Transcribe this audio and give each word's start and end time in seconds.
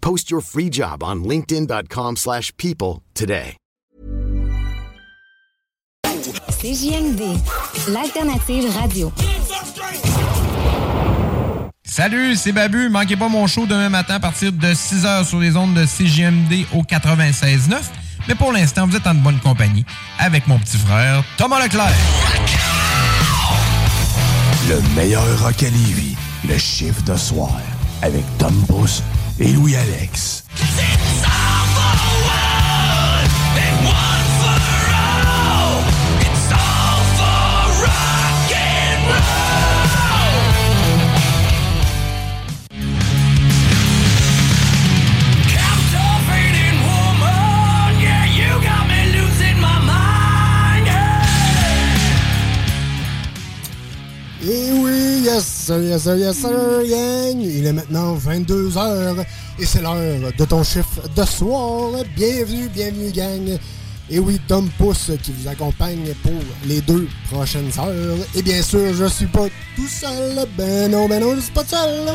Post 0.00 0.30
your 0.30 0.40
free 0.40 0.70
job 0.70 1.02
on 1.02 1.24
linkedin.com/people 1.24 2.16
slash 2.16 2.52
people 2.56 3.02
today. 3.14 3.56
CJMD, 6.60 7.22
l'alternative 7.88 8.68
radio. 8.76 9.12
Salut, 11.84 12.36
c'est 12.36 12.52
Babu. 12.52 12.88
Manquez 12.88 13.16
pas 13.16 13.28
mon 13.28 13.46
show 13.46 13.66
demain 13.66 13.88
matin 13.88 14.14
à 14.16 14.20
partir 14.20 14.52
de 14.52 14.74
6h 14.74 15.24
sur 15.24 15.38
les 15.38 15.56
ondes 15.56 15.74
de 15.74 15.84
CJMD 15.86 16.66
au 16.74 16.82
96.9. 16.82 17.76
Mais 18.26 18.34
pour 18.34 18.52
l'instant, 18.52 18.86
vous 18.86 18.96
êtes 18.96 19.06
en 19.06 19.14
bonne 19.14 19.38
compagnie 19.40 19.84
avec 20.18 20.46
mon 20.46 20.58
petit 20.58 20.76
frère 20.76 21.22
Thomas 21.36 21.62
Leclerc. 21.62 21.94
Le 24.68 24.80
meilleur 24.96 25.24
rock 25.42 25.62
à 25.62 25.70
Lévis, 25.70 26.16
le 26.46 26.58
chiffre 26.58 27.02
de 27.02 27.16
soir, 27.16 27.58
avec 28.02 28.24
Tom 28.38 28.54
Pousse 28.66 29.02
et 29.40 29.52
Louis-Alex. 29.52 30.44
Et 30.56 31.07
yes 55.38 55.70
yes 55.70 56.06
yes 56.06 56.42
gang. 56.42 57.40
Il 57.40 57.66
est 57.66 57.72
maintenant 57.72 58.16
22h 58.16 59.24
et 59.58 59.66
c'est 59.66 59.80
l'heure 59.80 60.32
de 60.36 60.44
ton 60.44 60.64
chiffre 60.64 61.02
de 61.14 61.24
soir. 61.24 61.92
Bienvenue, 62.16 62.68
bienvenue, 62.68 63.10
gang. 63.12 63.58
Et 64.10 64.18
oui, 64.18 64.40
Tom 64.48 64.68
Pousse 64.78 65.10
qui 65.22 65.32
vous 65.32 65.48
accompagne 65.48 66.14
pour 66.22 66.32
les 66.66 66.80
deux 66.80 67.06
prochaines 67.30 67.70
heures. 67.78 68.16
Et 68.34 68.42
bien 68.42 68.62
sûr, 68.62 68.94
je 68.94 69.04
suis 69.04 69.26
pas 69.26 69.46
tout 69.76 69.86
seul. 69.86 70.46
Ben 70.56 70.90
non, 70.90 71.06
ben 71.08 71.20
non, 71.20 71.34
je 71.36 71.40
suis 71.40 71.52
pas 71.52 71.64
seul. 71.64 72.06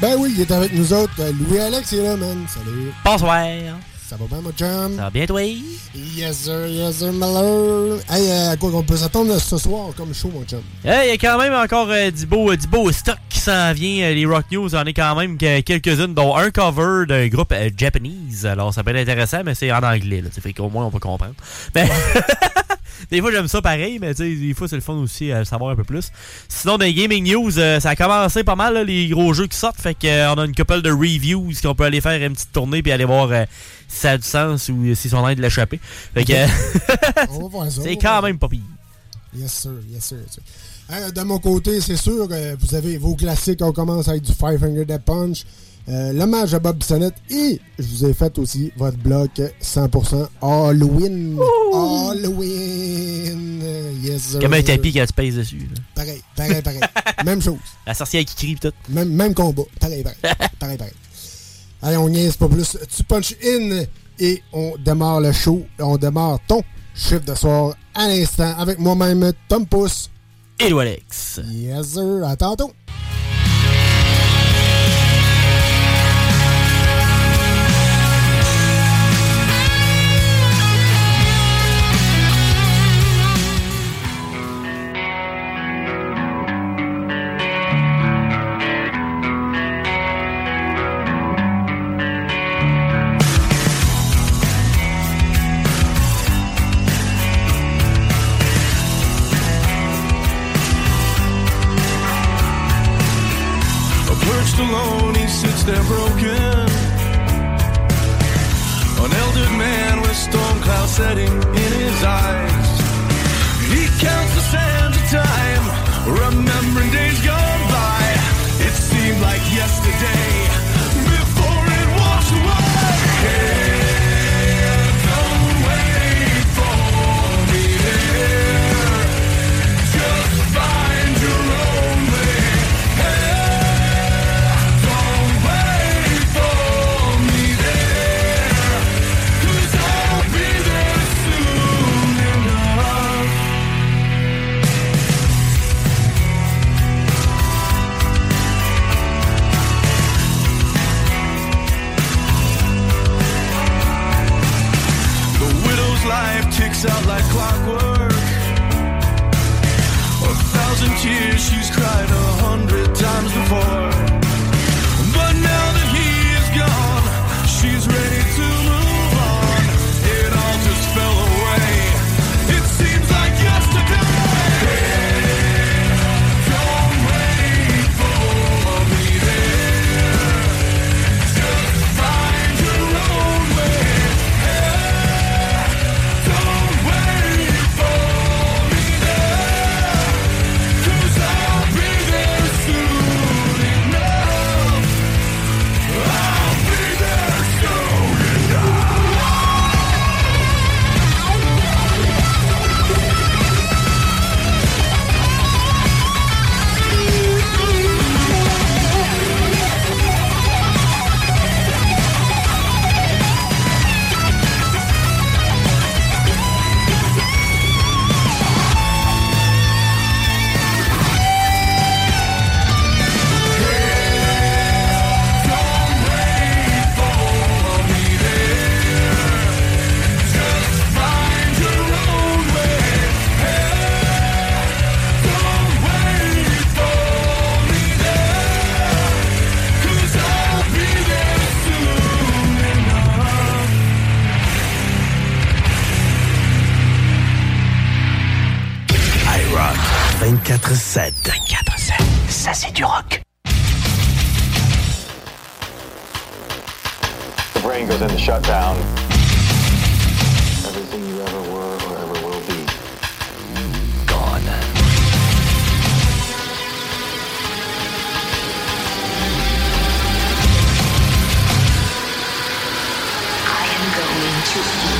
Ben 0.00 0.14
oui, 0.18 0.32
il 0.36 0.40
est 0.42 0.50
avec 0.52 0.72
nous 0.72 0.92
autres. 0.92 1.12
Euh, 1.18 1.32
Louis-Alex 1.32 1.92
est 1.92 2.02
là, 2.02 2.16
man. 2.16 2.46
Salut. 2.48 2.92
Bonsoir. 3.04 3.44
Ça 4.08 4.16
va 4.16 4.24
bien, 4.26 4.40
mon 4.40 4.52
chum? 4.52 4.96
Ça 4.96 5.02
va 5.02 5.10
bien, 5.10 5.26
toi? 5.26 5.42
Yes, 5.94 6.36
sir, 6.38 6.66
yes, 6.68 6.96
sir, 6.96 7.12
malheur. 7.12 7.98
Hey, 8.08 8.30
euh, 8.30 8.52
à 8.52 8.56
quoi 8.56 8.70
qu'on 8.70 8.82
peut 8.82 8.96
s'attendre 8.96 9.38
ce 9.38 9.58
soir 9.58 9.88
comme 9.96 10.14
show, 10.14 10.30
mon 10.32 10.44
chum? 10.44 10.62
Il 10.84 10.90
y 10.90 10.92
a 11.10 11.18
quand 11.18 11.36
même 11.36 11.52
encore 11.52 11.88
euh, 11.90 12.10
du, 12.10 12.24
beau, 12.24 12.54
du 12.56 12.66
beau 12.68 12.90
stock 12.92 13.18
qui 13.28 13.38
s'en 13.38 13.72
vient. 13.74 14.06
Euh, 14.06 14.14
Les 14.14 14.24
Rock 14.24 14.44
News, 14.50 14.74
en 14.74 14.84
est 14.84 14.94
quand 14.94 15.14
même 15.16 15.36
que- 15.36 15.60
quelques-unes, 15.60 16.14
dont 16.14 16.34
un 16.36 16.50
cover 16.50 17.04
d'un 17.06 17.26
groupe 17.28 17.52
euh, 17.52 17.68
Japanese. 17.76 18.46
Alors, 18.46 18.72
ça 18.72 18.82
peut 18.82 18.94
être 18.96 19.06
intéressant, 19.10 19.42
mais 19.44 19.54
c'est 19.54 19.70
en 19.72 19.82
anglais. 19.82 20.22
Là, 20.22 20.30
Ça 20.32 20.40
fait 20.40 20.54
qu'au 20.54 20.70
moins, 20.70 20.86
on 20.86 20.90
peut 20.90 21.00
comprendre. 21.00 21.34
Mais 21.74 21.86
des 23.10 23.20
fois, 23.20 23.32
j'aime 23.32 23.48
ça 23.48 23.62
pareil, 23.62 23.98
mais 24.00 24.14
tu 24.14 24.22
sais, 24.22 24.34
des 24.34 24.54
fois, 24.54 24.68
c'est 24.68 24.76
le 24.76 24.82
fun 24.82 24.94
aussi 24.94 25.32
à 25.32 25.44
savoir 25.44 25.70
un 25.70 25.76
peu 25.76 25.84
plus. 25.84 26.10
Sinon, 26.48 26.78
dans 26.78 26.84
les 26.84 26.94
Gaming 26.94 27.32
News, 27.32 27.58
euh, 27.58 27.80
ça 27.80 27.90
a 27.90 27.96
commencé 27.96 28.44
pas 28.44 28.56
mal, 28.56 28.74
là, 28.74 28.84
les 28.84 29.08
gros 29.08 29.32
jeux 29.32 29.46
qui 29.46 29.56
sortent. 29.56 29.80
Fait 29.80 29.94
qu'on 29.94 30.38
a 30.38 30.44
une 30.44 30.54
couple 30.54 30.82
de 30.82 30.90
reviews 30.90 31.50
qu'on 31.62 31.74
peut 31.74 31.84
aller 31.84 32.00
faire 32.00 32.20
une 32.22 32.34
petite 32.34 32.52
tournée 32.52 32.82
puis 32.82 32.92
aller 32.92 33.04
voir 33.04 33.30
euh, 33.30 33.44
si 33.88 34.00
ça 34.00 34.12
a 34.12 34.18
du 34.18 34.26
sens 34.26 34.68
ou 34.68 34.94
s'ils 34.94 35.10
sont 35.10 35.16
en 35.16 35.22
train 35.22 35.34
de 35.34 35.42
l'échapper. 35.42 35.80
Fait 36.14 36.24
que 36.24 36.32
c'est 37.82 37.96
quand 37.96 38.22
même 38.22 38.38
pas 38.38 38.48
pire. 38.48 38.60
Yes, 39.36 39.52
sir, 39.52 39.72
yes, 39.90 40.04
sir. 40.04 40.18
yes, 40.18 40.34
sir. 40.34 40.42
Euh, 40.90 41.10
de 41.10 41.20
mon 41.22 41.38
côté, 41.38 41.80
c'est 41.80 41.96
sûr, 41.96 42.26
euh, 42.30 42.56
vous 42.58 42.74
avez 42.74 42.96
vos 42.96 43.14
classiques. 43.14 43.60
On 43.62 43.72
commence 43.72 44.08
avec 44.08 44.22
du 44.22 44.32
Five 44.32 44.58
Finger 44.58 44.84
Death 44.86 45.02
Punch, 45.04 45.44
euh, 45.88 46.12
l'hommage 46.12 46.52
à 46.54 46.58
Bob 46.58 46.76
Bissonnette 46.78 47.14
et 47.30 47.60
je 47.78 47.86
vous 47.86 48.04
ai 48.04 48.12
fait 48.12 48.36
aussi 48.38 48.70
votre 48.76 48.98
bloc 48.98 49.30
100% 49.62 50.28
Halloween. 50.42 51.38
Halloween. 51.72 53.62
Yes, 54.02 54.22
sir. 54.22 54.40
Comme 54.40 54.54
un 54.54 54.62
tapis 54.62 54.92
quand 54.92 55.06
tu 55.06 55.12
pèses 55.12 55.36
dessus. 55.36 55.58
là? 55.58 55.80
Pareil, 55.94 56.20
pareil, 56.36 56.62
pareil. 56.62 56.80
Même 57.24 57.40
chose. 57.42 57.56
La 57.86 57.94
sorcière 57.94 58.24
qui 58.24 58.34
crie 58.34 58.54
pis 58.54 58.60
tout. 58.60 58.72
Même, 58.90 59.08
même 59.10 59.34
combat. 59.34 59.62
Pareil, 59.80 60.02
pareil. 60.02 60.18
pareil, 60.58 60.76
pareil. 60.76 60.94
Allez, 61.82 61.96
on 61.96 62.08
niaise 62.08 62.36
pas 62.36 62.48
plus. 62.48 62.76
Tu 62.94 63.04
punch 63.04 63.34
in 63.42 63.82
et 64.18 64.42
on 64.52 64.74
démarre 64.78 65.20
le 65.20 65.32
show. 65.32 65.66
On 65.78 65.96
démarre 65.96 66.38
ton 66.46 66.62
chiffre 66.94 67.24
de 67.24 67.34
soir 67.34 67.74
à 67.94 68.08
l'instant 68.08 68.54
avec 68.58 68.78
moi-même, 68.78 69.32
Tom 69.48 69.66
Pousse. 69.66 70.10
Et 70.60 70.72
Alex. 70.72 71.40
Yes, 71.50 71.86
sir. 71.94 72.26
À 72.26 72.36
tantôt. 72.36 72.72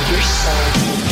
Your 0.09 0.21
soul. 0.21 1.08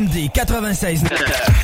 CGMD 0.00 0.30
96. 0.32 1.59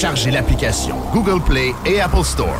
Téléchargez 0.00 0.30
l'application 0.30 0.96
Google 1.12 1.44
Play 1.44 1.74
et 1.84 2.00
Apple 2.00 2.24
Store. 2.24 2.56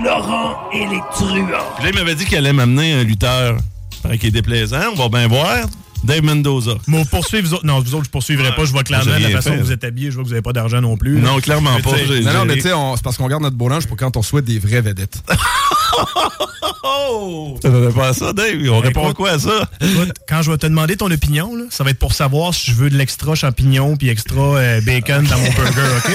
Laurent 0.00 0.70
et 0.72 0.86
les 0.86 1.00
truands. 1.10 1.48
Puis 1.74 1.84
là, 1.84 1.90
il 1.90 1.94
m'avait 1.96 2.14
dit 2.14 2.24
qu'il 2.24 2.38
allait 2.38 2.52
m'amener 2.52 2.92
un 2.92 3.02
lutteur. 3.02 3.56
Paraît 4.04 4.16
qu'il 4.16 4.28
est 4.28 4.30
déplaisant. 4.30 4.92
On 4.92 4.94
va 4.94 5.08
bien 5.08 5.26
voir. 5.26 5.66
Dave 6.04 6.22
Mendoza. 6.22 6.74
Mais 6.86 7.04
poursuivre 7.06 7.48
vous 7.48 7.54
autres. 7.54 7.66
Non, 7.66 7.80
vous 7.80 7.96
autres, 7.96 8.04
je 8.04 8.10
poursuivrai 8.10 8.54
pas. 8.54 8.64
Je 8.64 8.70
vois 8.70 8.84
clairement 8.84 9.18
la 9.18 9.30
façon 9.30 9.56
que 9.56 9.62
vous 9.62 9.72
êtes 9.72 9.82
habillés. 9.82 10.10
Je 10.10 10.14
vois 10.14 10.22
que 10.22 10.28
vous 10.28 10.34
n'avez 10.34 10.42
pas 10.42 10.52
d'argent 10.52 10.80
non 10.80 10.96
plus. 10.96 11.18
Non, 11.18 11.40
clairement 11.40 11.80
pas. 11.80 11.90
Non, 11.90 12.32
non, 12.32 12.44
mais 12.44 12.54
tu 12.54 12.60
sais, 12.60 12.70
c'est 12.94 13.02
parce 13.02 13.16
qu'on 13.16 13.26
garde 13.26 13.42
notre 13.42 13.56
beau 13.56 13.68
linge 13.68 13.88
pour 13.88 13.96
quand 13.96 14.16
on 14.16 14.22
souhaite 14.22 14.44
des 14.44 14.60
vraies 14.60 14.82
vedettes. 14.82 15.24
Oh! 16.96 17.56
Ça 17.62 17.68
ne 17.68 17.90
pas 17.90 18.08
à 18.08 18.12
ça, 18.12 18.32
Dave. 18.32 18.68
On 18.70 18.80
répond 18.80 19.04
écoute, 19.04 19.16
quoi 19.16 19.30
à 19.30 19.38
ça? 19.38 19.68
Écoute, 19.80 20.12
quand 20.28 20.42
je 20.42 20.50
vais 20.50 20.58
te 20.58 20.66
demander 20.66 20.96
ton 20.96 21.10
opinion, 21.10 21.54
là, 21.54 21.64
ça 21.70 21.84
va 21.84 21.90
être 21.90 21.98
pour 21.98 22.14
savoir 22.14 22.54
si 22.54 22.70
je 22.70 22.76
veux 22.76 22.90
de 22.90 22.96
l'extra 22.96 23.34
champignon 23.34 23.96
puis 23.96 24.08
extra 24.08 24.56
euh, 24.56 24.80
bacon 24.80 25.24
dans 25.24 25.38
mon 25.38 25.50
burger, 25.50 25.82
OK? 25.98 26.12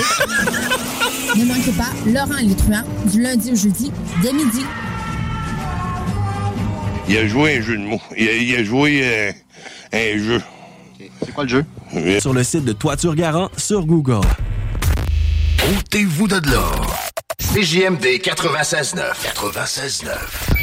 Ne 1.33 1.45
manquez 1.45 1.71
pas 1.71 1.89
Laurent 2.05 2.37
et 2.39 2.43
les 2.43 2.55
truands 2.55 2.83
du 3.05 3.21
lundi 3.21 3.53
au 3.53 3.55
jeudi 3.55 3.89
dès 4.21 4.33
midi. 4.33 4.65
Il 7.07 7.17
a 7.17 7.25
joué 7.25 7.57
un 7.57 7.61
jeu 7.61 7.77
de 7.77 7.83
mots. 7.83 8.01
Il 8.17 8.27
a, 8.27 8.33
il 8.33 8.55
a 8.55 8.63
joué 8.65 9.01
euh, 9.03 9.31
un 9.93 10.17
jeu. 10.17 10.41
C'est 11.25 11.31
quoi 11.33 11.45
le 11.45 11.49
jeu? 11.49 11.65
Sur 12.19 12.33
le 12.33 12.43
site 12.43 12.65
de 12.65 12.73
Toiture 12.73 13.15
Garant 13.15 13.49
sur 13.55 13.85
Google. 13.85 14.27
Ôtez-vous 15.77 16.27
de 16.27 16.51
là. 16.51 16.63
CJMD 17.39 18.05
96.9. 18.21 18.95
96.9. 19.35 20.60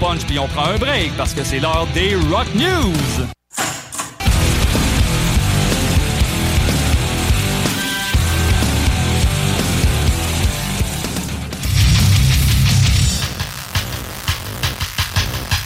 punch 0.00 0.24
puis 0.26 0.38
on 0.38 0.48
prend 0.48 0.66
un 0.66 0.78
break 0.78 1.16
parce 1.16 1.32
que 1.34 1.44
c'est 1.44 1.58
l'heure 1.58 1.86
des 1.94 2.14
Rock 2.30 2.46
News. 2.54 3.26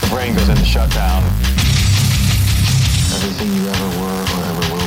The 0.00 0.08
brain 0.10 0.34
goes 0.34 0.48
into 0.48 0.64
shutdown. 0.64 1.22
Everything 3.14 3.52
you 3.54 3.68
ever 3.68 3.88
were 4.00 4.22
or 4.22 4.44
ever 4.50 4.74
will 4.74 4.79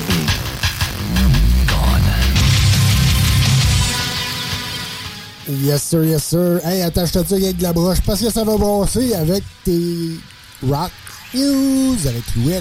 Yes, 5.50 5.84
sir, 5.84 6.04
yes, 6.04 6.24
sir. 6.24 6.62
Hey, 6.64 6.82
attache-toi 6.82 7.24
ça 7.28 7.36
avec 7.36 7.58
de 7.58 7.64
la 7.64 7.74
broche 7.74 8.00
parce 8.06 8.22
que 8.22 8.30
ça 8.30 8.44
va 8.44 8.58
brasser 8.58 9.14
avec 9.14 9.44
tes 9.66 10.18
Rock 10.66 10.92
News 11.34 11.98
avec 12.08 12.24
Louis. 12.36 12.54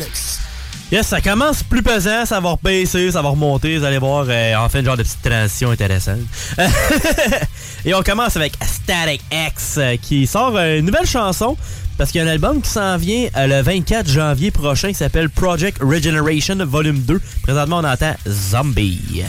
Yes, 0.90 1.06
ça 1.06 1.20
commence 1.22 1.62
plus 1.62 1.82
pesant, 1.82 2.26
ça 2.26 2.38
va 2.40 2.50
rebaisser, 2.50 3.12
ça 3.12 3.22
va 3.22 3.30
remonter, 3.30 3.78
vous 3.78 3.84
allez 3.84 3.98
voir, 3.98 4.26
euh, 4.28 4.56
en 4.56 4.68
fait, 4.68 4.84
genre 4.84 4.96
de 4.96 5.02
petite 5.02 5.22
transition 5.22 5.70
intéressante. 5.70 6.18
Et 7.84 7.94
on 7.94 8.02
commence 8.02 8.36
avec 8.36 8.52
Static 8.62 9.22
X 9.32 9.76
euh, 9.78 9.96
qui 9.96 10.26
sort 10.26 10.54
euh, 10.56 10.78
une 10.78 10.84
nouvelle 10.84 11.06
chanson 11.06 11.56
parce 11.96 12.10
qu'il 12.10 12.20
y 12.20 12.24
a 12.24 12.26
un 12.26 12.30
album 12.32 12.60
qui 12.60 12.68
s'en 12.68 12.96
vient 12.96 13.28
euh, 13.36 13.46
le 13.46 13.62
24 13.62 14.08
janvier 14.08 14.50
prochain 14.50 14.88
qui 14.88 14.94
s'appelle 14.94 15.30
Project 15.30 15.78
Regeneration 15.80 16.56
Volume 16.66 16.98
2. 16.98 17.20
Présentement, 17.42 17.78
on 17.78 17.84
entend 17.84 18.14
Zombie. 18.28 19.24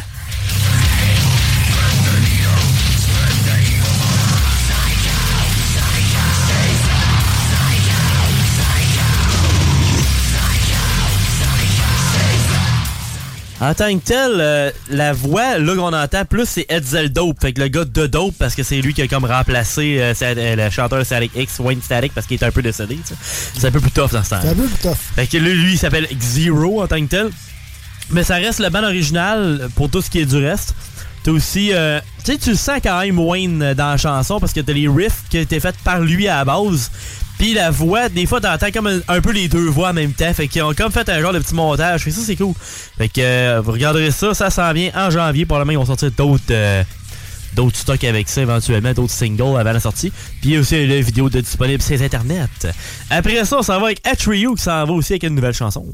En 13.63 13.73
tant 13.73 13.97
que 13.97 14.03
tel, 14.03 14.31
euh, 14.41 14.71
la 14.89 15.13
voix 15.13 15.57
là 15.57 15.75
qu'on 15.75 15.93
entend 15.93 16.25
plus 16.25 16.45
c'est 16.45 16.65
Edsel 16.67 17.13
Dope, 17.13 17.39
fait 17.39 17.53
que 17.53 17.61
le 17.61 17.69
gars 17.69 17.85
de 17.85 18.07
Dope 18.07 18.35
parce 18.37 18.55
que 18.55 18.63
c'est 18.63 18.81
lui 18.81 18.93
qui 18.93 19.01
a 19.01 19.07
comme 19.07 19.23
remplacé 19.23 19.99
euh, 20.01 20.13
euh, 20.21 20.55
le 20.57 20.69
chanteur 20.69 21.05
Static 21.05 21.31
X, 21.33 21.59
Wayne 21.59 21.81
Static 21.81 22.13
parce 22.13 22.27
qu'il 22.27 22.37
est 22.37 22.43
un 22.45 22.51
peu 22.51 22.61
décédé. 22.61 22.95
tu 22.97 23.13
sais. 23.13 23.15
C'est 23.57 23.67
un 23.67 23.71
peu 23.71 23.79
plus 23.79 23.91
tough 23.91 24.11
dans 24.11 24.21
ce 24.21 24.31
temps. 24.31 24.39
C'est 24.41 24.49
un 24.49 24.53
peu 24.55 24.63
plus 24.63 24.81
tough. 24.81 24.97
Fait 25.15 25.27
que 25.27 25.37
lui, 25.37 25.53
lui, 25.53 25.73
il 25.73 25.77
s'appelle 25.77 26.07
Zero 26.19 26.83
en 26.83 26.87
tant 26.87 26.99
que 26.99 27.05
tel. 27.09 27.29
Mais 28.09 28.25
ça 28.25 28.35
reste 28.35 28.59
le 28.59 28.69
band 28.69 28.83
original 28.83 29.69
pour 29.75 29.89
tout 29.89 30.01
ce 30.01 30.09
qui 30.09 30.19
est 30.19 30.25
du 30.25 30.43
reste. 30.43 30.75
T'as 31.23 31.31
aussi. 31.31 31.69
euh, 31.71 32.01
tu 32.25 32.33
sais, 32.33 32.37
tu 32.37 32.49
le 32.49 32.57
sens 32.57 32.79
quand 32.83 32.99
même 32.99 33.17
Wayne 33.17 33.73
dans 33.75 33.91
la 33.91 33.97
chanson 33.97 34.41
parce 34.41 34.51
que 34.51 34.59
t'as 34.59 34.73
les 34.73 34.89
riffs 34.89 35.23
qui 35.29 35.37
été 35.37 35.61
faits 35.61 35.75
par 35.85 36.01
lui 36.01 36.27
à 36.27 36.39
la 36.39 36.45
base. 36.45 36.91
La 37.51 37.71
voix, 37.71 38.07
des 38.07 38.25
fois, 38.25 38.39
t'entends 38.39 38.71
comme 38.71 39.01
un, 39.05 39.21
peu 39.21 39.31
les 39.31 39.49
deux 39.49 39.67
voix 39.67 39.89
en 39.89 39.93
même 39.93 40.13
temps. 40.13 40.33
Fait 40.33 40.47
qu'ils 40.47 40.63
ont 40.63 40.73
comme 40.73 40.91
fait 40.93 41.09
un 41.09 41.21
genre 41.21 41.33
de 41.33 41.39
petit 41.39 41.53
montage. 41.53 42.03
Fait 42.03 42.11
ça, 42.11 42.21
c'est 42.25 42.37
cool. 42.37 42.53
Fait 42.97 43.09
que 43.09 43.19
euh, 43.19 43.61
vous 43.61 43.73
regarderez 43.73 44.11
ça, 44.11 44.33
ça 44.33 44.49
s'en 44.49 44.71
vient 44.71 44.91
en 44.95 45.09
janvier. 45.09 45.45
Probablement, 45.45 45.73
ils 45.73 45.77
vont 45.77 45.85
sortir 45.85 46.11
d'autres. 46.11 46.43
euh, 46.51 46.83
d'autres 47.53 47.77
stocks 47.77 48.03
avec 48.03 48.29
ça 48.29 48.41
éventuellement, 48.41 48.93
d'autres 48.93 49.13
singles 49.13 49.59
avant 49.59 49.73
la 49.73 49.79
sortie. 49.79 50.11
Puis 50.41 50.57
aussi 50.57 50.83
une 50.83 51.01
vidéo 51.01 51.29
de 51.29 51.41
disponible 51.41 51.83
sur 51.83 51.95
les 51.95 52.03
internets. 52.03 52.47
Après 53.09 53.45
ça, 53.45 53.59
on 53.59 53.61
s'en 53.61 53.79
va 53.79 53.87
avec 53.87 54.07
Atreyu 54.07 54.55
qui 54.55 54.63
s'en 54.63 54.85
va 54.85 54.93
aussi 54.93 55.13
avec 55.13 55.23
une 55.23 55.35
nouvelle 55.35 55.53
chanson. 55.53 55.85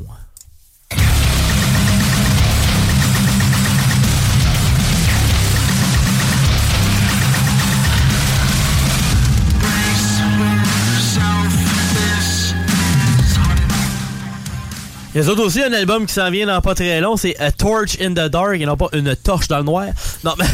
Il 15.16 15.22
y 15.24 15.26
a 15.26 15.28
autres 15.28 15.44
aussi 15.44 15.64
un 15.64 15.74
album 15.74 16.06
qui 16.06 16.14
s'en 16.14 16.30
vient 16.30 16.46
dans 16.46 16.62
pas 16.62 16.76
très 16.76 17.02
long, 17.02 17.18
c'est 17.18 17.36
A 17.40 17.52
Torch 17.52 18.00
in 18.00 18.12
the 18.12 18.30
Dark 18.30 18.62
et 18.62 18.66
non 18.68 18.78
pas 18.78 18.90
une 18.94 19.16
torche 19.16 19.48
dans 19.48 19.58
le 19.58 19.64
noir. 19.64 19.88
Non, 20.24 20.34
mais. 20.38 20.46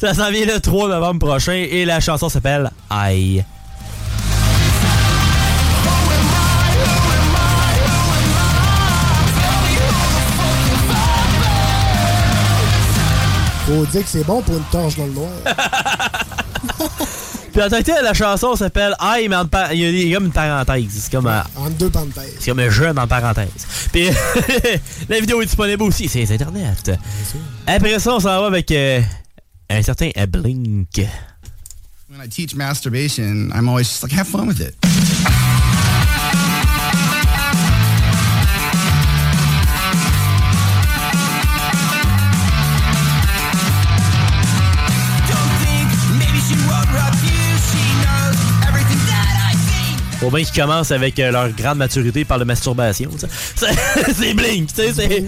Ça 0.00 0.14
s'en 0.14 0.30
vient 0.30 0.46
le 0.46 0.58
3 0.58 0.88
novembre 0.88 1.26
prochain 1.26 1.66
et 1.70 1.84
la 1.84 2.00
chanson 2.00 2.30
s'appelle 2.30 2.70
I. 2.90 3.42
Faut 13.66 13.84
dire 13.86 14.02
que 14.02 14.08
c'est 14.08 14.24
bon 14.24 14.40
pour 14.40 14.56
une 14.56 14.64
torche 14.72 14.96
dans 14.96 15.06
le 15.06 15.12
noir. 15.12 15.28
Puis 17.56 17.64
en 17.64 17.70
tant 17.70 17.78
que 17.78 17.84
tel, 17.84 18.04
la 18.04 18.12
chanson 18.12 18.54
s'appelle 18.54 18.94
I, 19.00 19.28
mais 19.30 19.36
entre 19.36 19.48
par- 19.48 19.72
il 19.72 19.80
y 19.80 19.86
a 19.86 19.88
il 19.88 20.08
y 20.08 20.12
a 20.14 20.18
comme 20.18 20.26
une 20.26 20.32
parenthèse. 20.32 20.84
C'est 20.90 21.10
comme, 21.10 21.26
un- 21.26 21.42
Entre 21.56 21.70
deux 21.78 21.88
parenthèses. 21.88 22.34
c'est 22.38 22.50
comme 22.50 22.58
un 22.58 22.68
jeune 22.68 22.98
en 22.98 23.06
parenthèse. 23.06 23.48
Puis 23.90 24.10
la 25.08 25.20
vidéo 25.20 25.40
est 25.40 25.46
disponible 25.46 25.82
aussi 25.84 26.06
sur 26.06 26.20
les 26.20 26.30
internets. 26.32 26.66
Après 27.66 27.98
ça, 27.98 28.12
on 28.14 28.20
s'en 28.20 28.40
va 28.42 28.46
avec 28.48 28.70
euh, 28.72 29.00
un 29.70 29.80
certain 29.82 30.10
euh, 30.18 30.26
Blink. 30.26 31.00
When 32.10 32.20
I 32.22 32.28
teach 32.28 32.54
masturbation, 32.54 33.50
I'm 33.54 33.70
always 33.70 33.84
just 33.88 34.02
like, 34.02 34.12
have 34.12 34.28
fun 34.28 34.46
with 34.48 34.60
it. 34.60 34.74
Faut 50.20 50.30
bien 50.30 50.44
qu'ils 50.44 50.60
commencent 50.62 50.90
avec 50.92 51.18
euh, 51.18 51.30
leur 51.30 51.50
grande 51.50 51.78
maturité 51.78 52.24
par 52.24 52.38
la 52.38 52.44
masturbation. 52.44 53.10
C'est 54.14 54.34
Blink, 54.34 54.72
tu 54.72 54.92
sais, 54.92 55.24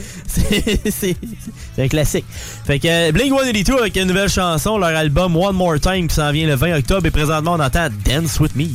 c'est 0.90 1.16
un 1.78 1.88
classique. 1.88 2.24
Fait 2.64 2.78
que 2.78 2.88
euh, 2.88 3.12
Blink 3.12 3.32
182 3.32 3.78
avec 3.78 3.96
une 3.96 4.04
nouvelle 4.04 4.30
chanson, 4.30 4.78
leur 4.78 4.96
album 4.96 5.36
One 5.36 5.56
More 5.56 5.78
Time 5.80 6.08
qui 6.08 6.14
s'en 6.14 6.32
vient 6.32 6.46
le 6.46 6.54
20 6.54 6.78
octobre 6.78 7.06
et 7.06 7.10
présentement 7.10 7.52
on 7.54 7.60
entend 7.60 7.88
Dance 8.04 8.40
With 8.40 8.56
Me. 8.56 8.68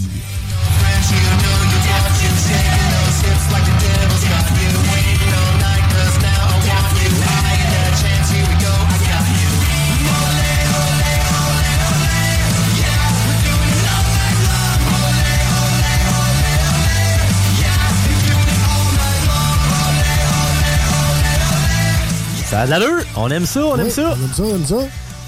Ça 22.66 22.76
a 22.76 22.80
de 22.80 22.84
l'allure, 22.86 23.04
on 23.18 23.30
aime 23.30 23.46
ça, 23.46 23.66
on 23.66 23.78
aime 23.78 23.90
ça. 23.90 24.16
On 24.18 24.24
aime 24.24 24.34
ça, 24.34 24.44
on 24.44 24.56
aime 24.56 24.66
ça. 24.66 24.78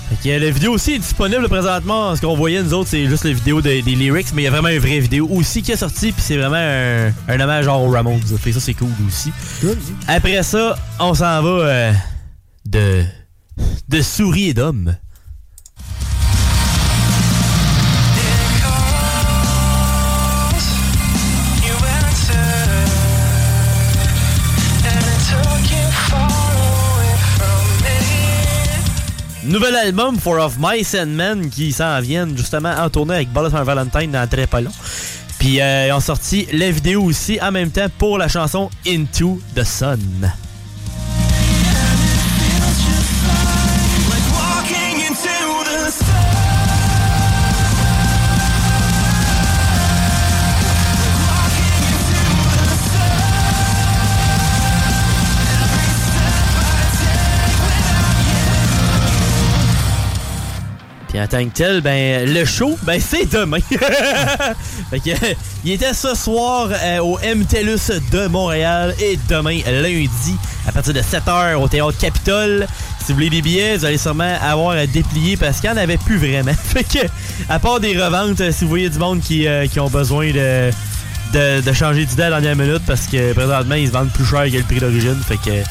Fait 0.09 0.29
que, 0.29 0.35
euh, 0.35 0.39
la 0.39 0.51
vidéo 0.51 0.71
aussi 0.71 0.93
est 0.93 0.99
disponible 0.99 1.49
présentement. 1.49 2.15
Ce 2.15 2.21
qu'on 2.21 2.35
voyait 2.35 2.63
nous 2.63 2.73
autres, 2.73 2.89
c'est 2.89 3.07
juste 3.07 3.25
la 3.25 3.33
vidéo 3.33 3.59
des, 3.61 3.81
des 3.81 3.95
lyrics, 3.95 4.27
mais 4.33 4.43
il 4.43 4.45
y 4.45 4.47
a 4.47 4.51
vraiment 4.51 4.69
une 4.69 4.79
vraie 4.79 4.99
vidéo 4.99 5.27
aussi 5.29 5.61
qui 5.61 5.73
est 5.73 5.75
sortie, 5.77 6.13
puis 6.13 6.21
c'est 6.25 6.37
vraiment 6.37 6.55
un, 6.55 7.11
un 7.27 7.39
hommage 7.41 7.65
genre 7.65 7.83
aux 7.83 7.89
Ramones. 7.89 8.21
Fait 8.39 8.53
ça, 8.53 8.61
c'est 8.61 8.73
cool 8.73 8.87
aussi. 9.05 9.33
Après 10.07 10.43
ça, 10.43 10.77
on 10.99 11.13
s'en 11.13 11.41
va 11.41 11.49
euh, 11.49 11.91
de, 12.65 13.03
de 13.89 14.01
souris 14.01 14.49
et 14.49 14.53
d'hommes. 14.53 14.95
Nouvel 29.45 29.75
album 29.75 30.17
For 30.19 30.39
of 30.39 30.57
Mice 30.59 30.95
and 30.95 31.07
Men 31.07 31.49
qui 31.49 31.71
s'en 31.71 31.99
viennent 32.01 32.35
justement 32.37 32.73
en 32.77 32.89
tournée 32.89 33.15
avec 33.15 33.31
Bullet 33.31 33.49
Valentine 33.49 34.11
dans 34.11 34.27
très 34.27 34.47
pas 34.47 34.61
long. 34.61 34.71
Puis 35.39 35.61
euh, 35.61 35.87
ils 35.87 35.91
ont 35.93 35.99
sorti 35.99 36.47
la 36.51 36.71
vidéo 36.71 37.03
aussi 37.03 37.39
en 37.41 37.51
même 37.51 37.71
temps 37.71 37.87
pour 37.97 38.17
la 38.17 38.27
chanson 38.27 38.69
Into 38.87 39.39
the 39.55 39.63
Sun. 39.63 40.31
En 61.25 61.27
tant 61.27 61.43
que 61.45 61.53
tel, 61.53 61.81
ben 61.81 62.31
le 62.31 62.45
show, 62.45 62.77
ben 62.83 63.01
c'est 63.01 63.25
demain. 63.25 63.57
fait 64.91 64.99
que, 64.99 65.09
il 65.63 65.71
était 65.71 65.93
ce 65.93 66.13
soir 66.13 66.69
euh, 66.71 66.99
au 66.99 67.17
MTLUS 67.17 67.99
de 68.11 68.27
Montréal 68.27 68.93
et 68.99 69.17
demain 69.27 69.57
lundi 69.65 70.35
à 70.67 70.71
partir 70.71 70.93
de 70.93 70.99
7h 70.99 71.55
au 71.55 71.67
théâtre 71.67 71.97
Capitole. 71.97 72.67
Si 72.99 73.07
vous 73.07 73.15
voulez 73.15 73.31
des 73.31 73.41
billets, 73.41 73.77
vous 73.77 73.85
allez 73.85 73.97
sûrement 73.97 74.35
avoir 74.39 74.77
à 74.77 74.85
déplier 74.85 75.35
parce 75.35 75.59
qu'il 75.59 75.71
n'y 75.71 75.79
en 75.79 75.81
avait 75.81 75.97
plus 75.97 76.17
vraiment. 76.17 76.53
Fait 76.63 76.83
que 76.83 77.07
à 77.49 77.57
part 77.57 77.79
des 77.79 77.99
reventes, 77.99 78.51
si 78.51 78.63
vous 78.63 78.69
voyez 78.69 78.89
du 78.89 78.99
monde 78.99 79.19
qui, 79.19 79.47
euh, 79.47 79.65
qui 79.65 79.79
ont 79.79 79.89
besoin 79.89 80.27
de, 80.27 80.69
de, 81.33 81.61
de 81.61 81.73
changer 81.73 82.05
d'idée 82.05 82.23
à 82.23 82.29
la 82.29 82.41
dernière 82.41 82.67
minute 82.67 82.83
parce 82.85 83.07
que 83.07 83.33
présentement 83.33 83.75
ils 83.75 83.87
se 83.87 83.93
vendent 83.93 84.11
plus 84.11 84.25
cher 84.25 84.45
que 84.45 84.57
le 84.57 84.63
prix 84.63 84.79
d'origine. 84.79 85.17
Fait 85.27 85.37
que 85.37 85.63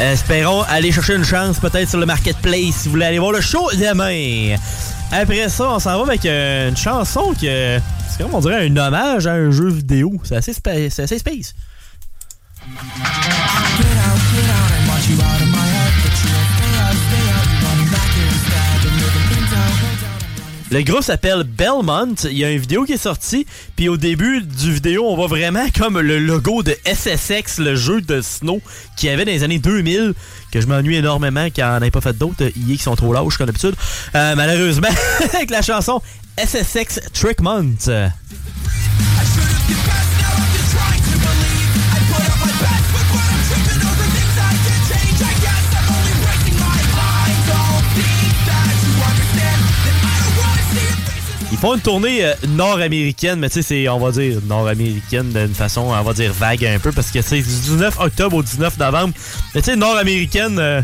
espérons 0.00 0.62
aller 0.62 0.92
chercher 0.92 1.14
une 1.16 1.24
chance 1.24 1.58
peut-être 1.58 1.88
sur 1.88 1.98
le 1.98 2.06
marketplace 2.06 2.74
si 2.76 2.84
vous 2.86 2.92
voulez 2.92 3.06
aller 3.06 3.18
voir 3.18 3.32
le 3.32 3.40
show 3.40 3.70
demain. 3.72 4.56
Après 5.10 5.48
ça, 5.48 5.68
on 5.70 5.78
s'en 5.78 5.98
va 5.98 6.10
avec 6.12 6.24
euh, 6.24 6.70
une 6.70 6.76
chanson 6.76 7.34
que 7.40 7.78
c'est 8.08 8.22
comme 8.22 8.34
on 8.34 8.40
dirait 8.40 8.66
un 8.68 8.76
hommage 8.76 9.26
à 9.26 9.32
un 9.34 9.50
jeu 9.50 9.68
vidéo. 9.70 10.12
C'est 10.24 10.36
assez, 10.36 10.52
spa- 10.52 10.70
assez 10.70 11.18
space. 11.18 11.54
Le 20.72 20.80
groupe 20.84 21.02
s'appelle 21.02 21.42
Belmont. 21.42 22.14
Il 22.24 22.38
y 22.38 22.46
a 22.46 22.50
une 22.50 22.58
vidéo 22.58 22.84
qui 22.84 22.94
est 22.94 22.96
sortie. 22.96 23.46
Puis 23.76 23.90
au 23.90 23.98
début 23.98 24.40
du 24.40 24.72
vidéo, 24.72 25.04
on 25.06 25.16
voit 25.16 25.26
vraiment 25.26 25.66
comme 25.78 26.00
le 26.00 26.18
logo 26.18 26.62
de 26.62 26.74
SSX, 26.86 27.58
le 27.58 27.74
jeu 27.74 28.00
de 28.00 28.22
snow 28.22 28.58
qu'il 28.96 29.10
y 29.10 29.12
avait 29.12 29.26
dans 29.26 29.32
les 29.32 29.42
années 29.42 29.58
2000, 29.58 30.14
que 30.50 30.62
je 30.62 30.66
m'ennuie 30.66 30.96
énormément 30.96 31.50
qu'il 31.50 31.62
n'y 31.62 31.68
en 31.68 31.82
ait 31.82 31.90
pas 31.90 32.00
fait 32.00 32.16
d'autres. 32.16 32.44
IA 32.44 32.76
qui 32.76 32.82
sont 32.82 32.96
trop 32.96 33.12
lâches 33.12 33.36
comme 33.36 33.48
d'habitude. 33.48 33.74
Euh, 34.14 34.34
malheureusement, 34.34 34.88
avec 35.34 35.50
la 35.50 35.60
chanson 35.60 36.00
SSX 36.38 37.00
Trickmont. 37.12 37.76
Ils 51.52 51.58
font 51.58 51.74
une 51.74 51.80
tournée 51.80 52.24
euh, 52.24 52.32
nord-américaine, 52.48 53.38
mais 53.38 53.48
tu 53.50 53.56
sais, 53.56 53.62
c'est, 53.62 53.88
on 53.88 53.98
va 53.98 54.10
dire, 54.10 54.38
nord-américaine 54.46 55.30
d'une 55.32 55.54
façon, 55.54 55.82
on 55.82 56.02
va 56.02 56.12
dire, 56.14 56.32
vague 56.32 56.64
un 56.64 56.78
peu, 56.78 56.90
parce 56.92 57.10
que 57.10 57.20
c'est 57.22 57.36
du 57.36 57.42
19 57.42 58.00
octobre 58.00 58.36
au 58.36 58.42
19 58.42 58.78
novembre. 58.78 59.14
Mais 59.54 59.60
tu 59.60 59.66
sais, 59.70 59.76
nord-américaine, 59.76 60.58
euh, 60.58 60.80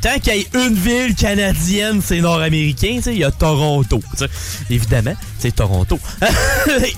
tant 0.00 0.18
qu'il 0.18 0.34
y 0.34 0.38
ait 0.40 0.46
une 0.54 0.74
ville 0.74 1.14
canadienne, 1.14 2.00
c'est 2.02 2.20
nord-américain, 2.20 2.94
tu 2.96 3.02
sais, 3.02 3.12
il 3.12 3.18
y 3.18 3.24
a 3.24 3.30
Toronto, 3.30 4.00
tu 4.12 4.16
sais. 4.16 4.28
Évidemment, 4.70 5.14
c'est 5.38 5.54
Toronto. 5.54 5.98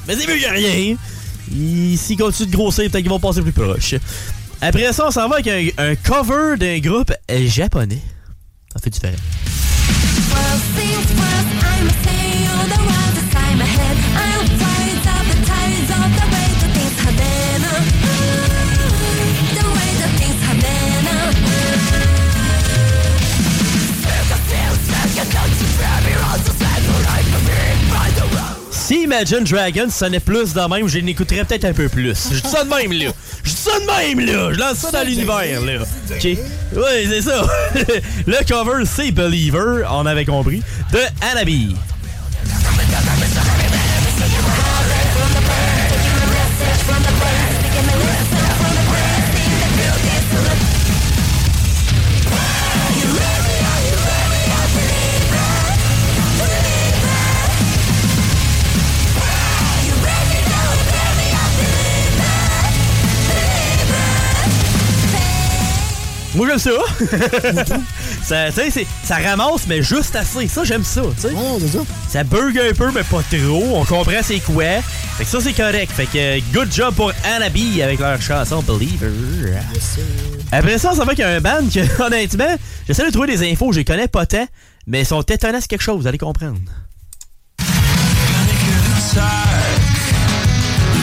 mais 0.07 0.15
c'est 0.17 0.27
mieux 0.29 0.39
que 0.41 0.53
rien. 0.53 0.97
Ils- 1.53 1.99
S'ils 1.99 2.17
continuent 2.17 2.51
de 2.51 2.57
grossir, 2.57 2.85
peut-être 2.85 3.03
qu'ils 3.03 3.09
vont 3.11 3.19
passer 3.21 3.43
plus 3.43 3.53
proche. 3.53 3.95
Après 4.61 4.93
ça, 4.93 5.07
on 5.09 5.11
s'en 5.11 5.29
va 5.29 5.37
avec 5.39 5.49
un, 5.79 5.83
un 5.91 5.95
cover 5.97 6.57
d'un 6.57 6.79
groupe 6.79 7.13
japonais. 7.47 8.01
Ça 8.73 8.81
fait 8.83 8.91
différent. 8.91 9.17
Si 28.89 29.03
Imagine 29.03 29.45
Dragons 29.45 29.91
sonnait 29.91 30.19
plus 30.19 30.55
de 30.55 30.61
même, 30.63 30.89
je 30.89 30.99
l'écouterais 31.01 31.45
peut-être 31.45 31.67
un 31.67 31.75
peu 31.75 31.91
plus. 31.91 32.31
Je 32.33 32.41
dis 32.41 32.49
ça 32.49 32.65
de 32.65 32.71
même, 32.71 32.91
là. 32.91 33.13
Je 33.45 33.51
dis 33.51 33.55
ça 33.55 33.79
de 33.79 33.85
même, 33.85 34.21
là. 34.25 34.51
Je 34.51 34.59
lance 34.59 34.79
ça 34.79 34.91
dans 34.91 35.07
l'univers, 35.07 35.61
là. 35.61 35.83
OK? 36.11 36.25
Oui, 36.25 37.07
c'est 37.07 37.21
ça. 37.21 37.47
Le 38.27 38.49
cover, 38.49 38.87
c'est 38.87 39.11
Believer, 39.11 39.87
on 39.91 40.07
avait 40.07 40.25
compris, 40.25 40.63
de 40.91 41.01
Anabi. 41.31 41.77
Moi, 66.39 66.47
j'aime 66.47 66.59
ça. 66.61 66.71
ça, 68.23 68.47
tu 68.47 68.53
sais, 68.55 68.71
c'est- 68.71 68.87
ça 69.03 69.17
ramasse, 69.17 69.67
mais 69.67 69.83
juste 69.83 70.15
assez. 70.15 70.47
Ça, 70.47 70.63
j'aime 70.63 70.85
ça. 70.85 71.03
tu 71.17 71.23
sais. 71.23 71.29
Ça 72.09 72.23
bug 72.23 72.57
un 72.57 72.73
peu, 72.75 72.93
mais 72.95 73.03
pas 73.03 73.23
trop. 73.29 73.65
On 73.75 73.85
comprend 73.85 74.21
c'est 74.23 74.39
quoi. 74.39 74.63
Fait 75.17 75.25
que 75.25 75.31
ça, 75.31 75.41
c'est 75.41 75.53
correct. 75.53 75.91
Fait 75.93 76.07
que 76.07 76.39
good 76.53 76.73
job 76.73 76.95
pour 76.95 77.11
Anabi 77.25 77.83
avec 77.83 77.99
leur 77.99 78.23
chanson 78.23 78.63
Believer. 78.63 79.11
Après 80.53 80.79
ça, 80.79 80.91
on 80.93 80.95
s'en 80.97 81.05
va 81.05 81.17
qu'il 81.17 81.25
y 81.25 81.27
a 81.27 81.31
un 81.31 81.41
band 81.41 81.67
que, 81.75 82.03
honnêtement, 82.07 82.57
j'essaie 82.87 83.05
de 83.05 83.11
trouver 83.11 83.27
des 83.37 83.51
infos. 83.51 83.73
Je 83.73 83.79
les 83.79 83.85
connais 83.85 84.07
pas 84.07 84.25
tant, 84.25 84.47
mais 84.87 85.01
ils 85.01 85.07
sont 85.07 85.23
étonnants 85.23 85.59
sur 85.61 85.67
quelque 85.67 85.83
chose. 85.83 86.03
Vous 86.03 86.07
allez 86.07 86.19
comprendre. 86.19 86.59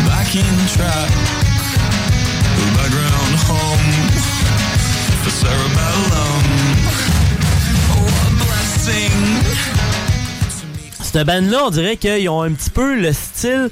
Back 0.08 0.36
in 0.36 0.68
track. 0.74 1.12
The 1.42 1.45
for 5.26 5.32
cerebellum. 5.32 6.44
Oh, 7.92 8.06
a 8.06 8.30
blessing. 8.44 9.12
Cette 11.02 11.26
bande-là, 11.26 11.66
on 11.66 11.70
dirait 11.72 11.98
qu'ils 11.98 12.30
ont 12.30 12.44
un 12.44 12.52
petit 12.52 12.70
peu 12.70 13.00
le 13.00 13.12
style 13.12 13.70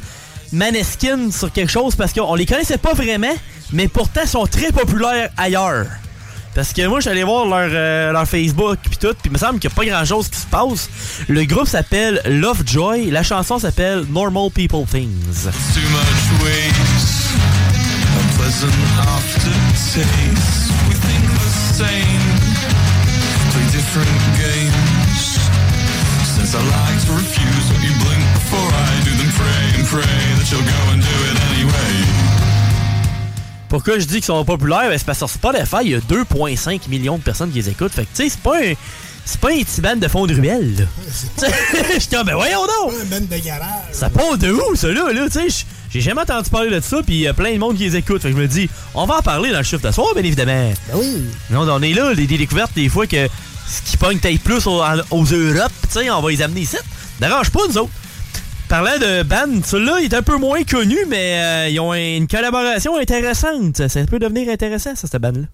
Maneskin 0.52 1.32
sur 1.32 1.52
quelque 1.52 1.72
chose 1.72 1.96
parce 1.96 2.13
qu'on 2.13 2.36
les 2.36 2.46
connaissait 2.46 2.78
pas 2.78 2.94
vraiment, 2.94 3.36
mais 3.72 3.88
pourtant 3.88 4.26
sont 4.26 4.48
très 4.48 4.72
populaires 4.72 5.30
ailleurs. 5.38 5.86
Parce 6.56 6.72
que 6.72 6.86
moi, 6.88 7.00
j'allais 7.00 7.24
voir 7.24 7.46
leur, 7.46 7.70
euh, 7.72 8.12
leur 8.12 8.28
Facebook 8.28 8.78
puis 8.84 8.98
tout, 8.98 9.13
puis 9.13 9.26
il 9.26 9.32
me 9.32 9.38
semble 9.38 9.60
qu'il 9.60 9.70
n'y 9.70 9.74
a 9.74 9.76
pas 9.76 9.86
grand-chose 9.86 10.30
qui 10.30 10.39
se 10.39 10.46
passe. 10.46 10.89
Le 11.28 11.46
groupe 11.46 11.68
s'appelle 11.68 12.22
Lovejoy, 12.26 13.10
la 13.12 13.24
chanson 13.24 13.60
s'appelle 13.60 14.06
Normal 14.10 14.50
People 14.54 14.86
Things. 14.86 15.46
Too 15.74 15.82
much 15.92 16.44
waste. 16.44 17.24
Same. 21.84 22.22
Play 23.52 23.67
different 23.78 24.19
games. 24.39 25.22
Since 26.36 26.56
I 26.56 26.62
like 26.78 27.00
to 27.08 27.12
refuse 27.13 27.65
what 27.72 27.82
you 27.84 27.93
blink 28.04 28.24
before 28.39 28.69
I 28.88 28.91
do, 29.08 29.12
then 29.19 29.32
pray 29.39 29.63
and 29.78 29.86
pray 29.88 30.19
that 30.38 30.48
you'll 30.52 30.69
go 30.76 30.82
and 30.91 31.02
do 31.02 31.15
it 31.30 31.36
anyway. 31.50 31.93
Pourquoi 33.69 33.98
je 34.00 34.06
dis 34.06 34.15
qu'ils 34.15 34.26
sont 34.26 34.46
populaires? 34.46 34.89
Ben, 34.89 34.98
c'est 34.98 35.06
parce 35.06 35.19
que 35.19 35.28
sur 35.28 35.30
Spotify, 35.30 35.78
il 35.84 35.89
y 35.89 35.96
a 35.96 36.00
2,5 36.00 36.89
millions 36.89 37.17
de 37.17 37.24
personnes 37.24 37.50
qui 37.52 37.58
les 37.58 37.69
écoutent. 37.69 37.91
Fait 37.91 38.06
que, 38.06 38.15
tu 38.15 38.24
sais, 38.24 38.30
c'est 38.30 38.41
pas 38.41 38.58
un. 38.58 38.74
C'est 39.26 39.39
pas 39.39 39.52
un 39.52 39.63
petit 39.63 39.80
band 39.80 39.96
de 39.96 40.08
fond 40.10 40.26
de 40.26 40.36
ruelle, 40.36 40.76
là. 40.80 40.86
Je 41.93 42.00
suis 42.00 42.10
comme, 42.10 42.28
ben 42.28 42.36
voyons 42.36 42.65
donc! 42.65 42.93
Un 43.02 43.06
band 43.06 43.26
de 43.26 43.38
garage. 43.41 43.93
Ça 43.93 44.10
part 44.10 44.38
de 44.38 44.52
où, 44.52 44.76
ça, 44.76 44.89
là? 44.89 45.13
là? 45.13 45.30
Tu 45.30 45.50
sais, 45.50 45.65
j'ai 45.93 46.01
jamais 46.01 46.21
entendu 46.21 46.49
parler 46.49 46.69
de 46.69 46.79
ça, 46.79 47.01
puis 47.03 47.15
il 47.15 47.21
y 47.21 47.27
a 47.27 47.34
plein 47.34 47.53
de 47.53 47.58
monde 47.60 47.77
qui 47.77 47.84
les 47.84 47.95
écoute. 47.95 48.21
Fait 48.21 48.29
que 48.32 48.36
je 48.36 48.41
me 48.41 48.47
dis, 48.47 48.69
on 48.95 49.06
va 49.06 49.17
en 49.17 49.21
parler 49.21 49.51
dans 49.51 49.60
le 49.60 49.63
chiffre 49.63 49.86
de 49.88 49.91
soir, 49.93 50.08
bien 50.15 50.23
évidemment. 50.23 50.71
Ben 50.91 50.97
oui. 50.99 51.23
Non, 51.49 51.67
on 51.69 51.82
est 51.82 51.93
là, 51.93 52.15
des, 52.15 52.25
des 52.27 52.38
découvertes, 52.38 52.73
des 52.75 52.89
fois, 52.89 53.06
que 53.08 53.27
ce 53.67 53.82
qui 53.91 53.97
pogne 53.97 54.19
peut-être 54.19 54.41
plus 54.41 54.65
aux, 54.67 54.82
aux 55.12 55.23
Europes, 55.23 55.71
tu 55.84 55.89
sais, 55.89 56.10
on 56.10 56.21
va 56.21 56.29
les 56.32 56.41
amener 56.41 56.62
ici. 56.62 56.77
Dérange 57.19 57.49
pas, 57.51 57.62
nous 57.69 57.77
autres. 57.77 57.91
Parlant 58.69 58.97
de 58.97 59.23
band, 59.23 59.62
celui-là 59.63 59.99
il 59.99 60.06
est 60.06 60.15
un 60.15 60.23
peu 60.23 60.38
moins 60.38 60.63
connu, 60.63 60.97
mais 61.08 61.39
euh, 61.43 61.69
ils 61.69 61.79
ont 61.79 61.93
une 61.93 62.27
collaboration 62.27 62.97
intéressante. 62.97 63.88
Ça 63.88 64.06
peut 64.06 64.19
devenir 64.19 64.49
intéressant, 64.49 64.95
ça, 64.95 65.08
cette 65.08 65.21
band-là. 65.21 65.45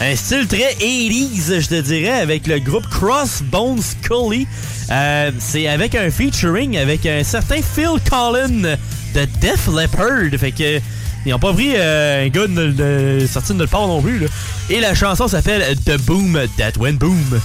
Un 0.00 0.14
style 0.14 0.46
très 0.46 0.74
80s, 0.74 1.60
je 1.60 1.68
te 1.68 1.80
dirais, 1.80 2.20
avec 2.20 2.46
le 2.46 2.58
groupe 2.58 2.86
Crossbones 2.88 3.80
Scully. 3.80 4.46
Euh, 4.90 5.30
c'est 5.38 5.68
avec 5.68 5.94
un 5.94 6.10
featuring 6.10 6.76
avec 6.76 7.06
un 7.06 7.24
certain 7.24 7.60
Phil 7.62 7.98
Collin 8.08 8.76
de 9.14 9.24
Def 9.40 9.68
Leppard. 9.68 10.38
Fait 10.38 10.52
que 10.52 10.80
ils 11.24 11.30
n'ont 11.30 11.38
pas 11.38 11.52
pris 11.52 11.72
euh, 11.74 12.26
un 12.26 12.28
gars 12.28 12.46
de, 12.46 12.70
de, 12.72 13.26
sorti 13.26 13.52
de 13.54 13.58
nulle 13.58 13.68
part 13.68 13.88
non 13.88 14.02
plus. 14.02 14.18
Là. 14.18 14.26
Et 14.68 14.80
la 14.80 14.94
chanson 14.94 15.28
s'appelle 15.28 15.62
The 15.86 15.96
Boom 16.02 16.38
That 16.58 16.78
Went 16.78 16.98
Boom. 16.98 17.40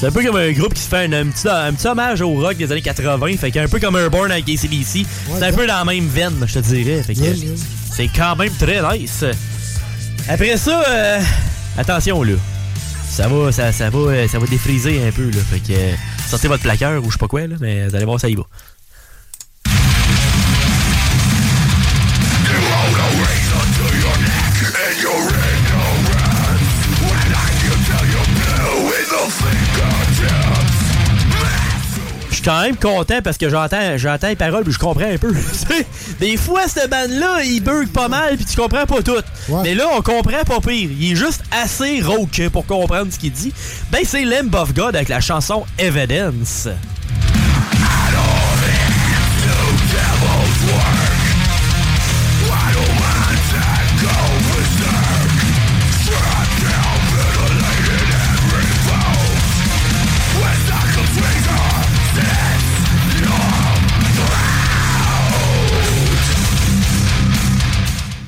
C'est 0.00 0.06
un 0.06 0.12
peu 0.12 0.24
comme 0.24 0.36
un 0.36 0.50
groupe 0.52 0.72
qui 0.72 0.80
se 0.80 0.88
fait 0.88 1.04
un, 1.04 1.12
un 1.12 1.26
petit, 1.26 1.46
un 1.46 1.74
petit 1.74 1.86
hommage 1.86 2.22
au 2.22 2.30
rock 2.30 2.56
des 2.56 2.72
années 2.72 2.80
80. 2.80 3.36
Fait 3.36 3.50
qu'un 3.50 3.68
peu 3.68 3.78
comme 3.78 3.98
Airborne 3.98 4.32
avec 4.32 4.48
ACDC. 4.48 5.04
c'est 5.38 5.42
un 5.44 5.52
peu 5.52 5.66
dans 5.66 5.76
la 5.76 5.84
même 5.84 6.06
veine, 6.08 6.42
je 6.46 6.54
te 6.54 6.58
dirais. 6.60 7.02
Fait 7.02 7.12
que 7.12 7.20
c'est 7.92 8.08
quand 8.08 8.34
même 8.34 8.50
très 8.58 8.80
nice. 8.98 9.26
Après 10.26 10.56
ça, 10.56 10.82
euh, 10.88 11.20
attention 11.76 12.22
là. 12.22 12.32
Ça 13.10 13.28
va, 13.28 13.52
ça, 13.52 13.72
ça 13.72 13.90
va, 13.90 14.26
ça 14.26 14.38
va 14.38 14.46
défriser 14.46 15.06
un 15.06 15.10
peu 15.12 15.26
là. 15.26 15.42
Fait 15.50 15.60
que 15.60 15.78
euh, 15.78 15.92
sortez 16.30 16.48
votre 16.48 16.62
plaqueur 16.62 17.04
ou 17.04 17.08
je 17.08 17.16
sais 17.16 17.18
pas 17.18 17.28
quoi 17.28 17.46
là, 17.46 17.56
mais 17.60 17.86
vous 17.86 17.94
allez 17.94 18.06
voir 18.06 18.18
ça 18.18 18.30
y 18.30 18.36
va. 18.36 18.44
Je 32.30 32.34
suis 32.36 32.44
quand 32.44 32.62
même 32.62 32.76
content 32.76 33.20
parce 33.22 33.36
que 33.36 33.48
j'entends 33.50 33.96
j'entends 33.96 34.28
les 34.28 34.36
paroles 34.36 34.64
puis 34.64 34.72
je 34.72 34.78
comprends 34.78 35.10
un 35.10 35.18
peu. 35.18 35.32
Des 36.20 36.36
fois, 36.36 36.62
cette 36.68 36.90
bande-là, 36.90 37.44
il 37.44 37.62
bug 37.62 37.88
pas 37.88 38.08
mal 38.08 38.36
puis 38.36 38.44
tu 38.44 38.56
comprends 38.56 38.86
pas 38.86 39.02
tout. 39.02 39.20
Mais 39.62 39.74
là, 39.74 39.86
on 39.96 40.00
comprend 40.00 40.42
pas 40.46 40.60
pire. 40.60 40.90
Il 40.98 41.12
est 41.12 41.16
juste 41.16 41.42
assez 41.50 42.00
rauque 42.00 42.40
pour 42.52 42.66
comprendre 42.66 43.12
ce 43.12 43.18
qu'il 43.18 43.32
dit. 43.32 43.52
Ben, 43.90 44.00
c'est 44.04 44.24
Limb 44.24 44.54
of 44.54 44.74
God 44.74 44.96
avec 44.96 45.08
la 45.08 45.20
chanson 45.20 45.64
Evidence. 45.78 46.68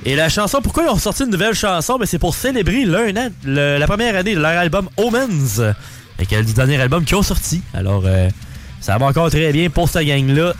Et 0.04 0.16
la 0.16 0.28
chanson, 0.28 0.60
pourquoi 0.62 0.84
ils 0.84 0.88
ont 0.88 0.98
sorti 0.98 1.22
une 1.24 1.30
nouvelle 1.30 1.54
chanson? 1.54 1.96
Ben, 1.98 2.06
c'est 2.06 2.18
pour 2.18 2.34
célébrer 2.34 2.84
l'un 2.84 3.16
an, 3.16 3.28
le- 3.44 3.78
la 3.78 3.86
première 3.86 4.16
année 4.16 4.34
de 4.34 4.40
leur 4.40 4.58
album 4.58 4.88
Omens. 4.96 5.60
Et 6.18 6.42
du 6.44 6.52
dernier 6.52 6.80
album 6.80 7.04
qu'ils 7.04 7.16
ont 7.16 7.22
sorti. 7.22 7.62
Alors, 7.74 8.02
euh, 8.06 8.28
ça 8.80 8.96
va 8.98 9.06
encore 9.06 9.30
très 9.30 9.52
bien 9.52 9.70
pour 9.70 9.88
cette 9.88 10.06
gang-là. 10.06 10.54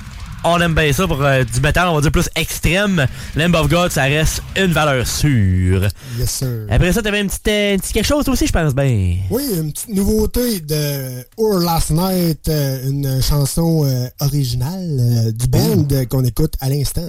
On 0.45 0.61
aime 0.61 0.75
bien 0.75 0.93
ça 0.93 1.07
pour 1.07 1.23
euh, 1.23 1.45
du 1.45 1.61
métal, 1.61 1.87
on 1.87 1.95
va 1.95 2.01
dire 2.01 2.11
plus 2.11 2.29
extrême. 2.35 3.07
Lamb 3.37 3.55
of 3.55 3.69
God, 3.69 3.93
ça 3.93 4.03
reste 4.05 4.43
une 4.57 4.73
valeur 4.73 5.07
sûre. 5.07 5.83
Yes, 6.19 6.31
sir. 6.31 6.49
Après 6.69 6.93
ça, 6.93 7.01
t'avais 7.01 7.21
un 7.21 7.27
petit, 7.29 7.39
euh, 7.49 7.77
petit 7.79 7.93
quelque 7.93 8.07
chose 8.07 8.29
aussi, 8.29 8.47
je 8.49 8.53
pense 8.53 8.75
bien. 8.75 9.19
Oui, 9.31 9.43
une 9.57 9.73
petite 9.73 9.91
nouveauté 9.91 10.59
de 10.61 11.23
Or 11.37 11.61
Last 11.61 11.91
Night, 11.93 12.49
euh, 12.49 12.89
une 12.89 13.23
chanson 13.23 13.87
originale 14.21 15.33
du 15.33 15.47
band 15.47 15.87
euh, 15.93 16.05
qu'on 16.07 16.25
écoute 16.25 16.55
à 16.61 16.69
l'instant. 16.69 17.09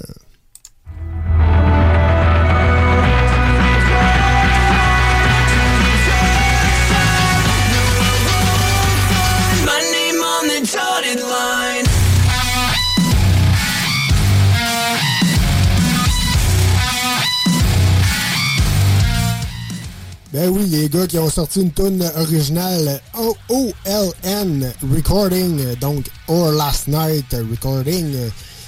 Ben 20.34 20.50
oui, 20.50 20.65
les 20.65 20.89
gars 20.89 21.06
qui 21.06 21.19
ont 21.19 21.30
sorti 21.30 21.62
une 21.62 21.72
tune 21.72 22.04
originale 22.17 23.00
OLN 23.50 24.74
Recording, 24.91 25.76
donc 25.76 26.06
Or 26.28 26.52
Last 26.52 26.88
Night 26.88 27.36
Recording. 27.52 28.15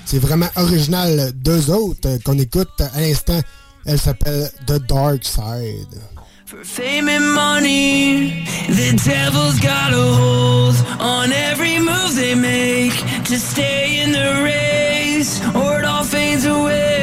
C'est 0.05 0.19
vraiment 0.19 0.49
original 0.57 1.31
d'eux 1.33 1.71
autres 1.71 2.19
qu'on 2.23 2.37
écoute 2.37 2.69
à 2.79 3.01
l'instant. 3.01 3.41
Elle 3.87 3.99
s'appelle 3.99 4.51
The 4.67 4.79
Dark 4.87 5.25
Side. 5.25 5.99
For 6.45 6.63
fame 6.63 7.09
and 7.09 7.33
money, 7.33 8.45
the 8.67 8.91
devil's 9.03 9.59
got 9.59 9.91
hold 9.91 10.75
on 10.99 11.31
every 11.31 11.79
move 11.79 12.15
they 12.15 12.35
make 12.35 12.93
to 13.23 13.39
stay 13.39 14.03
in 14.03 14.11
the 14.11 14.43
race, 14.43 15.41
or 15.55 15.79
it 15.79 15.85
all 15.85 16.03
fades 16.03 16.45
away. 16.45 16.94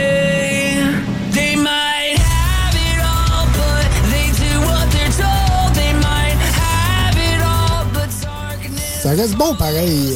Ça 9.03 9.11
reste 9.11 9.35
bon 9.37 9.55
pareil. 9.55 10.15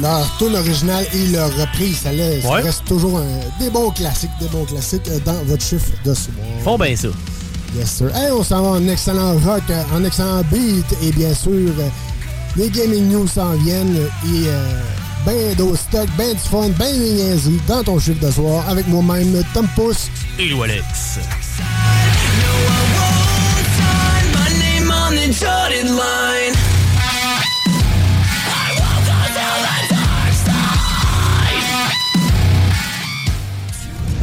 Leur 0.00 0.26
tune 0.38 0.54
originale 0.56 1.06
et 1.14 1.26
leur 1.28 1.50
reprise, 1.56 1.98
ça, 2.02 2.12
laisse- 2.12 2.42
ça 2.42 2.50
reste 2.56 2.84
toujours 2.84 3.18
un- 3.18 3.58
des 3.62 3.70
bons 3.70 3.90
classiques, 3.90 4.30
des 4.40 4.48
bons 4.48 4.64
classiques 4.64 5.08
euh, 5.08 5.18
dans 5.24 5.42
votre 5.44 5.62
chiffre 5.64 5.90
de 6.04 6.12
soir. 6.14 6.34
Font 6.64 6.78
bien 6.78 6.94
ça. 6.96 7.08
Yes, 7.76 7.90
sir. 7.92 8.14
Hey, 8.14 8.30
on 8.30 8.42
s'en 8.44 8.62
va 8.62 8.68
en 8.78 8.88
excellent 8.88 9.34
rock, 9.38 9.62
en 9.94 10.04
excellent 10.04 10.42
beat, 10.50 10.84
et 11.02 11.12
bien 11.12 11.34
sûr, 11.34 11.52
euh, 11.52 11.88
les 12.56 12.68
gaming 12.70 13.08
news 13.10 13.26
s'en 13.26 13.52
viennent, 13.64 13.96
et 13.96 14.44
euh, 14.48 14.80
ben 15.26 15.54
d'autres 15.56 15.78
stocks, 15.78 16.08
ben 16.16 16.32
du 16.34 16.38
fun, 16.40 16.68
ben 16.78 16.92
des 16.98 17.10
niaiseries 17.12 17.60
dans 17.66 17.82
ton 17.82 17.98
chiffre 17.98 18.24
de 18.24 18.30
soir, 18.30 18.64
avec 18.68 18.86
moi-même, 18.88 19.42
Tom 19.54 19.66
Pousse. 19.74 20.08
Et 20.38 20.48
Lou 20.48 20.62
Alex. 20.62 21.18
My 25.88 26.75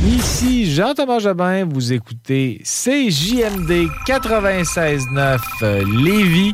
Ici 0.05 0.73
Jean-Thomas 0.73 1.19
Jobin, 1.19 1.63
vous 1.63 1.93
écoutez 1.93 2.61
CJMD 2.63 3.87
96.9 4.05 5.39
euh, 5.61 5.85
Lévis 6.03 6.53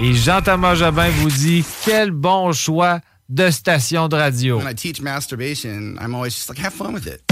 et 0.00 0.12
Jean-Thomas 0.12 0.74
Jobin 0.74 1.08
vous 1.20 1.30
dit 1.30 1.64
quel 1.84 2.10
bon 2.10 2.50
choix 2.52 3.00
de 3.28 3.48
station 3.50 4.08
de 4.08 4.16
radio. 4.16 4.58
When 4.58 4.66
I 4.66 4.74
teach 4.74 5.00
masturbation, 5.00 5.96
I'm 6.00 6.16
always 6.16 6.34
just 6.34 6.48
like, 6.48 6.58
have 6.58 6.74
fun 6.74 6.92
with 6.92 7.06
it. 7.06 7.29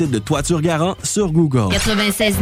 Site 0.00 0.10
de 0.10 0.18
Toiture 0.18 0.62
Garant 0.62 0.96
sur 1.02 1.30
Google. 1.30 1.74
96.9 1.74 2.34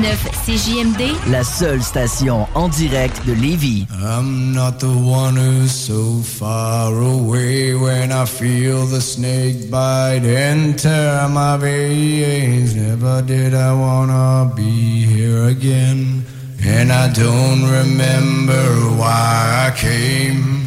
CJMD, 0.47 1.31
La 1.31 1.43
seule 1.43 1.83
station 1.83 2.47
en 2.55 2.69
direct 2.69 3.27
de 3.27 3.33
Lévis. 3.33 3.87
I'm 4.01 4.53
not 4.53 4.79
the 4.79 4.85
one 4.85 5.37
who's 5.37 5.73
so 5.73 6.21
far 6.23 6.93
away 6.93 7.75
when 7.75 8.13
I 8.13 8.27
feel 8.27 8.87
the 8.87 9.01
snake 9.01 9.71
bite 9.71 10.25
enter 10.25 11.29
my 11.31 11.57
veins. 11.59 12.77
Never 12.77 13.23
did 13.23 13.55
I 13.55 13.73
wanna 13.73 14.53
be 14.55 15.05
here 15.05 15.49
again. 15.49 16.25
And 16.65 16.93
I 16.93 17.09
don't 17.09 17.65
remember 17.65 18.63
why 18.97 19.69
I 19.69 19.73
came. 19.77 20.59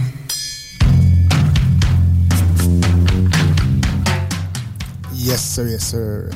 Yes, 5.14 5.42
sir, 5.42 5.68
yes, 5.68 5.84
sir. 5.84 6.32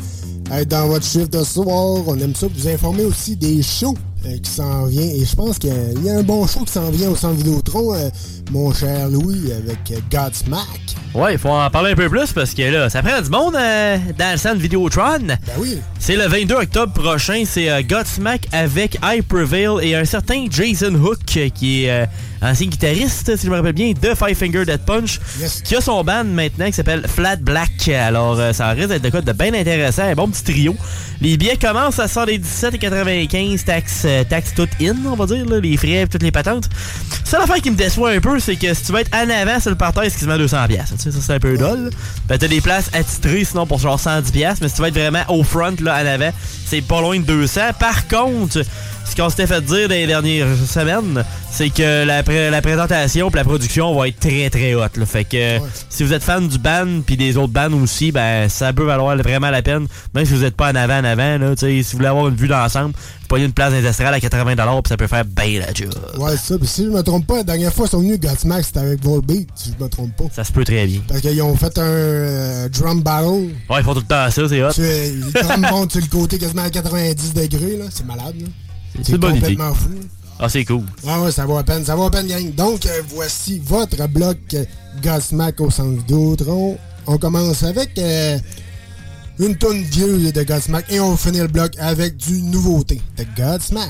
Hey, 0.52 0.66
dans 0.66 0.88
votre 0.88 1.06
chiffre 1.06 1.28
de 1.28 1.44
soir, 1.44 2.04
on 2.08 2.18
aime 2.20 2.36
ça 2.36 2.46
vous 2.54 2.68
informer 2.68 3.04
aussi 3.04 3.36
des 3.36 3.64
shows 3.64 3.98
euh, 4.28 4.38
qui 4.42 4.50
s'en 4.52 4.86
viennent. 4.86 5.10
Et 5.20 5.26
je 5.26 5.36
pense 5.36 5.58
qu'il 5.58 5.72
y 6.04 6.10
a- 6.10 6.18
un 6.20 6.24
bon 6.24 6.46
show 6.46 6.60
qui 6.66 6.72
s'en 6.72 6.92
vient 6.92 7.10
au 7.10 7.16
centre 7.16 7.34
Vidéotron, 7.36 7.96
euh, 7.96 8.10
mon 8.52 8.72
cher 8.72 9.10
Louis, 9.10 9.52
avec 9.52 9.80
euh, 9.92 9.96
Godsmack. 10.12 10.68
Ouais, 11.16 11.34
il 11.34 11.40
faut 11.40 11.50
en 11.50 11.68
parler 11.72 11.92
un 11.94 11.96
peu 11.96 12.10
plus 12.10 12.32
parce 12.32 12.54
que 12.54 12.62
là, 12.62 12.90
ça 12.92 13.02
prend 13.02 13.20
du 13.22 13.30
monde 13.30 13.56
euh, 13.56 13.98
dans 14.20 14.32
le 14.34 14.38
centre 14.38 14.58
Vidéotron. 14.60 15.18
Ben 15.20 15.38
oui. 15.58 15.80
C'est 16.00 16.16
le 16.16 16.28
22 16.28 16.54
octobre 16.56 16.94
prochain. 16.94 17.44
C'est 17.48 17.84
Godsmack 17.84 18.48
avec 18.52 19.00
I 19.04 19.22
Prevail 19.24 19.80
et 19.82 19.96
un 19.96 20.06
certain 20.06 20.46
Jason 20.50 20.94
Hook 20.94 21.18
qui 21.26 21.86
est 21.86 22.08
ancien 22.46 22.68
guitariste, 22.68 23.36
si 23.36 23.46
je 23.46 23.52
me 23.52 23.56
rappelle 23.58 23.74
bien, 23.74 23.92
de 23.94 24.14
Five 24.16 24.36
Finger 24.36 24.66
Dead 24.66 24.82
Punch, 24.86 25.20
qui 25.64 25.76
a 25.76 25.82
son 25.82 26.04
band 26.04 26.24
maintenant 26.26 26.68
qui 26.68 26.74
s'appelle 26.74 27.06
Flat 27.08 27.38
Black. 27.38 27.88
Alors, 27.88 28.40
euh, 28.40 28.54
ça 28.54 28.70
risque 28.70 28.90
d'être 28.90 29.04
de 29.04 29.10
quoi 29.10 29.22
de 29.22 29.32
bien 29.32 29.54
intéressant. 29.54 30.04
Un 30.04 30.14
bon 30.14 30.28
petit 30.30 30.44
trio. 30.44 30.76
Les 31.22 31.38
billets 31.38 31.58
commencent 31.58 32.00
à 32.00 32.08
117,95 32.08 33.64
taxes, 33.64 34.04
euh, 34.06 34.24
taxes 34.24 34.54
toutes 34.56 34.70
in, 34.82 34.96
on 35.06 35.16
va 35.16 35.26
dire, 35.26 35.46
là, 35.46 35.60
les 35.60 35.78
frais 35.78 36.02
et 36.02 36.08
toutes 36.08 36.24
les 36.24 36.32
patentes. 36.32 36.70
Ça, 37.24 37.40
l'affaire 37.40 37.62
qui 37.62 37.72
me 37.72 37.76
déçoit 37.76 38.12
un 38.12 38.20
peu, 38.20 38.40
c'est 38.40 38.56
que 38.56 38.74
si 38.74 38.84
tu 38.84 38.92
vas 38.92 39.02
être 39.02 39.16
en 39.16 39.30
avant 39.30 39.60
sur 39.60 39.72
le 39.72 39.78
parterre, 39.78 40.04
c'est 40.06 40.26
quasiment 40.26 40.38
200$. 40.38 40.68
piastres. 40.68 40.96
Tu 40.98 41.04
sais, 41.04 41.12
ça, 41.12 41.18
c'est 41.22 41.34
un 41.34 41.40
peu 41.40 41.58
dole. 41.58 41.90
Ben, 42.28 42.38
t'as 42.38 42.48
des 42.48 42.62
places 42.62 42.90
attitrées, 42.94 43.44
sinon 43.44 43.66
pour 43.66 43.80
genre 43.80 43.98
110$. 44.00 44.32
piastres, 44.32 44.60
Mais 44.62 44.70
si 44.70 44.76
tu 44.76 44.82
vas 44.82 44.90
être 44.90 45.00
vraiment 45.00 45.24
au 45.30 45.44
front, 45.44 45.76
là, 45.82 46.02
en 46.04 46.06
avant, 46.06 46.32
c'est 46.68 46.82
pas 46.82 47.02
loin 47.02 47.20
de 47.20 47.46
200$. 47.46 47.74
Par 47.80 48.08
contre, 48.08 48.62
ce 49.10 49.16
qu'on 49.16 49.30
s'était 49.30 49.48
fait 49.48 49.62
dire 49.62 49.88
dans 49.88 49.94
les 49.96 50.08
dernières 50.08 50.48
semaines, 50.68 51.24
c'est 51.52 51.70
que 51.70 52.04
la, 52.06 52.22
pré- 52.24 52.50
la 52.50 52.62
présentation 52.62 53.30
et 53.30 53.36
la 53.36 53.44
production 53.44 53.98
va 53.98 54.08
être 54.10 54.20
très 54.20 54.50
très 54.50 54.74
haute. 54.74 54.98
là. 54.98 55.06
Fait 55.06 55.24
que 55.24 55.60
si 55.90 56.04
vous 56.04 56.12
êtes 56.14 56.24
fan 56.24 56.48
du 56.48 56.58
band 56.58 57.02
puis 57.06 57.16
des 57.16 57.38
autres 57.38 57.54
bands 57.54 57.72
aussi, 57.74 58.12
ben 58.12 58.50
ça 58.50 58.74
peut 58.74 58.84
valoir 58.86 59.16
vraiment 59.18 59.50
la 59.52 59.62
peine. 59.62 59.88
Même 60.14 60.26
si 60.26 60.34
vous 60.34 60.42
n'êtes 60.42 60.56
pas 60.56 60.72
en 60.72 60.76
avant 60.76 61.00
en 61.00 61.04
avant, 61.06 61.38
là, 61.38 61.54
si 61.58 61.82
vous 61.82 61.90
voulez 61.98 62.08
avoir 62.08 62.28
une 62.28 62.36
vue 62.36 62.48
d'ensemble, 62.48 62.94
vous 62.96 63.28
prenez 63.30 63.46
une 63.46 63.54
place 63.54 63.74
industrielle 63.74 64.14
à 64.14 64.20
80$ 64.20 64.56
puis 64.84 64.90
ça 64.90 64.98
peut 64.98 65.08
faire 65.08 65.26
bien 65.26 65.60
la 65.62 65.74
job. 65.74 65.94
Ouais, 66.18 66.36
ça. 66.38 66.58
Puis 66.58 66.68
si 66.68 66.84
je 66.86 66.90
me 66.90 67.02
trompe 67.02 67.26
pas, 67.26 67.38
la 67.38 67.44
dernière 67.44 67.74
fois, 67.74 67.86
ils 67.88 67.92
sont 67.92 68.00
venus 68.00 68.20
Godsmack, 68.20 68.66
c'était 68.66 68.80
avec 68.80 69.04
Volbeat, 69.04 69.48
si 69.56 69.74
je 69.78 69.84
me 69.84 69.90
trompe 69.90 70.16
pas. 70.16 70.26
Ça 70.36 70.44
se 70.44 70.52
peut 70.52 70.64
très 70.66 70.86
bien. 70.88 71.00
Parce 71.08 71.22
qu'ils 71.22 71.42
ont 71.42 71.56
fait 71.56 71.78
un 71.78 71.84
euh, 71.84 72.70
drum 72.70 73.02
battle. 73.02 73.50
Ouais, 73.70 73.78
ils 73.80 73.84
font 73.84 73.94
tout 73.94 74.02
le 74.02 74.06
temps 74.06 74.30
ça, 74.30 74.42
c'est 74.50 74.64
hot. 74.64 74.72
Tu 74.74 74.82
drums 75.34 75.58
montent 75.72 75.92
sur 75.94 76.02
le 76.02 76.08
côté 76.08 76.38
quasiment 76.38 76.64
à 76.64 76.70
90 76.70 77.34
degrés, 77.34 77.78
là. 77.78 77.86
C'est 77.90 78.06
malade, 78.06 78.36
là. 78.40 78.48
C'est 79.04 79.14
une 79.14 79.18
bonne 79.18 79.36
idée. 79.36 79.56
complètement 79.56 79.74
fou. 79.74 79.90
Ah, 80.40 80.50
c'est 80.50 80.66
cool. 80.66 80.84
Ouais, 81.04 81.18
ouais, 81.18 81.32
ça 81.32 81.46
vaut 81.46 81.56
la 81.56 81.64
peine, 81.64 81.86
ça 81.86 81.96
vaut 81.96 82.04
la 82.04 82.10
peine, 82.10 82.28
gang. 82.28 82.54
Donc, 82.54 82.86
euh, 82.86 83.02
voici 83.08 83.60
votre 83.60 84.08
bloc 84.08 84.38
euh, 84.54 84.66
Godsmack 85.02 85.62
au 85.62 85.70
centre 85.70 85.98
Vidéotron. 85.98 86.78
On 87.08 87.18
commence 87.18 87.64
avec 87.64 87.98
euh, 87.98 88.38
une 89.40 89.56
tonne 89.58 89.82
vieuse 89.84 90.34
de 90.34 90.44
Godsmack 90.44 90.92
et 90.92 91.00
on 91.00 91.16
finit 91.16 91.40
le 91.40 91.48
bloc 91.48 91.74
avec 91.80 92.18
du 92.18 92.42
nouveauté 92.42 93.02
de 93.18 93.26
Godsmack 93.38 93.90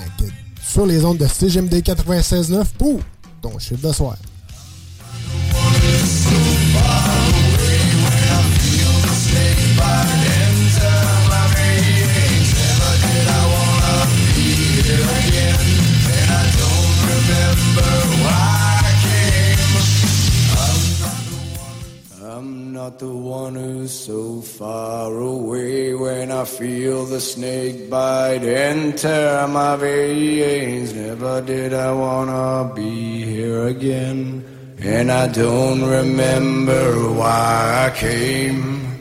sur 0.61 0.85
les 0.85 1.03
ondes 1.03 1.17
de 1.17 1.27
CGMD 1.27 1.73
96.9 1.75 2.63
pour 2.77 2.99
ton 3.41 3.57
chiffre 3.57 3.87
de 3.87 3.93
soir. 3.93 4.15
Far 24.45 25.11
away 25.11 25.93
when 25.93 26.31
I 26.31 26.45
feel 26.45 27.05
the 27.05 27.19
snake 27.19 27.89
bite 27.89 28.43
enter 28.43 29.47
my 29.49 29.75
veins. 29.75 30.93
Never 30.93 31.41
did 31.41 31.73
I 31.73 31.91
wanna 31.91 32.73
be 32.73 33.23
here 33.23 33.67
again. 33.67 34.45
And 34.79 35.11
I 35.11 35.27
don't 35.27 35.83
remember 35.83 37.11
why 37.11 37.89
I 37.91 37.97
came. 37.97 38.94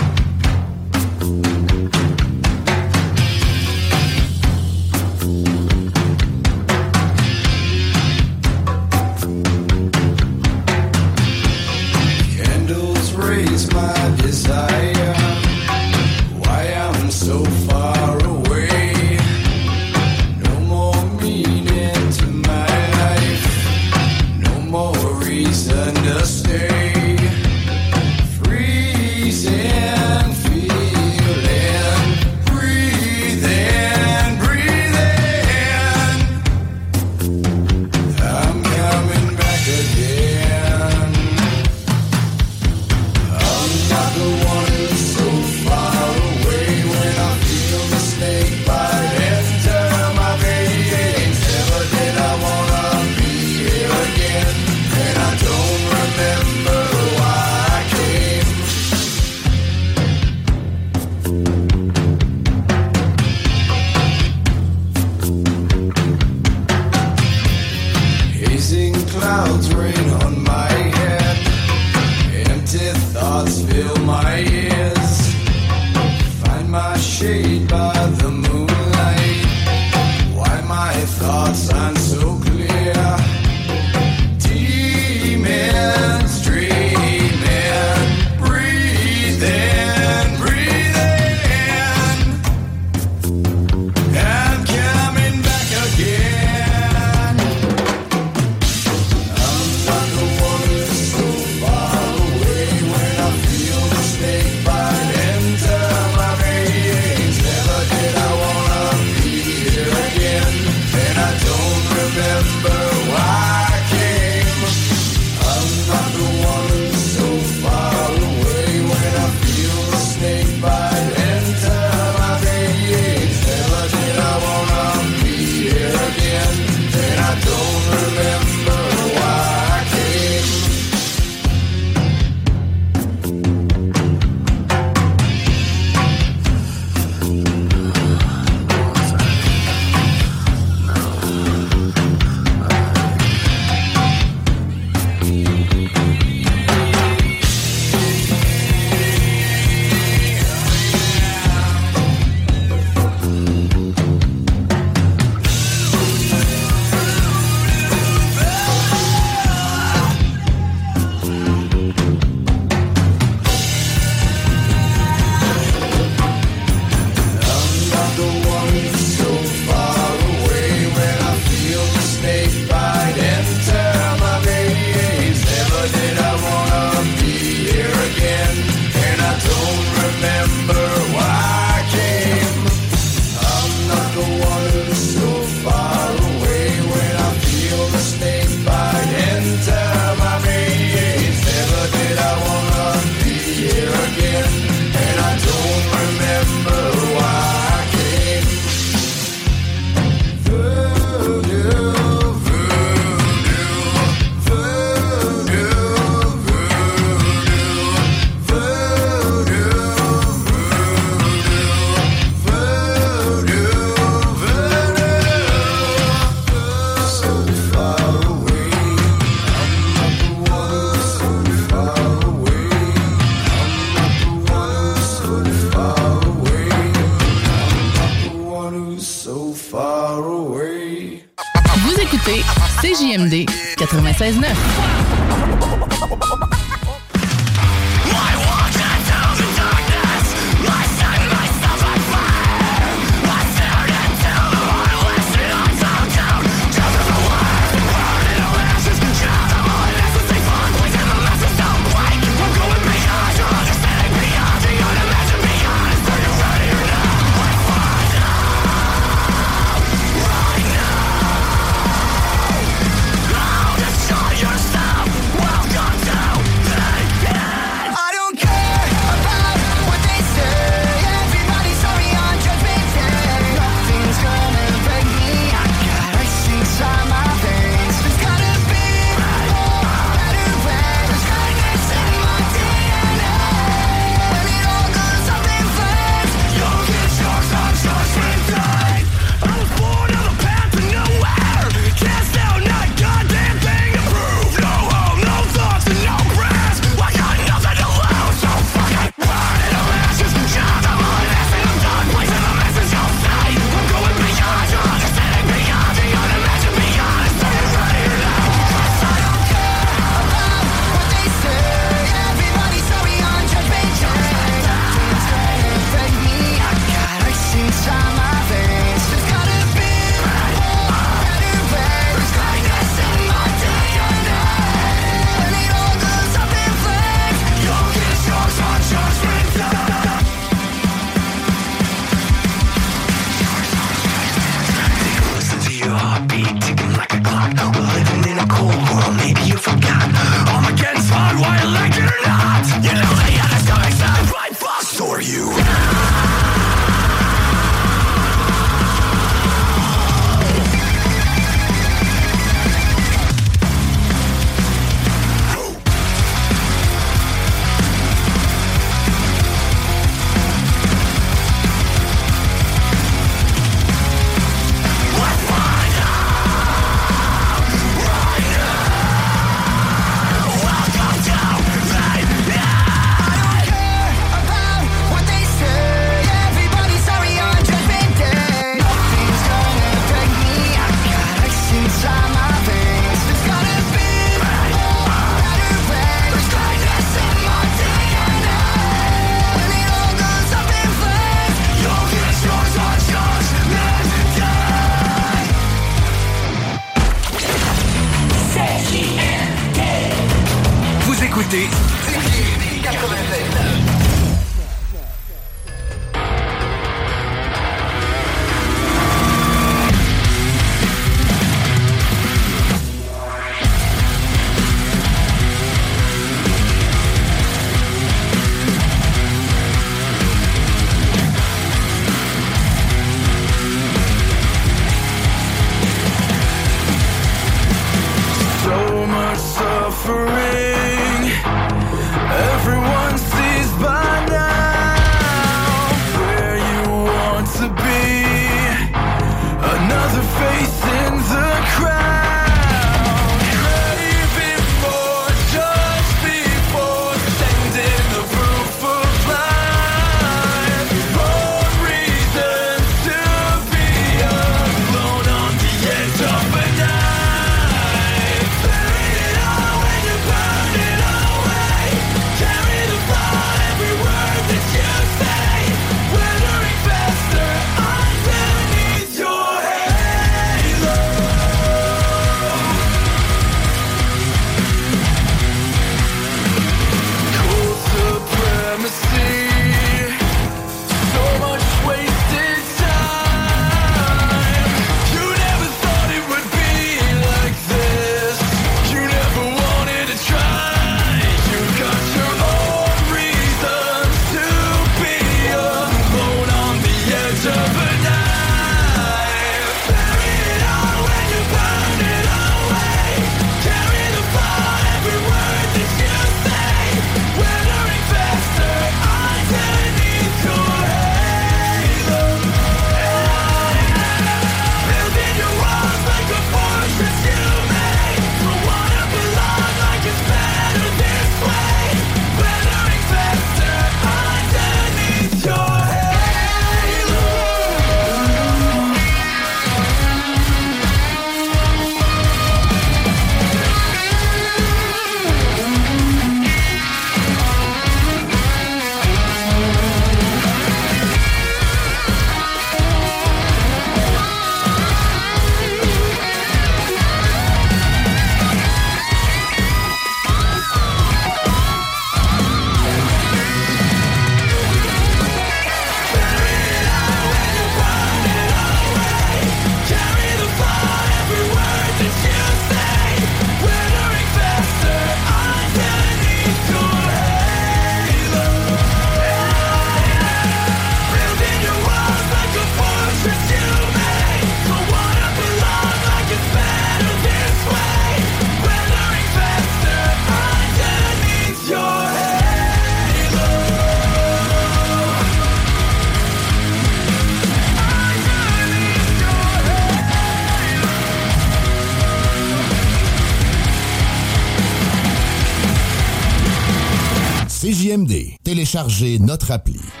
Téléchargez 598.71 599.19
notre 599.19 599.51
appli. 599.51 600.00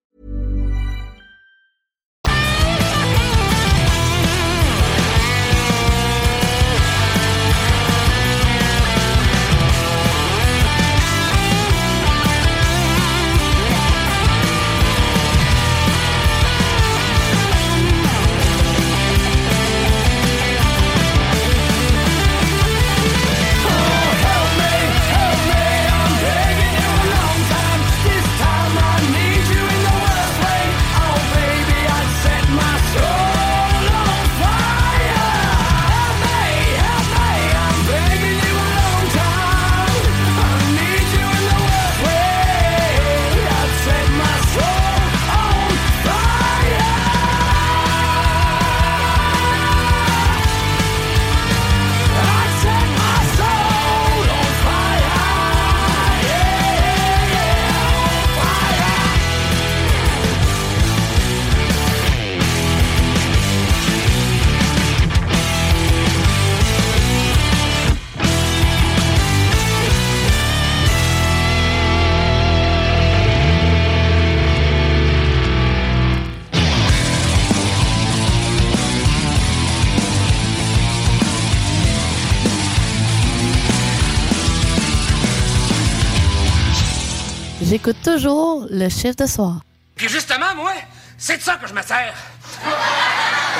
Toujours 88.13 88.67
le 88.69 88.89
chiffre 88.89 89.15
de 89.15 89.25
soir. 89.25 89.61
Puis 89.95 90.09
justement, 90.09 90.53
moi, 90.55 90.73
c'est 91.17 91.37
de 91.37 91.41
ça 91.41 91.55
que 91.55 91.67
je 91.67 91.73
me 91.73 91.81
sers. 91.81 92.13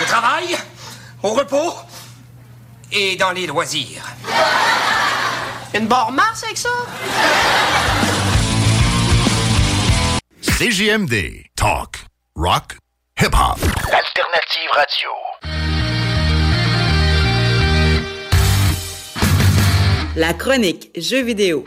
Au 0.01 0.05
travail, 0.05 0.57
au 1.23 1.29
repos 1.29 1.73
et 2.91 3.15
dans 3.15 3.31
les 3.31 3.47
loisirs. 3.47 4.03
Une 5.73 5.87
barre 5.87 6.11
Mars 6.11 6.43
avec 6.43 6.57
ça? 6.57 6.69
CJMD. 10.41 11.45
Talk. 11.55 12.05
Rock. 12.35 12.77
Hip-hop. 13.21 13.57
Alternative 13.85 14.69
Radio. 14.73 15.09
La 20.17 20.33
chronique 20.33 20.89
Jeux 20.97 21.23
vidéo 21.23 21.63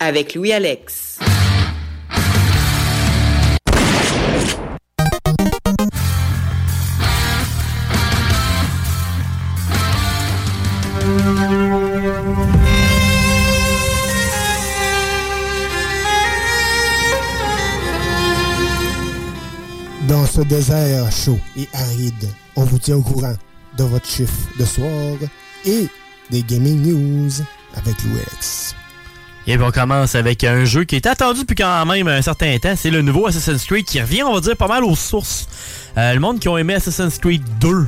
avec 0.00 0.34
Louis-Alex. 0.34 1.18
Dans 20.08 20.24
ce 20.24 20.42
désert 20.42 21.10
chaud 21.10 21.38
et 21.56 21.68
aride, 21.72 22.12
on 22.54 22.64
vous 22.64 22.78
tient 22.78 22.96
au 22.96 23.02
courant 23.02 23.34
de 23.76 23.84
votre 23.84 24.06
chiffre 24.06 24.32
de 24.58 24.64
soir 24.64 25.16
et 25.64 25.86
des 26.30 26.42
gaming 26.42 26.82
news 26.82 27.30
avec 27.74 28.02
Louis 28.04 28.20
Alex. 28.20 28.74
Et 29.48 29.56
puis 29.56 29.64
on 29.66 29.70
commence 29.70 30.14
avec 30.16 30.42
un 30.44 30.64
jeu 30.64 30.84
qui 30.84 30.96
est 30.96 31.06
attendu 31.06 31.40
depuis 31.40 31.54
quand 31.54 31.86
même 31.86 32.08
un 32.08 32.20
certain 32.22 32.56
temps. 32.58 32.74
C'est 32.76 32.90
le 32.90 33.02
nouveau 33.02 33.26
Assassin's 33.28 33.64
Creed 33.64 33.84
qui 33.84 34.00
revient, 34.00 34.22
on 34.24 34.34
va 34.34 34.40
dire, 34.40 34.56
pas 34.56 34.66
mal 34.68 34.82
aux 34.84 34.96
sources. 34.96 35.46
Euh, 35.96 36.14
le 36.14 36.20
monde 36.20 36.40
qui 36.40 36.48
ont 36.48 36.58
aimé 36.58 36.74
Assassin's 36.74 37.18
Creed 37.18 37.42
2, 37.60 37.86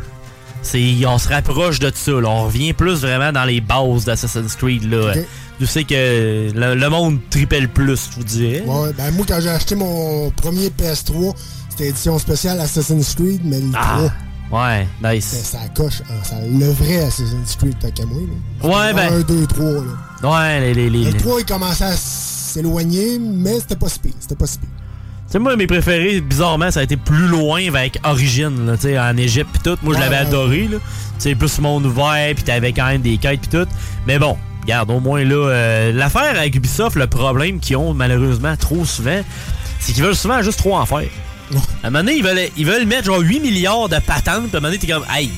c'est, 0.63 0.95
on 1.07 1.19
se 1.19 1.29
rapproche 1.29 1.79
de 1.81 1.91
ça. 1.95 2.13
là. 2.13 2.29
On 2.29 2.45
revient 2.45 2.73
plus 2.73 3.01
vraiment 3.01 3.33
dans 3.33 3.45
les 3.45 3.61
bases 3.61 4.05
d'Assassin's 4.05 4.55
Creed. 4.55 4.89
Là. 4.91 5.13
Ok. 5.17 5.19
Je 5.61 5.67
sais 5.67 5.83
que 5.83 6.53
le, 6.55 6.75
le 6.77 6.89
monde 6.89 7.19
tripait 7.31 7.61
le 7.61 7.67
plus, 7.67 8.09
je 8.11 8.17
vous 8.17 8.25
dirais. 8.25 8.63
Ouais, 8.65 8.93
ben 8.97 9.11
moi, 9.11 9.27
quand 9.29 9.41
j'ai 9.41 9.49
acheté 9.49 9.75
mon 9.75 10.31
premier 10.31 10.69
PS3, 10.69 11.35
c'était 11.71 11.89
édition 11.89 12.17
spéciale 12.21 12.61
Assassin's 12.61 13.17
Creed, 13.17 13.41
mais 13.45 13.59
le 13.61 13.67
Ah, 13.75 13.97
3, 13.99 14.13
ouais, 14.51 14.87
nice. 15.03 15.27
ça 15.45 15.59
coche. 15.75 16.03
hein, 16.11 16.15
ça, 16.23 16.37
le 16.41 16.71
vrai 16.73 17.05
Assassin's 17.05 17.57
Creed. 17.57 17.77
Là. 17.83 18.69
Ouais, 18.69 18.95
ben- 18.95 19.13
1, 19.15 19.21
2, 19.21 19.47
3. 19.47 19.65
Là. 19.67 20.31
Ouais, 20.31 20.61
les. 20.61 20.75
les, 20.75 20.91
les- 20.91 21.05
Le 21.05 21.11
les- 21.11 21.17
3, 21.17 21.41
il 21.41 21.47
commençait 21.47 21.85
à 21.85 21.97
s'éloigner, 21.97 23.19
mais 23.19 23.61
c'était 23.61 23.77
pas 23.77 23.89
si 23.89 23.99
pire. 23.99 24.13
C'était 24.21 24.35
pas 24.37 24.47
si 24.47 24.59
pire. 24.59 24.69
Tu 25.27 25.33
sais, 25.33 25.39
moi, 25.39 25.57
mes 25.57 25.67
préférés, 25.67 26.21
bizarrement, 26.23 26.71
ça 26.71 26.81
a 26.81 26.83
été 26.85 26.97
plus 26.97 27.27
loin 27.29 27.61
avec 27.69 27.99
Origin, 28.03 28.65
là, 28.67 28.77
tu 28.77 28.85
sais, 28.85 28.99
en 28.99 29.15
Égypte 29.19 29.51
pis 29.53 29.59
tout. 29.61 29.77
Moi, 29.83 29.95
je 29.95 30.01
l'avais 30.01 30.17
ouais. 30.17 30.23
adoré, 30.23 30.69
là. 30.69 30.79
Tu 30.79 30.83
sais, 31.19 31.35
plus 31.35 31.59
monde 31.59 31.85
ouvert, 31.85 32.35
pis 32.35 32.43
t'avais 32.45 32.73
quand 32.73 32.87
même 32.87 33.03
des 33.03 33.19
quêtes 33.19 33.41
pis 33.43 33.49
tout. 33.49 33.67
Mais 34.07 34.19
bon, 34.19 34.39
regarde, 34.63 34.91
au 34.91 35.01
moins, 35.01 35.23
là, 35.25 35.35
euh, 35.35 35.93
l'affaire 35.93 36.31
avec 36.39 36.55
Ubisoft, 36.55 36.97
le 36.97 37.07
problème 37.07 37.61
qu'ils 37.61 37.77
ont, 37.77 37.93
malheureusement, 37.93 38.57
trop 38.57 38.87
souvent, 38.87 39.21
c'est 39.81 39.93
qu'ils 39.93 40.03
veulent 40.03 40.17
souvent 40.17 40.41
juste 40.43 40.59
trop 40.61 40.77
en 40.79 40.87
faire. 40.87 41.09
À 41.83 41.87
un 41.87 41.91
moment 41.91 42.05
donné, 42.05 42.17
ils 42.19 42.25
veulent, 42.25 42.49
ils 42.57 42.67
veulent 42.67 42.87
mettre 42.87 43.05
genre 43.05 43.21
8 43.21 43.41
milliards 43.41 43.89
de 43.89 43.97
patentes, 43.99 44.49
pis 44.51 44.55
à 44.55 44.59
un 44.59 44.61
moment 44.61 44.69
donné, 44.69 44.79
t'es 44.79 44.87
comme, 44.87 45.05
hey, 45.15 45.31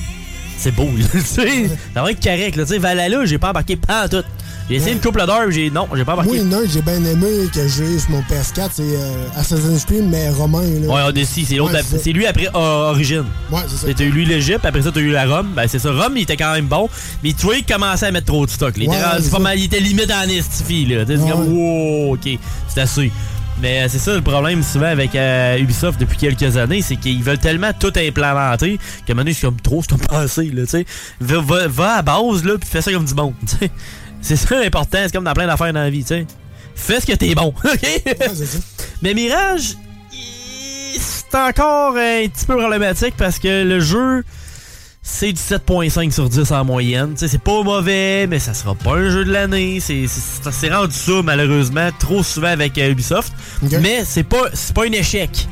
c'est 0.57 0.71
beau, 0.71 0.89
là, 0.97 1.05
tu 1.11 1.19
sais. 1.21 1.69
Ça 1.93 2.01
va 2.03 2.11
être 2.11 2.21
correct, 2.23 2.55
là, 2.55 2.63
tu 2.65 2.73
sais. 2.73 2.77
Valhalla, 2.79 3.25
j'ai 3.25 3.37
pas 3.37 3.49
embarqué 3.49 3.75
pas 3.75 4.05
en 4.05 4.09
tout. 4.09 4.23
J'ai 4.69 4.77
essayé 4.77 4.93
une 4.93 5.01
couple 5.01 5.25
d'heure, 5.25 5.47
pis 5.49 5.55
j'ai, 5.55 5.69
non, 5.69 5.87
j'ai 5.95 6.05
pas 6.05 6.13
Moi, 6.13 6.23
embarqué. 6.23 6.39
il 6.39 6.45
y 6.45 6.47
en 6.47 6.57
a 6.57 6.61
un 6.61 6.61
que 6.61 6.69
j'ai 6.69 6.81
bien 6.81 7.03
aimé, 7.03 7.27
que 7.53 7.67
j'ai 7.67 7.99
sur 7.99 8.09
mon 8.11 8.21
PS4, 8.21 8.69
c'est 8.71 8.83
euh, 8.83 9.25
Assassin's 9.35 9.83
Creed, 9.85 10.05
mais 10.07 10.29
romain. 10.29 10.61
Là. 10.61 10.87
Ouais, 10.93 11.01
Odyssey, 11.09 11.43
c'est 11.45 11.55
l'autre. 11.55 11.73
Ouais, 11.73 11.81
c'est 12.01 12.11
lui 12.13 12.25
après 12.25 12.47
euh, 12.47 12.91
Origin. 12.91 13.25
Ouais, 13.51 13.59
c'est 13.67 13.87
ça. 13.87 13.93
T'as 13.93 14.03
eu 14.03 14.11
lui 14.11 14.25
l'Égypte, 14.25 14.63
après 14.63 14.81
ça, 14.83 14.91
t'as 14.93 15.01
eu 15.01 15.11
la 15.11 15.25
Rome. 15.25 15.51
Ben, 15.55 15.67
c'est 15.67 15.79
ça. 15.79 15.91
Rome, 15.91 16.13
il 16.15 16.21
était 16.21 16.37
quand 16.37 16.53
même 16.53 16.67
bon. 16.67 16.87
Mais 17.23 17.33
tu 17.33 17.45
vois, 17.47 17.57
il 17.57 17.65
commençait 17.65 18.05
à 18.05 18.11
mettre 18.11 18.27
trop 18.27 18.45
de 18.45 18.51
stock. 18.51 18.77
là. 18.77 18.83
Il, 18.83 18.83
était 18.83 18.95
Ouais, 18.95 19.01
pas 19.01 19.19
ça. 19.21 19.39
mal, 19.39 19.59
il 19.59 19.65
était 19.65 19.79
limite 19.79 20.11
en 20.11 20.29
estifie, 20.29 20.85
là. 20.85 21.03
Ouais. 21.03 21.17
comme, 21.17 21.53
wow, 21.53 22.13
ok, 22.13 22.29
c'est 22.69 22.81
assez. 22.81 23.11
Mais 23.59 23.83
euh, 23.83 23.87
c'est 23.89 23.99
ça 23.99 24.13
le 24.13 24.21
problème 24.21 24.63
souvent 24.63 24.87
avec 24.87 25.15
euh, 25.15 25.57
Ubisoft 25.57 25.99
depuis 25.99 26.17
quelques 26.17 26.57
années, 26.57 26.81
c'est 26.81 26.95
qu'ils 26.95 27.21
veulent 27.23 27.37
tellement 27.37 27.71
tout 27.73 27.93
implémenter 27.95 28.77
qu'à 29.05 29.13
un 29.13 29.15
moment 29.15 29.23
donné, 29.23 29.33
c'est 29.33 29.45
comme 29.45 29.61
trop, 29.61 29.81
c'est 29.81 29.89
comme 29.89 30.07
passé, 30.07 30.45
là, 30.45 30.63
tu 30.63 30.69
sais. 30.69 30.85
Va, 31.19 31.39
va, 31.41 31.67
va 31.67 31.95
à 31.97 32.01
base, 32.01 32.43
là, 32.43 32.57
puis 32.57 32.69
fais 32.69 32.81
ça 32.81 32.91
comme 32.91 33.05
du 33.05 33.13
monde, 33.13 33.33
tu 33.47 33.57
sais. 33.57 33.71
C'est 34.21 34.35
ça 34.35 34.59
l'important, 34.59 34.99
c'est 35.03 35.13
comme 35.13 35.23
dans 35.23 35.33
plein 35.33 35.47
d'affaires 35.47 35.73
dans 35.73 35.81
la 35.81 35.89
vie, 35.89 36.01
tu 36.01 36.07
sais. 36.07 36.25
Fais 36.75 36.99
ce 36.99 37.05
que 37.05 37.13
t'es 37.13 37.35
bon, 37.35 37.53
ok? 37.63 38.15
Mais 39.01 39.13
Mirage, 39.13 39.75
c'est 40.97 41.35
encore 41.35 41.95
un 41.95 42.27
petit 42.27 42.45
peu 42.45 42.57
problématique 42.57 43.15
parce 43.17 43.39
que 43.39 43.63
le 43.63 43.79
jeu, 43.79 44.23
c'est 45.01 45.33
du 45.33 45.39
7.5 45.41 46.11
sur 46.11 46.29
10 46.29 46.51
en 46.51 46.63
moyenne. 46.65 47.11
Tu 47.13 47.19
sais, 47.19 47.27
c'est 47.27 47.41
pas 47.41 47.63
mauvais, 47.63 48.27
mais 48.27 48.39
ça 48.39 48.53
sera 48.53 48.75
pas 48.75 48.95
un 48.97 49.09
jeu 49.09 49.25
de 49.25 49.31
l'année. 49.31 49.79
C'est 49.79 50.05
c'est- 50.07 50.51
c'est 50.51 50.73
rendu 50.73 50.93
ça, 50.93 51.21
malheureusement, 51.23 51.89
trop 51.99 52.21
souvent 52.23 52.47
avec 52.49 52.77
euh, 52.77 52.91
Ubisoft. 52.91 53.33
Mais 53.81 54.03
c'est 54.05 54.23
pas, 54.23 54.43
c'est 54.53 54.73
pas 54.75 54.83
un 54.85 54.91
échec. 54.91 55.47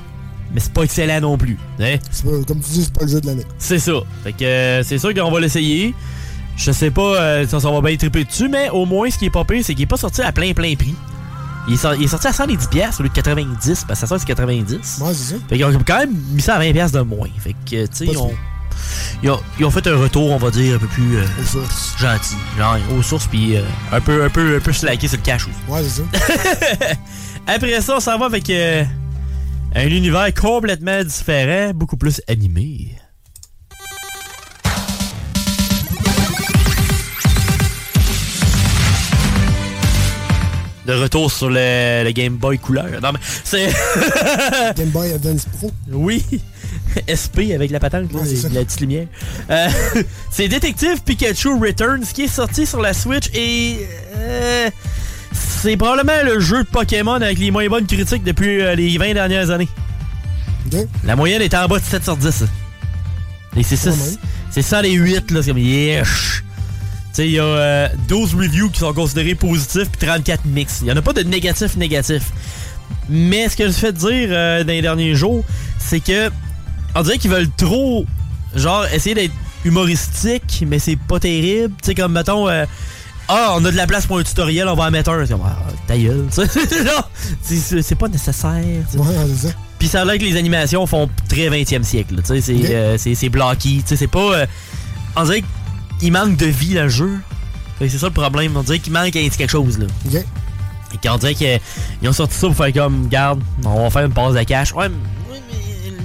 Mais 0.54 0.60
c'est 0.60 0.74
pas 0.74 0.84
excellent 0.84 1.22
non 1.22 1.38
plus. 1.38 1.58
hein? 1.80 1.98
C'est 2.12 2.24
pas- 2.26 2.44
Comme 2.48 2.60
tu 2.62 2.72
dis, 2.72 2.84
c'est 2.84 2.94
pas 2.94 3.06
le 3.06 3.12
jeu 3.12 3.22
de 3.22 3.28
l'année. 3.28 3.46
C'est 3.58 3.80
ça. 3.80 3.94
Fait 4.24 4.34
que 4.34 4.44
euh, 4.44 4.84
c'est 4.84 4.98
sûr 4.98 5.14
qu'on 5.14 5.32
va 5.32 5.40
l'essayer. 5.40 5.94
Je 6.58 6.72
sais 6.72 6.92
pas 6.92 7.02
euh, 7.22 7.48
si 7.48 7.56
on 7.66 7.82
va 7.82 7.88
bien 7.88 7.98
triper 7.98 8.26
dessus, 8.26 8.50
mais 8.50 8.70
au 8.70 8.86
moins, 8.86 9.10
ce 9.10 9.18
qui 9.18 9.26
est 9.26 9.30
pas 9.30 9.46
pire, 9.46 9.64
c'est 9.64 9.74
qu'il 9.74 9.84
est 9.84 9.88
pas 9.88 9.98
sorti 9.98 10.22
à 10.22 10.32
plein 10.32 10.54
plein 10.54 10.76
prix. 10.76 10.94
Il 11.68 11.74
est, 11.76 11.78
sor- 11.78 11.94
il 11.96 12.04
est 12.04 12.08
sorti 12.08 12.28
à 12.28 12.32
110$ 12.32 12.68
piastres 12.70 13.00
au 13.02 13.04
lieu 13.04 13.10
de 13.10 13.14
90$, 13.14 13.86
parce 13.88 14.00
que 14.00 14.08
ça 14.08 14.08
sort 14.08 14.20
c'est 14.20 14.26
90$. 14.26 14.74
Ouais, 15.02 15.14
c'est 15.14 15.34
ça. 15.34 15.36
Fait 15.48 15.56
qu'ils 15.56 15.66
ont 15.66 15.80
quand 15.86 16.00
même 16.00 16.14
mis 16.32 16.42
ça 16.42 16.56
à 16.56 16.60
20$ 16.60 16.74
piastres 16.74 16.98
de 16.98 17.04
moins. 17.04 17.28
Fait 17.38 17.54
que, 17.54 17.86
tu 17.86 17.88
sais, 17.94 18.06
sûr. 18.12 18.30
Ils 19.22 19.30
ont, 19.30 19.40
ils 19.60 19.66
ont 19.66 19.72
fait 19.72 19.86
un 19.88 19.98
retour, 19.98 20.32
on 20.32 20.38
va 20.38 20.52
dire, 20.52 20.76
un 20.76 20.80
peu 20.80 20.88
plus 20.88 21.18
euh, 21.18 21.26
gentil. 21.98 22.36
Genre, 22.58 22.78
aux 22.98 23.02
sources, 23.02 23.28
puis 23.28 23.58
euh, 23.58 23.62
un, 23.92 24.02
peu, 24.02 24.24
un, 24.24 24.30
peu, 24.30 24.56
un 24.58 24.60
peu 24.60 24.74
slacké 24.74 25.08
sur 25.08 25.18
le 25.18 25.24
cash 25.24 25.44
aussi. 25.48 25.56
Ouais, 25.68 25.82
c'est 25.84 26.02
ça. 26.02 26.96
Après 27.48 27.82
ça, 27.82 27.98
on 27.98 28.00
s'en 28.00 28.18
va 28.18 28.28
avec 28.28 28.50
euh, 28.50 28.84
un 29.76 29.88
univers 29.88 30.34
complètement 30.34 31.04
différent, 31.04 31.72
beaucoup 31.74 31.98
plus 31.98 32.22
animé. 32.28 32.96
De 40.86 40.94
retour 40.94 41.32
sur 41.32 41.50
le, 41.50 42.04
le 42.04 42.12
Game 42.12 42.38
Boy 42.38 42.58
couleur. 42.58 42.88
Non, 43.04 43.12
mais 43.12 43.20
c'est. 43.44 43.72
Game 44.76 44.90
Boy 44.90 45.14
Advance 45.14 45.46
Pro. 45.58 45.72
Oui. 45.92 46.24
SP 47.08 47.52
avec 47.54 47.72
la 47.72 47.80
patente, 47.80 48.12
là, 48.14 48.20
Ouais, 48.20 48.36
ça. 48.36 48.50
la 48.50 48.64
petite 48.64 48.82
lumière. 48.82 49.08
Euh, 49.50 49.68
c'est 50.32 50.48
Detective 50.48 51.02
Pikachu 51.06 51.50
Returns 51.60 52.06
qui 52.14 52.24
est 52.24 52.28
sorti 52.28 52.66
sur 52.66 52.82
la 52.82 52.94
Switch 52.94 53.30
et 53.34 53.78
euh, 54.18 54.70
c'est 55.34 55.78
probablement 55.78 56.24
le 56.24 56.40
jeu 56.40 56.64
de 56.64 56.68
Pokémon 56.70 57.14
avec 57.16 57.38
les 57.40 57.52
moins 57.52 57.68
bonnes 57.68 57.86
critiques 57.88 58.24
depuis 58.24 58.62
euh, 58.62 58.76
les 58.76 58.98
20 58.98 59.14
dernières 59.14 59.50
années. 59.50 59.70
La 61.04 61.16
moyenne 61.16 61.42
est 61.42 61.54
en 61.56 61.68
bas 61.68 61.80
de 61.80 61.84
7 61.86 62.04
sur 62.04 62.16
10. 62.18 62.44
Et 63.58 63.64
c'est 63.64 63.76
ça, 63.76 63.92
c'est- 64.52 64.62
ça 64.62 64.82
les 64.82 64.92
8 64.94 65.32
là, 65.32 65.42
c'est 65.42 65.50
comme 65.50 65.58
yesh. 65.58 66.44
Tu 66.44 67.16
sais, 67.16 67.26
il 67.28 67.32
y 67.34 67.40
a 67.40 67.44
euh, 67.44 67.88
12 68.08 68.36
reviews 68.36 68.70
qui 68.70 68.80
sont 68.80 68.94
considérés 68.94 69.34
positifs 69.34 69.90
puis 69.90 70.06
34 70.08 70.46
mix. 70.46 70.80
Il 70.82 70.88
y 70.88 70.92
en 70.92 70.98
a 70.98 71.02
pas 71.02 71.14
de 71.14 71.24
négatif 71.24 71.76
négatif. 71.76 72.22
Mais 73.10 73.50
ce 73.50 73.58
que 73.58 73.66
je 73.66 73.72
fais 73.74 73.92
dire 73.92 74.28
euh, 74.32 74.64
dans 74.64 74.72
les 74.74 74.84
derniers 74.84 75.16
jours, 75.16 75.44
c'est 75.80 76.00
que 76.00 76.30
on 76.96 77.02
dirait 77.04 77.18
qu'ils 77.18 77.32
veulent 77.32 77.50
trop 77.58 78.06
genre 78.56 78.86
essayer 78.94 79.16
d'être 79.16 79.34
humoristique, 79.66 80.64
mais 80.68 80.80
c'est 80.80 80.96
pas 80.98 81.20
terrible. 81.20 81.74
Tu 81.82 81.88
sais 81.88 81.96
comme 81.96 82.14
mettons 82.14 82.48
euh, 82.50 82.66
ah, 83.28 83.54
on 83.56 83.64
a 83.66 83.72
de 83.72 83.76
la 83.78 83.86
place 83.86 84.08
pour 84.08 84.18
un 84.18 84.24
tutoriel, 84.24 84.68
on 84.68 84.76
va 84.76 84.86
en 84.86 84.92
mettre 84.92 85.12
un. 85.12 85.24
C'est 85.26 85.34
comme, 85.34 85.44
ah, 85.46 85.56
ta 85.88 85.98
gueule. 85.98 86.26
tu 86.34 86.46
sais. 86.48 86.84
Genre, 86.86 87.10
c'est- 87.44 87.58
c'est 87.58 87.82
c'est 87.84 87.96
pas 87.96 88.08
nécessaire. 88.08 88.64
tu 88.92 88.98
sais. 89.38 89.54
Puis 89.78 89.88
ça 89.88 90.02
a 90.02 90.06
l'air 90.06 90.18
que 90.18 90.24
les 90.24 90.36
animations 90.36 90.86
font 90.88 91.08
très 91.28 91.48
20e 91.50 91.84
siècle. 91.84 92.16
tu 92.18 92.24
sais, 92.26 92.42
C'est 92.42 92.56
Ok. 92.56 92.66
euh, 92.72 92.98
c'est- 92.98 93.16
c'est 93.16 93.30
blocky. 93.30 93.82
tu 93.84 93.90
sais, 93.90 93.96
C'est 93.98 94.08
pas. 94.08 94.20
euh, 94.34 94.46
on 95.16 95.24
dirait 95.26 95.44
qu'il 96.00 96.12
manque 96.12 96.38
de 96.38 96.48
vie 96.48 96.74
le 96.74 96.90
jeu. 96.90 97.20
C'est 97.80 97.90
ça 97.90 98.08
le 98.08 98.14
problème. 98.14 98.58
On 98.58 98.64
dirait 98.64 98.80
qu'il 98.80 98.92
manque 98.92 99.16
un 99.16 99.28
petit 99.28 99.38
quelque 99.38 99.50
chose. 99.52 99.78
Là. 99.78 99.86
Et 100.92 101.08
qu'on 101.08 101.18
dirait 101.18 101.36
qu'ils 101.36 101.60
ont 102.10 102.14
sorti 102.14 102.36
ça 102.36 102.48
pour 102.48 102.56
faire 102.58 102.74
comme, 102.74 103.08
garde, 103.10 103.42
on 103.64 103.84
va 103.84 103.90
faire 103.92 104.06
une 104.06 104.12
passe 104.12 104.34
de 104.34 104.42
cash. 104.44 104.74
Ouais, 104.74 104.88
ouais, 104.88 104.92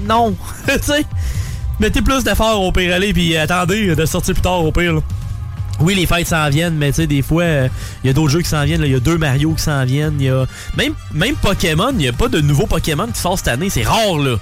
non. 0.06 0.36
tu 0.66 0.72
sais, 0.82 1.04
mettez 1.80 2.02
plus 2.02 2.24
d'efforts 2.24 2.60
au 2.62 2.72
pire 2.72 2.94
aller, 2.94 3.12
puis 3.12 3.36
attendez 3.36 3.94
de 3.94 4.06
sortir 4.06 4.34
plus 4.34 4.42
tard 4.42 4.64
au 4.64 4.72
pire. 4.72 4.94
là. 4.94 5.00
Oui, 5.80 5.94
les 5.96 6.06
fêtes 6.06 6.28
s'en 6.28 6.48
viennent, 6.50 6.76
mais 6.76 6.90
tu 6.90 6.96
sais, 7.02 7.06
des 7.08 7.20
fois, 7.22 7.44
il 7.44 7.70
y 8.06 8.08
a 8.08 8.12
d'autres 8.12 8.30
jeux 8.30 8.42
qui 8.42 8.48
s'en 8.48 8.64
viennent. 8.64 8.82
Il 8.84 8.92
y 8.92 8.94
a 8.94 9.00
deux 9.00 9.18
Mario 9.18 9.52
qui 9.54 9.62
s'en 9.62 9.84
viennent. 9.84 10.20
Y 10.20 10.28
a 10.28 10.46
même, 10.76 10.94
même 11.12 11.34
Pokémon, 11.34 11.90
il 11.90 11.96
n'y 11.96 12.08
a 12.08 12.12
pas 12.12 12.28
de 12.28 12.40
nouveaux 12.40 12.66
Pokémon 12.66 13.08
qui 13.08 13.18
sortent 13.20 13.38
cette 13.38 13.48
année. 13.48 13.70
C'est 13.70 13.82
rare, 13.82 14.16
là. 14.18 14.36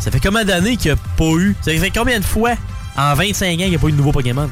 Ça 0.00 0.10
fait 0.10 0.18
combien 0.20 0.44
d'années 0.44 0.76
qu'il 0.76 0.92
n'y 0.92 0.98
a 0.98 1.02
pas 1.16 1.38
eu? 1.38 1.54
Ça 1.62 1.70
fait 1.72 1.90
combien 1.90 2.18
de 2.18 2.24
fois 2.24 2.54
en 2.96 3.14
25 3.14 3.46
ans 3.54 3.56
qu'il 3.56 3.68
n'y 3.70 3.76
a 3.76 3.78
pas 3.78 3.86
eu 3.88 3.92
de 3.92 3.96
nouveaux 3.96 4.12
Pokémon? 4.12 4.50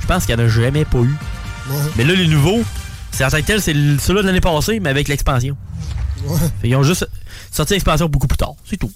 Je 0.00 0.06
pense 0.06 0.24
qu'il 0.24 0.36
n'y 0.36 0.42
en 0.42 0.46
a 0.46 0.48
jamais 0.48 0.84
pas 0.84 0.98
eu. 0.98 1.14
Mais 1.96 2.04
là, 2.04 2.14
les 2.14 2.28
nouveaux, 2.28 2.62
C'est 3.10 3.24
en 3.24 3.28
tant 3.30 3.38
que 3.38 3.46
tel, 3.46 3.60
c'est 3.60 3.72
le- 3.72 3.98
celui 3.98 4.20
de 4.22 4.26
l'année 4.26 4.40
passée, 4.40 4.78
mais 4.78 4.90
avec 4.90 5.08
l'expansion. 5.08 5.56
Fait, 6.60 6.68
Ils 6.68 6.76
ont 6.76 6.82
juste 6.84 7.08
sorti 7.50 7.72
l'expansion 7.72 8.08
beaucoup 8.08 8.26
plus 8.28 8.36
tard. 8.36 8.52
C'est 8.68 8.76
tout. 8.76 8.92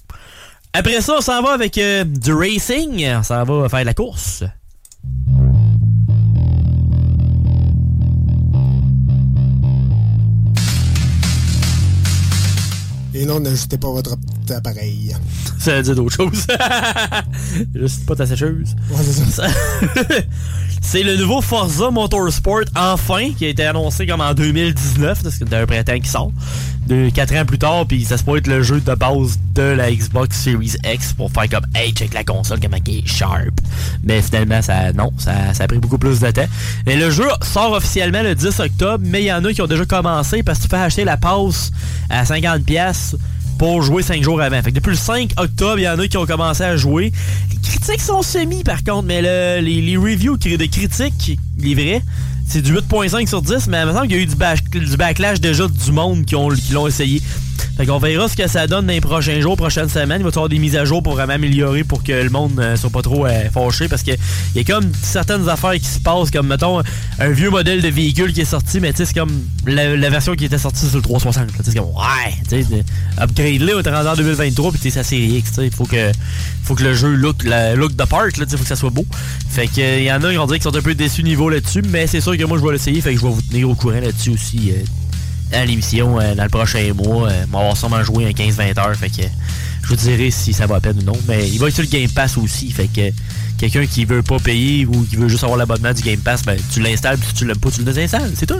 Après 0.73 1.01
ça, 1.01 1.15
on 1.17 1.21
s'en 1.21 1.41
va 1.41 1.51
avec 1.51 1.77
euh, 1.77 2.05
du 2.05 2.33
racing. 2.33 3.05
On 3.05 3.23
s'en 3.23 3.43
va 3.43 3.69
faire 3.69 3.79
de 3.81 3.85
la 3.85 3.93
course. 3.93 4.43
Et 13.13 13.25
non, 13.25 13.41
n'ajoutez 13.41 13.77
pas 13.77 13.89
votre 13.89 14.15
appareil. 14.49 15.15
Ça 15.59 15.75
veut 15.77 15.83
dire 15.83 15.95
d'autres 15.95 16.15
choses. 16.15 16.47
Juste 17.75 18.05
pas 18.05 18.15
ta 18.15 18.25
sécheuse. 18.25 18.75
Ouais, 18.89 19.03
c'est 19.03 19.29
ça. 19.29 19.47
C'est 20.83 21.03
le 21.03 21.15
nouveau 21.15 21.41
Forza 21.41 21.91
Motorsport, 21.91 22.63
enfin, 22.75 23.31
qui 23.37 23.45
a 23.45 23.49
été 23.49 23.63
annoncé 23.63 24.07
comme 24.07 24.19
en 24.19 24.33
2019, 24.33 25.21
parce 25.23 25.37
que 25.37 25.45
d'un 25.45 25.65
printemps 25.65 25.99
qui 25.99 26.09
sort. 26.09 26.31
De 26.87 27.09
4 27.09 27.35
ans 27.35 27.45
plus 27.45 27.59
tard, 27.59 27.85
puis 27.85 28.03
ça 28.03 28.17
se 28.17 28.23
peut 28.23 28.37
être 28.37 28.47
le 28.47 28.63
jeu 28.63 28.81
de 28.81 28.95
base 28.95 29.39
de 29.53 29.61
la 29.61 29.91
Xbox 29.91 30.35
Series 30.35 30.75
X 30.83 31.13
pour 31.13 31.31
faire 31.31 31.47
comme 31.47 31.65
Hey, 31.75 31.93
check 31.93 32.13
la 32.13 32.23
console, 32.23 32.59
comment 32.59 32.77
elle 32.85 32.95
est 32.95 33.07
sharp. 33.07 33.61
Mais 34.03 34.21
finalement, 34.21 34.61
ça 34.63 34.91
non, 34.91 35.13
ça, 35.17 35.53
ça 35.53 35.65
a 35.65 35.67
pris 35.67 35.77
beaucoup 35.77 35.99
plus 35.99 36.19
de 36.19 36.31
temps. 36.31 36.47
Et 36.87 36.95
le 36.95 37.11
jeu 37.11 37.27
sort 37.43 37.73
officiellement 37.73 38.23
le 38.23 38.33
10 38.33 38.59
octobre, 38.59 39.03
mais 39.07 39.21
il 39.21 39.27
y 39.27 39.33
en 39.33 39.45
a 39.45 39.53
qui 39.53 39.61
ont 39.61 39.67
déjà 39.67 39.85
commencé 39.85 40.41
parce 40.41 40.57
que 40.57 40.63
tu 40.63 40.69
peux 40.69 40.77
acheter 40.77 41.05
la 41.05 41.15
passe 41.15 41.71
à 42.09 42.23
50$ 42.23 43.15
pour 43.61 43.83
jouer 43.83 44.01
5 44.01 44.23
jours 44.23 44.41
avant. 44.41 44.59
Fait 44.63 44.71
que 44.71 44.77
depuis 44.77 44.89
le 44.89 44.95
5 44.95 45.33
octobre, 45.37 45.77
il 45.77 45.83
y 45.83 45.87
en 45.87 45.99
a 45.99 46.07
qui 46.07 46.17
ont 46.17 46.25
commencé 46.25 46.63
à 46.63 46.75
jouer. 46.77 47.11
Les 47.51 47.57
critiques 47.61 48.01
sont 48.01 48.23
semi 48.23 48.63
par 48.63 48.83
contre, 48.83 49.03
mais 49.03 49.21
le- 49.21 49.63
les, 49.63 49.81
les 49.83 49.97
reviews 49.97 50.35
de 50.35 50.65
critiques, 50.65 51.37
les 51.59 51.75
vrais, 51.75 52.01
c'est 52.47 52.63
du 52.63 52.73
8.5 52.73 53.27
sur 53.27 53.43
10, 53.43 53.67
mais 53.67 53.81
il 53.81 53.85
me 53.85 53.93
semble 53.93 54.07
qu'il 54.07 54.15
y 54.17 54.19
a 54.19 54.23
eu 54.23 54.25
du, 54.25 54.35
bash- 54.35 54.63
du 54.71 54.97
backlash 54.97 55.39
déjà 55.39 55.67
du 55.67 55.91
monde 55.91 56.25
qui 56.25 56.35
ont- 56.35 56.49
qui 56.49 56.73
l'ont 56.73 56.87
essayé. 56.87 57.21
Fait 57.77 57.85
qu'on 57.85 57.99
verra 57.99 58.27
ce 58.27 58.35
que 58.35 58.47
ça 58.47 58.67
donne 58.67 58.85
dans 58.85 58.93
les 58.93 59.01
prochains 59.01 59.39
jours, 59.41 59.57
prochaines 59.57 59.89
semaines. 59.89 60.21
Il 60.21 60.23
va 60.23 60.29
y 60.29 60.33
avoir 60.33 60.49
des 60.49 60.59
mises 60.59 60.75
à 60.75 60.85
jour 60.85 61.01
pour 61.01 61.13
vraiment 61.13 61.33
améliorer 61.33 61.83
pour 61.83 62.03
que 62.03 62.11
le 62.11 62.29
monde 62.29 62.55
ne 62.55 62.75
soit 62.75 62.89
pas 62.89 63.01
trop 63.01 63.25
euh, 63.25 63.49
fâché 63.51 63.87
parce 63.87 64.03
que 64.03 64.11
il 64.11 64.57
y 64.57 64.59
a 64.59 64.63
comme 64.63 64.91
certaines 65.01 65.47
affaires 65.49 65.73
qui 65.73 65.85
se 65.85 65.99
passent, 65.99 66.31
comme 66.31 66.47
mettons 66.47 66.81
un 67.19 67.29
vieux 67.29 67.49
modèle 67.49 67.81
de 67.81 67.87
véhicule 67.87 68.33
qui 68.33 68.41
est 68.41 68.45
sorti, 68.45 68.79
mais 68.79 68.91
tu 68.91 68.97
sais, 68.97 69.05
c'est 69.05 69.13
comme 69.13 69.31
la, 69.65 70.09
version 70.09 70.35
qui 70.35 70.45
était 70.45 70.57
sortie 70.57 70.85
sur 70.87 70.97
le 70.97 71.01
360. 71.01 71.43
là. 71.43 71.47
Tu 71.57 71.63
sais, 71.63 71.71
C'est 71.71 71.77
comme 71.77 71.89
ouais, 71.89 72.33
tu 72.49 72.63
sais, 72.63 72.83
upgrade 73.19 73.61
là, 73.61 73.73
on 73.77 73.81
est 73.81 73.89
rendu 73.89 74.09
en 74.09 74.15
2023 74.15 74.71
puis 74.71 74.79
tu 74.79 74.91
ça 74.91 75.03
série 75.03 75.37
X, 75.37 75.53
il 75.61 75.71
faut 75.71 75.85
que 75.85 76.11
faut 76.63 76.75
que 76.75 76.83
le 76.83 76.93
jeu 76.93 77.13
look 77.13 77.43
la 77.43 77.75
look 77.75 77.95
the 77.95 78.05
part 78.05 78.27
sais, 78.35 78.45
faut 78.45 78.57
que 78.57 78.67
ça 78.67 78.75
soit 78.75 78.89
beau. 78.89 79.05
Fait 79.49 79.67
que 79.67 79.99
il 79.99 80.03
y 80.03 80.11
en 80.11 80.23
a 80.23 80.31
qui 80.31 80.37
ont 80.37 80.45
dit 80.45 80.53
qu'ils 80.53 80.63
sont 80.63 80.75
un 80.75 80.81
peu 80.81 80.95
déçus 80.95 81.23
niveau 81.23 81.49
là-dessus, 81.49 81.81
mais 81.87 82.07
c'est 82.07 82.21
sûr 82.21 82.37
que 82.37 82.43
moi 82.43 82.57
je 82.57 82.65
vais 82.65 82.73
l'essayer, 82.73 83.01
fait 83.01 83.13
que 83.13 83.19
je 83.19 83.25
vais 83.25 83.31
vous 83.31 83.41
tenir 83.41 83.69
au 83.69 83.75
courant 83.75 83.99
là-dessus 83.99 84.31
aussi. 84.31 84.71
euh, 84.71 85.00
à 85.53 85.65
l'émission 85.65 86.19
euh, 86.19 86.35
dans 86.35 86.43
le 86.43 86.49
prochain 86.49 86.93
mois. 86.93 87.29
Euh, 87.29 87.45
on 87.53 87.69
va 87.69 87.75
sûrement 87.75 88.03
joué 88.03 88.25
un 88.25 88.31
15-20 88.31 88.79
heures. 88.79 88.95
Fait 88.95 89.09
que 89.09 89.23
je 89.83 89.87
vous 89.87 89.95
dirai 89.95 90.31
si 90.31 90.53
ça 90.53 90.67
va 90.67 90.75
à 90.75 90.79
peine 90.79 90.99
ou 90.99 91.03
non. 91.03 91.17
Mais 91.27 91.47
il 91.49 91.59
va 91.59 91.67
être 91.67 91.75
sur 91.75 91.83
le 91.83 91.89
Game 91.89 92.09
Pass 92.09 92.37
aussi. 92.37 92.71
Fait 92.71 92.87
que 92.87 93.11
quelqu'un 93.57 93.85
qui 93.85 94.05
veut 94.05 94.23
pas 94.23 94.39
payer 94.39 94.85
ou 94.85 95.05
qui 95.05 95.15
veut 95.15 95.27
juste 95.27 95.43
avoir 95.43 95.57
l'abonnement 95.57 95.93
du 95.93 96.01
Game 96.01 96.19
Pass, 96.19 96.43
ben, 96.43 96.57
tu 96.73 96.81
l'installes. 96.81 97.17
Puis 97.17 97.27
si 97.29 97.33
tu 97.35 97.45
l'aimes 97.45 97.57
pas, 97.57 97.71
tu 97.71 97.79
le 97.79 97.85
désinstalles. 97.85 98.31
C'est 98.35 98.47
tout. 98.47 98.59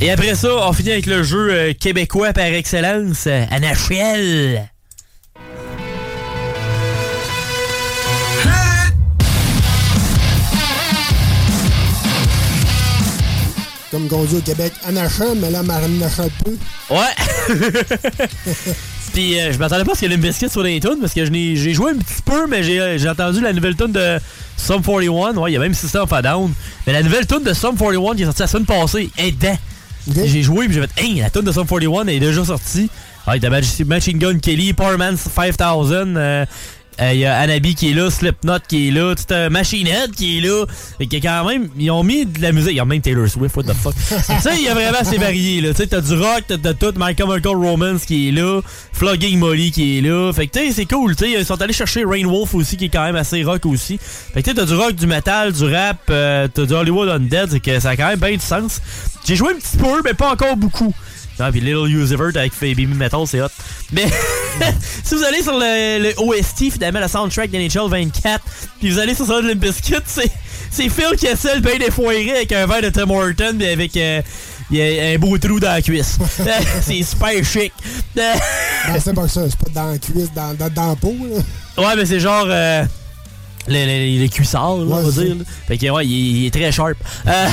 Et 0.00 0.10
après 0.10 0.34
ça, 0.34 0.48
on 0.68 0.72
finit 0.72 0.92
avec 0.92 1.06
le 1.06 1.22
jeu 1.22 1.50
euh, 1.50 1.72
québécois 1.72 2.32
par 2.32 2.46
excellence, 2.46 3.26
euh, 3.26 3.44
Comme 13.94 14.08
dit 14.26 14.36
au 14.36 14.40
Québec, 14.40 14.72
en 14.88 14.96
achat, 14.96 15.34
mais 15.36 15.50
là, 15.52 15.62
Marine 15.62 16.00
n'achète 16.00 16.32
plus. 16.44 16.56
Ouais. 16.90 17.46
Puis 19.12 19.38
euh, 19.38 19.52
je 19.52 19.58
m'attendais 19.58 19.84
pas 19.84 19.92
à 19.92 19.94
ce 19.94 20.00
qu'il 20.00 20.08
y 20.10 20.12
ait 20.12 20.16
une 20.16 20.20
biscuit 20.20 20.48
sur 20.50 20.64
les 20.64 20.80
tunes 20.80 20.98
parce 21.00 21.14
que 21.14 21.24
j'ai 21.24 21.72
joué 21.74 21.92
un 21.92 21.96
petit 21.98 22.20
peu, 22.24 22.48
mais 22.48 22.64
j'ai 22.64 22.80
euh, 22.80 23.10
entendu 23.10 23.40
la 23.40 23.52
nouvelle 23.52 23.76
tune 23.76 23.92
de 23.92 24.18
Sum 24.56 24.82
41. 24.82 25.36
Ouais, 25.36 25.52
il 25.52 25.54
y 25.54 25.56
a 25.56 25.60
même 25.60 25.74
System 25.74 26.02
of 26.02 26.12
a 26.12 26.22
Down. 26.22 26.52
Mais 26.86 26.92
la 26.92 27.04
nouvelle 27.04 27.24
tune 27.24 27.44
de 27.44 27.52
Sum 27.52 27.76
41 27.76 28.16
qui 28.16 28.22
est 28.22 28.26
sortie 28.26 28.42
la 28.42 28.48
semaine 28.48 28.66
passée 28.66 29.10
est 29.16 29.30
dedans. 29.30 29.56
J'ai 30.26 30.42
joué 30.42 30.66
puis 30.66 30.74
j'ai 30.74 30.80
fait, 30.82 30.90
hey, 31.04 31.20
la 31.20 31.30
tune 31.30 31.42
de 31.42 31.52
Sum 31.52 31.64
41 31.66 32.08
est 32.08 32.18
déjà 32.18 32.44
sortie. 32.44 32.90
Ouais, 33.28 33.38
t'as 33.38 33.48
Mach- 33.48 33.84
Machine 33.86 34.18
Gun 34.18 34.38
Kelly, 34.38 34.72
Powerman 34.72 35.16
5000. 35.16 35.54
euh, 36.16 36.44
euh, 37.00 37.12
Il 37.12 37.20
y 37.20 37.24
a 37.24 37.38
Anabi 37.38 37.74
qui 37.74 37.90
est 37.90 37.94
là, 37.94 38.10
Slipknot 38.10 38.58
qui 38.68 38.88
est 38.88 38.90
là, 38.90 39.14
tu 39.14 39.32
as 39.32 39.50
Machine 39.50 39.86
Head 39.86 40.12
qui 40.12 40.38
est 40.38 40.40
là. 40.40 40.64
Fait 40.98 41.06
que 41.06 41.16
quand 41.16 41.44
même, 41.44 41.68
ils 41.78 41.90
ont 41.90 42.02
mis 42.02 42.26
de 42.26 42.40
la 42.40 42.52
musique. 42.52 42.74
Ils 42.74 42.80
ont 42.80 42.86
même 42.86 43.00
Taylor 43.00 43.28
Swift, 43.28 43.56
what 43.56 43.64
the 43.64 43.74
fuck. 43.74 43.94
tu 44.08 44.40
sais, 44.40 44.56
il 44.56 44.62
y 44.62 44.68
a 44.68 44.74
vraiment 44.74 44.98
assez 44.98 45.18
varié 45.18 45.60
là. 45.60 45.70
Tu 45.70 45.76
sais, 45.76 45.86
t'as 45.86 46.00
du 46.00 46.14
rock, 46.14 46.44
t'as 46.46 46.58
t'as 46.58 46.74
tout, 46.74 46.92
My 46.96 47.16
Chemical 47.16 47.56
Romance 47.56 48.04
qui 48.04 48.28
est 48.28 48.32
là, 48.32 48.60
Flogging 48.92 49.38
Molly 49.38 49.70
qui 49.70 49.98
est 49.98 50.00
là. 50.00 50.32
Fait 50.32 50.46
que 50.46 50.58
tu 50.58 50.66
sais, 50.66 50.72
c'est 50.72 50.86
cool. 50.86 51.16
Tu 51.16 51.24
sais, 51.24 51.30
ils 51.32 51.44
sont 51.44 51.60
allés 51.60 51.72
chercher 51.72 52.04
Rain 52.04 52.26
Wolf 52.26 52.54
aussi 52.54 52.76
qui 52.76 52.86
est 52.86 52.90
quand 52.90 53.04
même 53.04 53.16
assez 53.16 53.42
rock 53.42 53.66
aussi. 53.66 53.98
Fait 53.98 54.42
que 54.42 54.50
tu 54.50 54.50
sais, 54.50 54.56
t'as 54.56 54.66
du 54.66 54.74
rock, 54.74 54.94
du 54.94 55.06
metal, 55.06 55.52
du 55.52 55.64
rap, 55.64 55.98
euh, 56.10 56.48
t'as 56.52 56.64
du 56.64 56.72
Hollywood 56.72 57.08
Undead, 57.08 57.50
c'est 57.50 57.60
que 57.60 57.80
ça 57.80 57.90
a 57.90 57.96
quand 57.96 58.08
même 58.08 58.20
bien 58.20 58.32
du 58.32 58.40
sens. 58.40 58.80
J'ai 59.26 59.36
joué 59.36 59.52
un 59.52 59.56
petit 59.56 59.76
peu, 59.76 60.02
mais 60.04 60.14
pas 60.14 60.32
encore 60.32 60.56
beaucoup. 60.56 60.94
Non, 61.38 61.50
puis 61.50 61.60
Little 61.60 61.88
Usivert 61.88 62.30
avec 62.36 62.52
Baby 62.60 62.86
Metal, 62.86 63.26
c'est 63.26 63.40
hot. 63.40 63.48
Mais 63.92 64.06
si 65.04 65.14
vous 65.14 65.24
allez 65.24 65.42
sur 65.42 65.52
le, 65.52 66.02
le 66.02 66.14
OST, 66.18 66.72
finalement, 66.72 67.00
le 67.00 67.08
soundtrack 67.08 67.50
d'NHL 67.50 67.88
24, 67.88 68.44
puis 68.78 68.90
vous 68.90 68.98
allez 68.98 69.14
sur 69.14 69.26
Solid 69.26 69.48
Limp 69.48 69.60
Bizkit, 69.60 69.96
c'est, 70.06 70.30
c'est 70.70 70.88
Phil 70.88 71.16
qui 71.18 71.26
essaie 71.26 71.56
le 71.56 71.60
bien 71.60 71.76
défoiré 71.78 72.30
avec 72.30 72.52
un 72.52 72.66
verre 72.66 72.82
de 72.82 72.90
Tim 72.90 73.10
Horton, 73.10 73.54
puis 73.58 73.66
avec 73.66 73.96
euh, 73.96 74.22
il 74.70 74.76
y 74.76 75.00
a 75.00 75.14
un 75.14 75.18
beau 75.18 75.36
trou 75.38 75.58
dans 75.58 75.72
la 75.72 75.82
cuisse. 75.82 76.18
c'est 76.82 77.02
super 77.02 77.44
chic. 77.44 77.72
Ben, 78.14 78.34
c'est 79.02 79.14
pas 79.14 79.28
ça, 79.28 79.42
c'est 79.48 79.58
pas 79.58 79.70
dans 79.82 79.90
la 79.90 79.98
cuisse, 79.98 80.32
dans, 80.34 80.54
dans, 80.54 80.72
dans 80.72 80.88
la 80.90 80.96
peau, 80.96 81.14
là. 81.30 81.84
Ouais, 81.84 81.96
mais 81.96 82.06
c'est 82.06 82.20
genre. 82.20 82.46
Euh, 82.48 82.84
les, 83.68 83.86
les, 83.86 84.18
les 84.18 84.28
cuissards, 84.28 84.76
là, 84.78 84.84
Ouais, 84.84 84.92
on 85.04 85.08
va 85.08 85.22
dire. 85.22 85.34
là. 85.36 85.44
Fait 85.66 85.78
que, 85.78 85.90
ouais, 85.90 86.06
il, 86.06 86.12
est- 86.12 86.40
il 86.40 86.46
est 86.46 86.50
très 86.50 86.70
sharp. 86.72 86.96
Euh, 87.26 87.46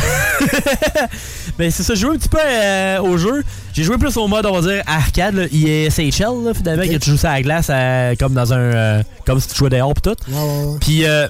mais 1.57 1.71
c'est 1.71 1.83
ça, 1.83 1.93
j'ai 1.95 2.01
joué 2.01 2.11
un 2.15 2.17
petit 2.17 2.29
peu 2.29 2.37
euh, 2.41 2.99
au 3.01 3.17
jeu. 3.17 3.43
J'ai 3.73 3.83
joué 3.83 3.97
plus 3.97 4.15
au 4.17 4.27
mode, 4.27 4.45
on 4.45 4.59
va 4.59 4.61
dire, 4.73 4.83
arcade, 4.87 5.35
là, 5.35 5.45
ISHL, 5.51 6.43
là, 6.45 6.53
finalement, 6.53 6.83
que 6.83 6.97
tu 6.97 7.09
joues 7.11 7.17
ça 7.17 7.31
à 7.31 7.33
la 7.35 7.41
glace 7.41 7.67
euh, 7.69 8.15
comme 8.19 8.33
dans 8.33 8.53
un. 8.53 8.57
euh, 8.59 9.03
comme 9.25 9.39
si 9.39 9.47
tu 9.47 9.55
jouais 9.55 9.69
dehors 9.69 9.93
pis 9.93 10.01
tout. 10.01 10.15
Puis, 10.81 11.05
euh, 11.05 11.27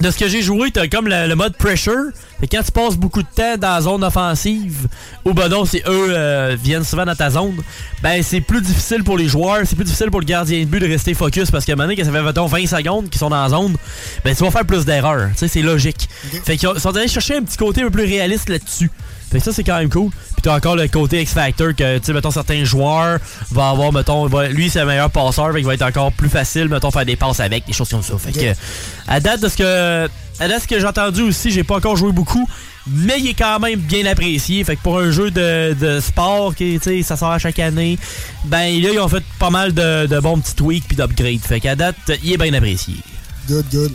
de 0.00 0.10
ce 0.10 0.18
que 0.18 0.28
j'ai 0.28 0.42
joué, 0.42 0.70
t'as 0.70 0.88
comme 0.88 1.08
le, 1.08 1.26
le 1.26 1.34
mode 1.34 1.56
pressure. 1.56 2.10
Que 2.40 2.46
quand 2.52 2.62
tu 2.62 2.70
passes 2.70 2.96
beaucoup 2.96 3.22
de 3.22 3.28
temps 3.34 3.56
dans 3.56 3.70
la 3.76 3.80
zone 3.80 4.04
offensive, 4.04 4.88
ou 5.24 5.32
ben 5.32 5.48
non, 5.48 5.64
c'est 5.64 5.82
eux 5.88 6.08
euh, 6.10 6.54
viennent 6.62 6.84
souvent 6.84 7.06
dans 7.06 7.14
ta 7.14 7.30
zone, 7.30 7.56
ben 8.02 8.22
c'est 8.22 8.42
plus 8.42 8.60
difficile 8.60 9.02
pour 9.04 9.16
les 9.16 9.26
joueurs, 9.26 9.60
c'est 9.64 9.74
plus 9.74 9.86
difficile 9.86 10.10
pour 10.10 10.20
le 10.20 10.26
gardien 10.26 10.60
de 10.60 10.64
but 10.66 10.80
de 10.80 10.86
rester 10.86 11.14
focus 11.14 11.50
parce 11.50 11.64
que 11.64 11.72
maintenant 11.72 11.94
que 11.94 12.04
ça 12.04 12.12
fait 12.12 12.22
mettons, 12.22 12.44
20 12.46 12.66
secondes 12.66 13.08
qu'ils 13.08 13.18
sont 13.20 13.30
dans 13.30 13.42
la 13.42 13.48
zone, 13.48 13.74
ben 14.22 14.36
tu 14.36 14.44
vas 14.44 14.50
faire 14.50 14.66
plus 14.66 14.84
d'erreurs. 14.84 15.30
Tu 15.32 15.38
sais, 15.38 15.48
c'est 15.48 15.62
logique. 15.62 16.08
Fait 16.44 16.58
qu'ils 16.58 16.68
ont- 16.68 16.78
sont 16.78 16.94
allés 16.94 17.08
chercher 17.08 17.36
un 17.38 17.42
petit 17.42 17.56
côté 17.56 17.80
un 17.80 17.84
peu 17.84 17.92
plus 17.92 18.04
réaliste 18.04 18.50
là-dessus. 18.50 18.90
Fait 19.30 19.38
que 19.38 19.44
ça, 19.44 19.52
c'est 19.52 19.64
quand 19.64 19.78
même 19.78 19.88
cool. 19.90 20.10
Puis 20.10 20.42
t'as 20.42 20.54
encore 20.56 20.76
le 20.76 20.86
côté 20.88 21.20
X-Factor 21.22 21.74
que, 21.74 21.98
tu 21.98 22.04
sais, 22.04 22.12
mettons, 22.12 22.30
certains 22.30 22.62
joueurs 22.64 23.18
vont 23.50 23.62
avoir, 23.70 23.92
mettons, 23.92 24.26
va- 24.28 24.48
lui, 24.48 24.70
c'est 24.70 24.80
le 24.80 24.86
meilleur 24.86 25.10
passeur, 25.10 25.48
fait 25.52 25.58
qu'il 25.58 25.66
va 25.66 25.74
être 25.74 25.82
encore 25.82 26.12
plus 26.12 26.28
facile, 26.28 26.68
mettons, 26.68 26.90
faire 26.92 27.04
des 27.04 27.16
passes 27.16 27.40
avec, 27.40 27.66
des 27.66 27.72
choses 27.72 27.88
comme 27.88 28.02
ça. 28.02 28.14
Fait 28.18 28.32
que, 28.32 28.54
à 29.08 29.18
date 29.18 29.40
de 29.42 29.48
ce 29.48 29.56
que, 29.56 30.04
à 30.38 30.48
date 30.48 30.58
de 30.58 30.62
ce 30.62 30.68
que 30.68 30.78
j'ai 30.78 30.86
entendu 30.86 31.22
aussi, 31.22 31.50
j'ai 31.50 31.64
pas 31.64 31.76
encore 31.76 31.96
joué 31.96 32.12
beaucoup, 32.12 32.48
mais 32.86 33.14
il 33.18 33.26
est 33.30 33.34
quand 33.34 33.58
même 33.58 33.80
bien 33.80 34.06
apprécié. 34.06 34.62
Fait 34.62 34.76
que 34.76 34.82
pour 34.82 34.98
un 35.00 35.10
jeu 35.10 35.32
de, 35.32 35.74
de 35.74 35.98
sport, 35.98 36.54
qui, 36.54 36.78
tu 36.80 36.90
sais, 36.90 37.02
ça 37.02 37.16
sort 37.16 37.32
à 37.32 37.38
chaque 37.40 37.58
année, 37.58 37.98
ben 38.44 38.80
là, 38.80 38.90
ils 38.92 39.00
ont 39.00 39.08
fait 39.08 39.24
pas 39.40 39.50
mal 39.50 39.74
de, 39.74 40.06
de 40.06 40.20
bons 40.20 40.38
petits 40.38 40.54
tweaks 40.54 40.84
puis 40.86 40.96
d'upgrades. 40.96 41.40
Fait 41.40 41.58
qu'à 41.58 41.74
date, 41.74 41.96
il 42.22 42.32
est 42.32 42.36
bien 42.36 42.54
apprécié. 42.54 42.94
Good, 43.48 43.66
good. 43.72 43.92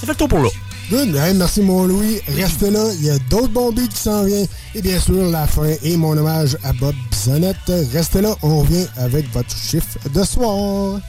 Ça 0.00 0.06
fait 0.06 0.12
le 0.12 0.16
tour 0.16 0.28
pour 0.28 0.38
là. 0.42 0.48
Merci, 0.90 1.62
mon 1.62 1.84
Louis. 1.84 2.20
Restez 2.28 2.70
là. 2.70 2.84
Il 2.94 3.04
y 3.04 3.10
a 3.10 3.18
d'autres 3.30 3.48
bons 3.48 3.72
beats 3.72 3.86
qui 3.86 3.96
s'en 3.96 4.24
viennent. 4.24 4.46
Et 4.74 4.82
bien 4.82 4.98
sûr, 4.98 5.30
la 5.30 5.46
fin 5.46 5.72
et 5.82 5.96
mon 5.96 6.16
hommage 6.16 6.56
à 6.64 6.72
Bob 6.72 6.94
Bisonnette. 7.10 7.56
Restez 7.92 8.20
là. 8.20 8.34
On 8.42 8.60
revient 8.60 8.86
avec 8.96 9.32
votre 9.32 9.56
chiffre 9.56 9.98
de 10.12 10.24
soir. 10.24 11.00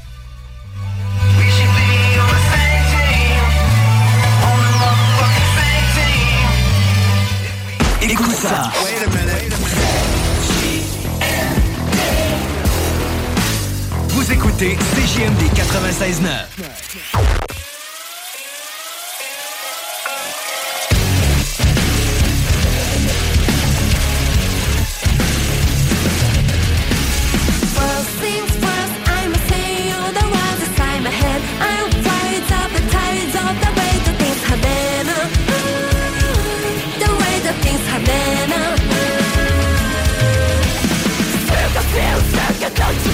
Écoute 8.03 8.35
ça. 8.35 8.71
Vous 14.09 14.31
écoutez 14.31 14.75
CJMD 14.75 15.41
96.9. 15.55 17.70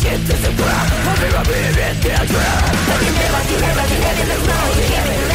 sientes 0.00 0.44
el 0.44 0.54
crack 0.54 1.04
Volver 1.04 1.36
a 1.36 1.42
vivir 1.42 1.78
en 1.78 1.88
el 1.88 2.00
crack 2.00 2.28
Porque 2.88 3.10
me 3.12 3.30
vas 3.30 3.50
y 3.50 3.54
me 3.60 3.74
vas 3.74 5.26
y 5.26 5.29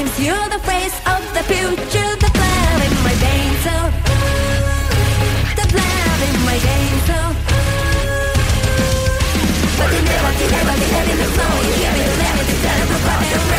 You're 0.00 0.48
the 0.48 0.58
face 0.60 0.96
of 1.06 1.20
the 1.34 1.42
future, 1.44 2.16
the 2.16 2.30
blood 2.32 2.80
in 2.86 2.94
my 3.04 3.14
veins. 3.20 3.64
Oh, 3.68 3.92
the 5.56 5.66
blood 5.72 6.20
in 6.28 6.36
my 6.48 6.56
veins. 6.56 7.08
Oh, 7.10 7.36
but 9.76 9.88
you 9.92 10.00
never, 10.00 10.32
you 10.40 10.48
never, 10.56 10.74
you 10.80 10.88
never 10.88 11.28
know. 11.36 11.52
You're 11.80 11.96
the 12.00 12.16
level, 12.16 12.44
the 12.48 12.56
terrible, 12.64 13.49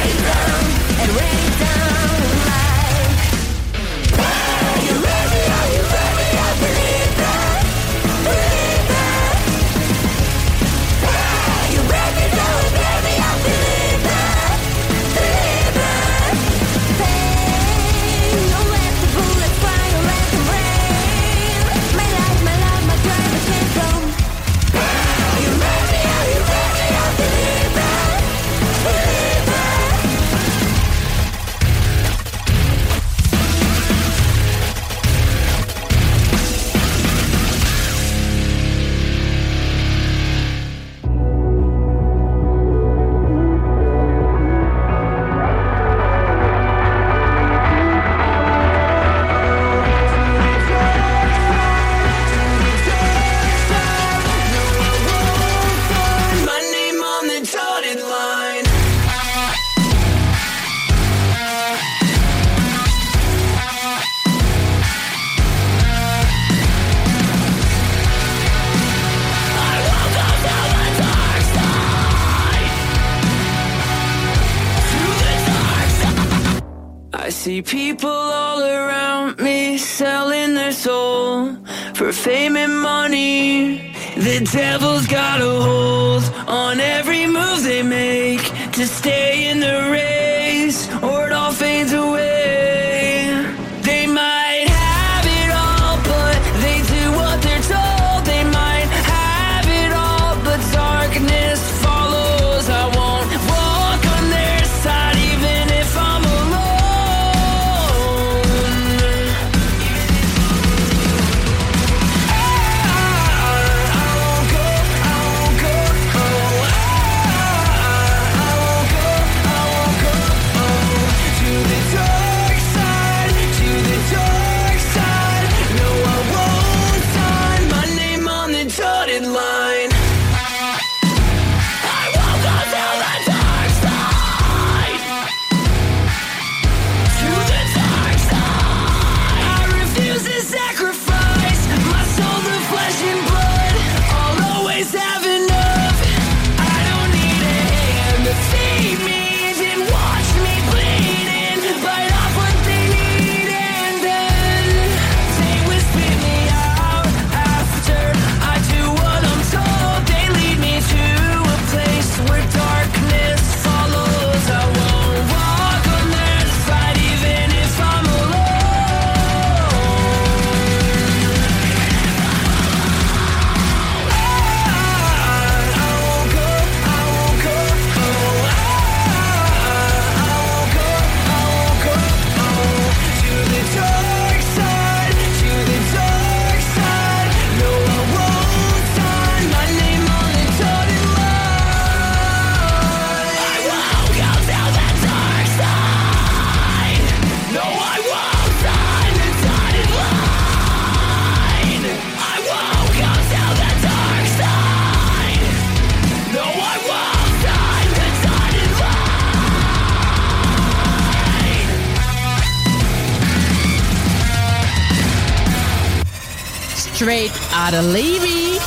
Levy. 217.82 218.60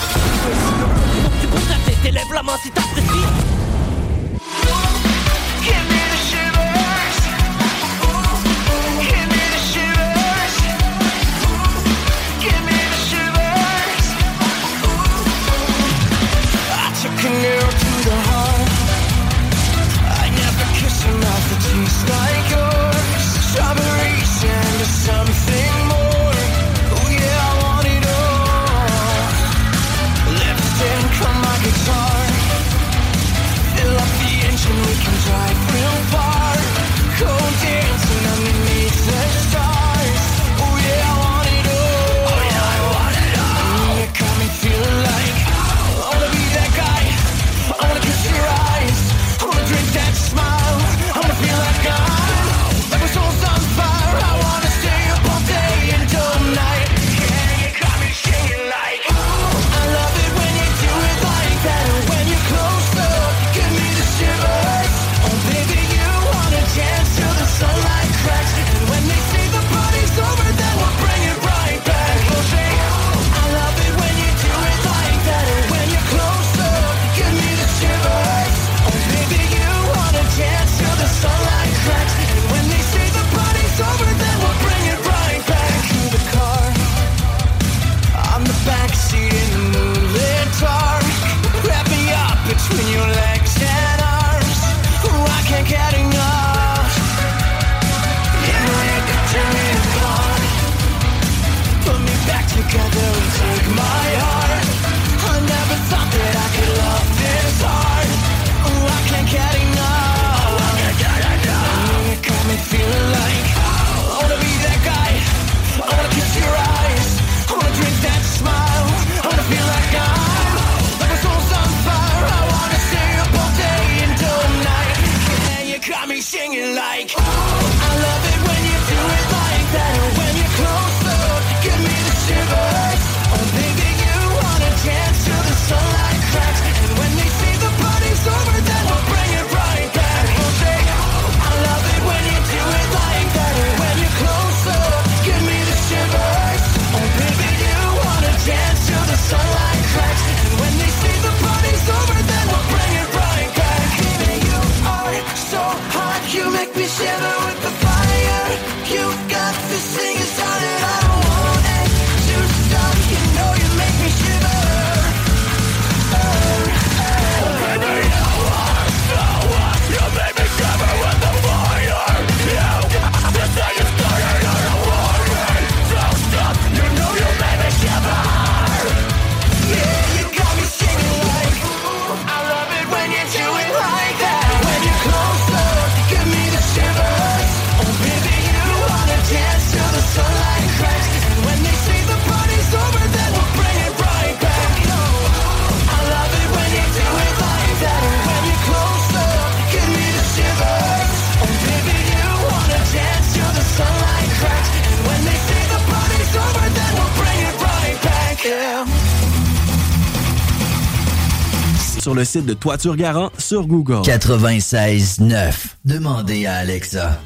le 212.25 212.27
site 212.27 212.47
de 212.47 212.55
Toiture 212.55 212.97
Garant 212.97 213.31
sur 213.37 213.67
Google. 213.67 214.01
96.9. 214.01 215.53
Demandez 215.85 216.47
à 216.47 216.55
Alexa. 216.55 217.21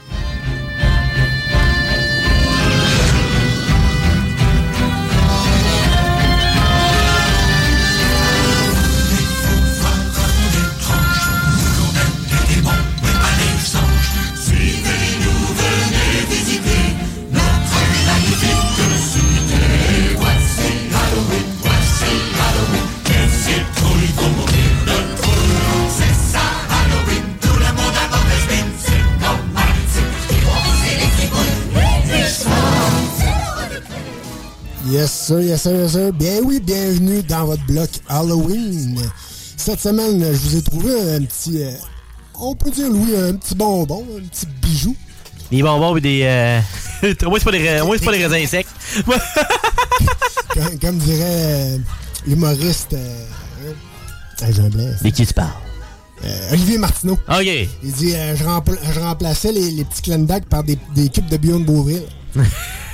Yes 35.08 35.26
sir, 35.26 35.40
yes 35.40 35.62
sir, 35.62 35.72
yes 35.72 35.92
sir. 35.92 36.12
Bien 36.12 36.40
oui, 36.44 36.60
bienvenue 36.60 37.22
dans 37.22 37.46
votre 37.46 37.64
bloc 37.64 37.88
Halloween. 38.10 39.00
Cette 39.56 39.80
semaine, 39.80 40.20
je 40.20 40.36
vous 40.36 40.56
ai 40.58 40.62
trouvé 40.62 40.92
un 41.14 41.22
petit, 41.22 41.62
euh, 41.62 41.70
on 42.38 42.54
peut 42.54 42.70
dire 42.70 42.88
oui, 42.90 43.16
un 43.16 43.32
petit 43.32 43.54
bonbon, 43.54 44.04
un 44.18 44.28
petit 44.28 44.44
bijou. 44.60 44.94
Des 45.50 45.62
bonbons 45.62 45.96
et 45.96 46.02
des... 46.02 46.20
Euh... 46.24 46.60
moi, 47.22 47.38
c'est 47.38 47.44
pas, 47.46 47.52
des, 47.52 47.80
pas 48.04 48.12
des 48.12 48.26
raisins 48.26 48.46
secs. 48.46 48.66
comme, 50.52 50.78
comme, 50.78 50.98
dirait 50.98 51.24
euh, 51.24 51.76
hein, 51.78 51.80
l'humoriste... 52.26 52.94
De 54.42 55.08
qui 55.08 55.24
tu 55.24 55.32
parles? 55.32 55.48
Euh, 56.22 56.52
Olivier 56.52 56.76
Martineau. 56.76 57.18
OK. 57.30 57.46
Il 57.82 57.92
dit 57.92 58.14
euh, 58.14 58.36
je, 58.36 58.44
je, 58.92 59.00
remplaçais 59.00 59.52
les, 59.52 59.84
petits 59.86 60.02
clendac 60.02 60.44
par 60.44 60.64
des, 60.64 60.78
des, 60.94 61.08
cubes 61.08 61.30
de 61.30 61.38
Beyond 61.38 61.60
Beauville. 61.60 62.02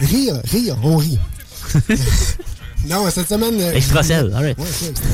rire, 0.01 0.41
rire, 0.45 0.77
on 0.85 0.97
rit. 0.97 1.19
non, 2.89 3.09
cette 3.11 3.29
semaine. 3.29 3.61
Euh, 3.61 3.73
extra 3.73 4.03
cell. 4.03 4.35
Ouais, 4.35 4.55
c'est 4.71 4.91
extra. 4.91 5.09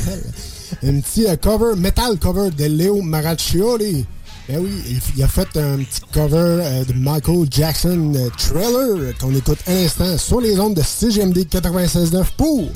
Un 0.82 1.00
petit 1.00 1.26
euh, 1.26 1.36
cover, 1.36 1.76
metal 1.76 2.16
cover 2.18 2.50
de 2.50 2.64
Léo 2.64 3.02
Maraccioli. 3.02 4.06
Ben 4.48 4.58
oui, 4.60 5.00
il, 5.16 5.22
a 5.22 5.28
fait 5.28 5.56
un 5.56 5.78
petit 5.78 6.00
cover 6.12 6.36
euh, 6.36 6.84
de 6.84 6.92
Michael 6.94 7.46
Jackson 7.50 8.12
Trailer 8.36 9.14
qu'on 9.20 9.34
écoute 9.34 9.58
un 9.68 9.84
instant 9.84 10.18
sur 10.18 10.40
les 10.40 10.58
ondes 10.58 10.74
de 10.74 10.82
6GMD 10.82 11.46
96.9 11.46 12.24
pour 12.36 12.70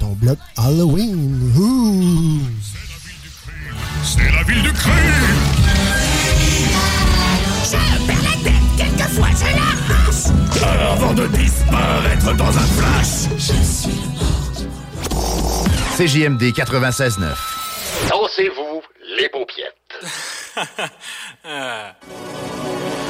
ton 0.00 0.12
bloc 0.12 0.38
Halloween. 0.56 1.40
C'est 4.02 4.30
la 4.30 4.42
ville 4.44 4.62
du 4.62 4.72
crime! 4.72 4.92
Je 7.64 7.72
la 7.72 8.42
tête 8.44 8.62
quelquefois, 8.76 9.28
je 9.38 9.44
la 9.44 10.03
avant 10.62 11.14
de 11.14 11.26
disparaître 11.28 12.34
dans 12.36 12.48
un 12.48 12.50
flash 12.50 13.28
Je 13.36 13.54
suis 13.62 14.02
CJMD 15.96 16.42
96.9. 16.42 17.34
Dansez-vous 18.10 18.82
les 19.16 19.28
paupiètes. 19.28 19.74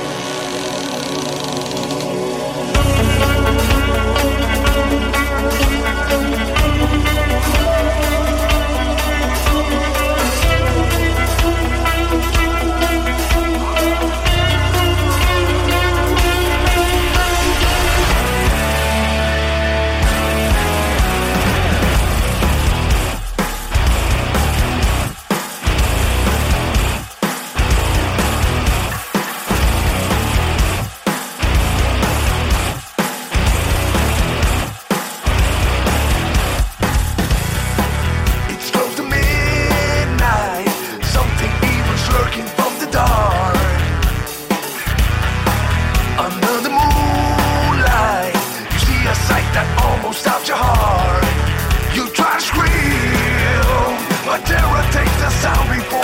the 55.24 55.30
sound 55.30 55.70
before. 55.70 56.03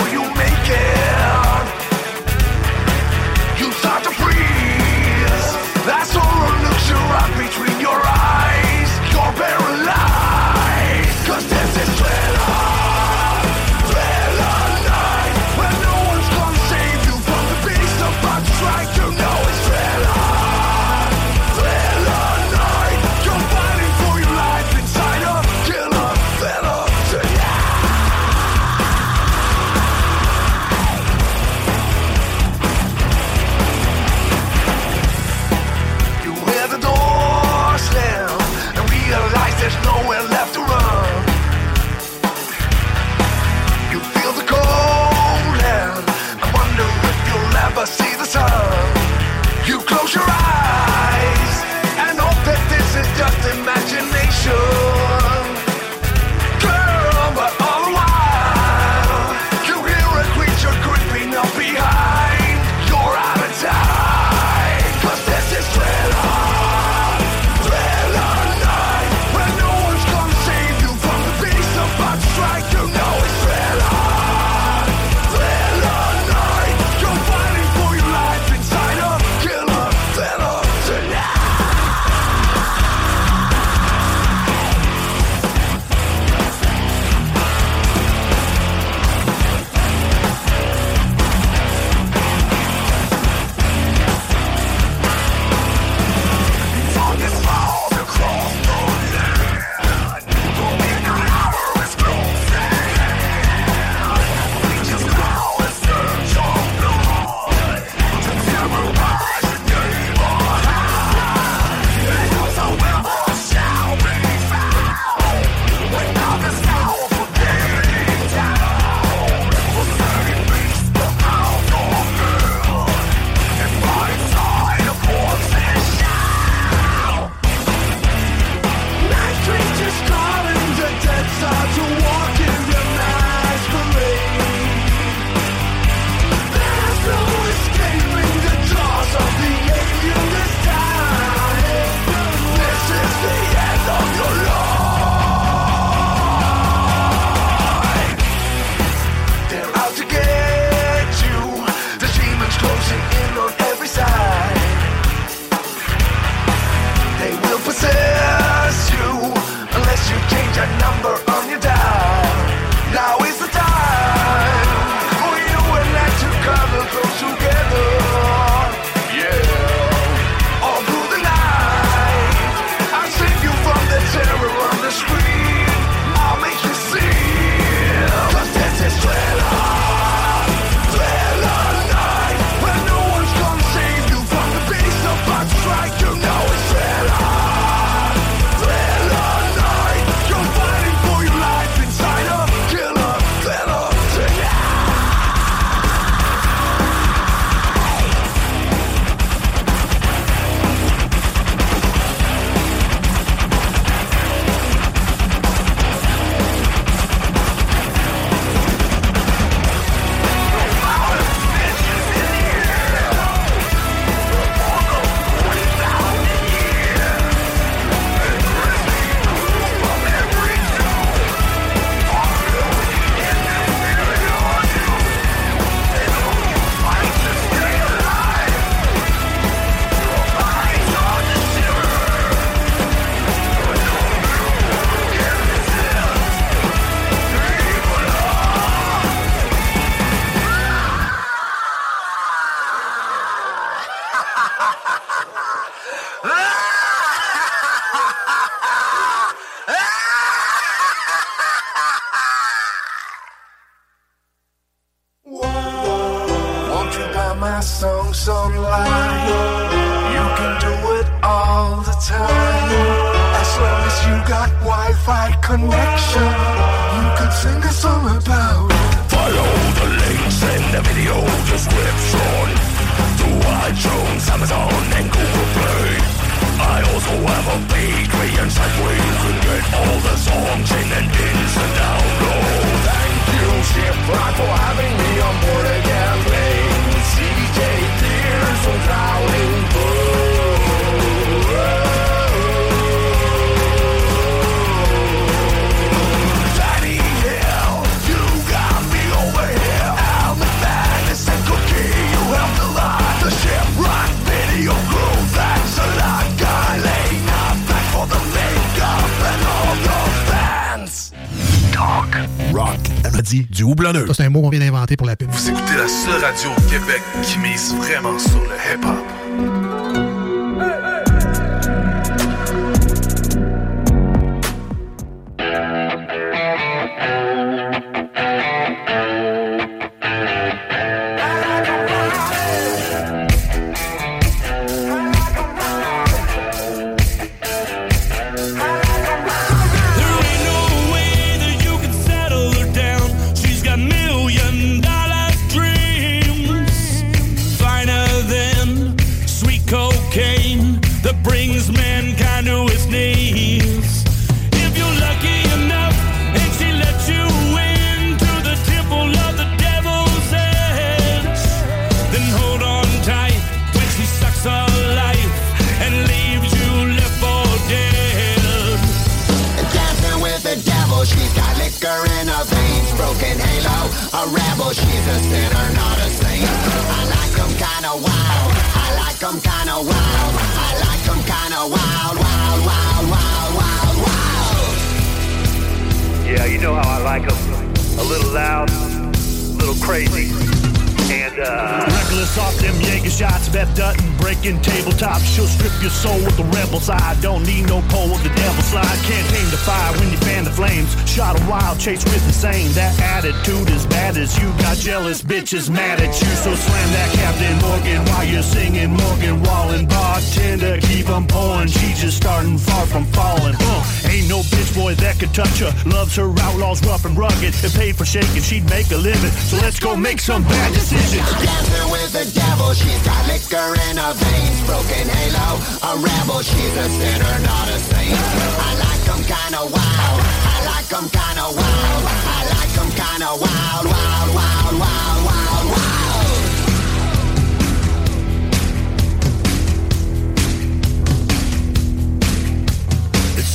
getting 412.51 412.57
far 412.57 412.85
from 412.87 413.05
falling. 413.13 413.55
Uh, 413.59 414.09
ain't 414.09 414.27
no 414.27 414.39
bitch 414.51 414.73
boy 414.75 414.95
that 414.95 415.19
could 415.19 415.33
touch 415.33 415.59
her. 415.59 415.71
Loves 415.89 416.15
her 416.15 416.27
outlaws 416.39 416.81
rough 416.85 417.05
and 417.05 417.17
rugged. 417.17 417.53
And 417.63 417.73
paid 417.73 417.95
for 417.95 418.05
shaking, 418.05 418.41
she'd 418.41 418.69
make 418.69 418.91
a 418.91 418.97
living. 418.97 419.31
So 419.47 419.57
let's 419.57 419.79
go 419.79 419.95
make 419.95 420.19
some 420.19 420.43
bad 420.43 420.73
decisions. 420.73 421.21
I'm 421.21 421.45
dancing 421.45 421.91
with 421.91 422.11
the 422.11 422.25
devil. 422.39 422.73
She's 422.73 423.01
got 423.03 423.21
liquor 423.27 423.69
in 423.89 423.97
her 423.97 424.13
veins. 424.13 424.59
Broken 424.67 425.07
halo, 425.07 425.49
a 425.83 425.91
rebel. 425.99 426.41
She's 426.41 426.75
a 426.77 426.87
sinner, 426.89 427.35
not 427.45 427.67
a 427.69 427.79
saint. 427.79 428.17
I 428.17 428.71
like 428.85 429.03
them 429.07 429.21
kinda 429.23 429.63
wild. 429.71 430.19
I 430.43 430.57
like 430.65 430.87
them 430.89 431.07
kinda 431.09 431.47
wild. 431.55 432.03
I 432.35 432.41
like 432.57 432.73
them 432.75 432.89
kinda 432.91 433.31
wild, 433.45 433.85
wild, 433.85 434.29
wild, 434.35 434.79
wild, 434.79 435.25
wild. 435.25 435.30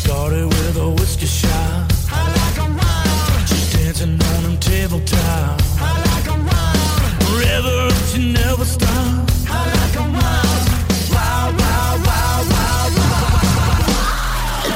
started 0.07 0.47
with 0.47 0.77
a 0.77 0.89
whiskey 0.89 1.27
shot. 1.27 1.83
I 2.15 2.23
like 2.39 2.59
a. 2.63 2.69
She's 3.49 3.67
dancing 3.75 4.15
on 4.31 4.43
them 4.45 4.57
tabletop. 4.59 5.61
I 5.83 5.93
she 8.11 8.33
never 8.33 8.65
stops. 8.65 9.35
I 9.51 9.63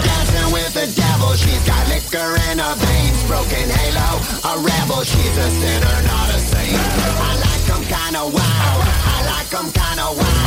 Dancing 0.07 0.48
with 0.57 0.73
the 0.74 0.86
devil, 1.01 1.32
she's 1.43 1.62
got 1.70 1.82
liquor 1.93 2.31
in 2.51 2.59
her 2.59 2.74
veins. 2.82 3.20
Broken 3.31 3.69
halo, 3.78 4.11
a 4.51 4.55
rebel. 4.66 5.02
She's 5.11 5.36
a 5.47 5.48
sinner, 5.61 5.97
not 6.11 6.28
a 6.36 6.39
saint. 6.51 6.82
I 7.28 7.32
like 7.47 7.65
them 7.70 7.82
kinda 7.94 8.24
wild. 8.36 8.81
I 9.15 9.19
like 9.32 9.48
them 9.55 9.69
kinda 9.70 10.09
wild. 10.19 10.40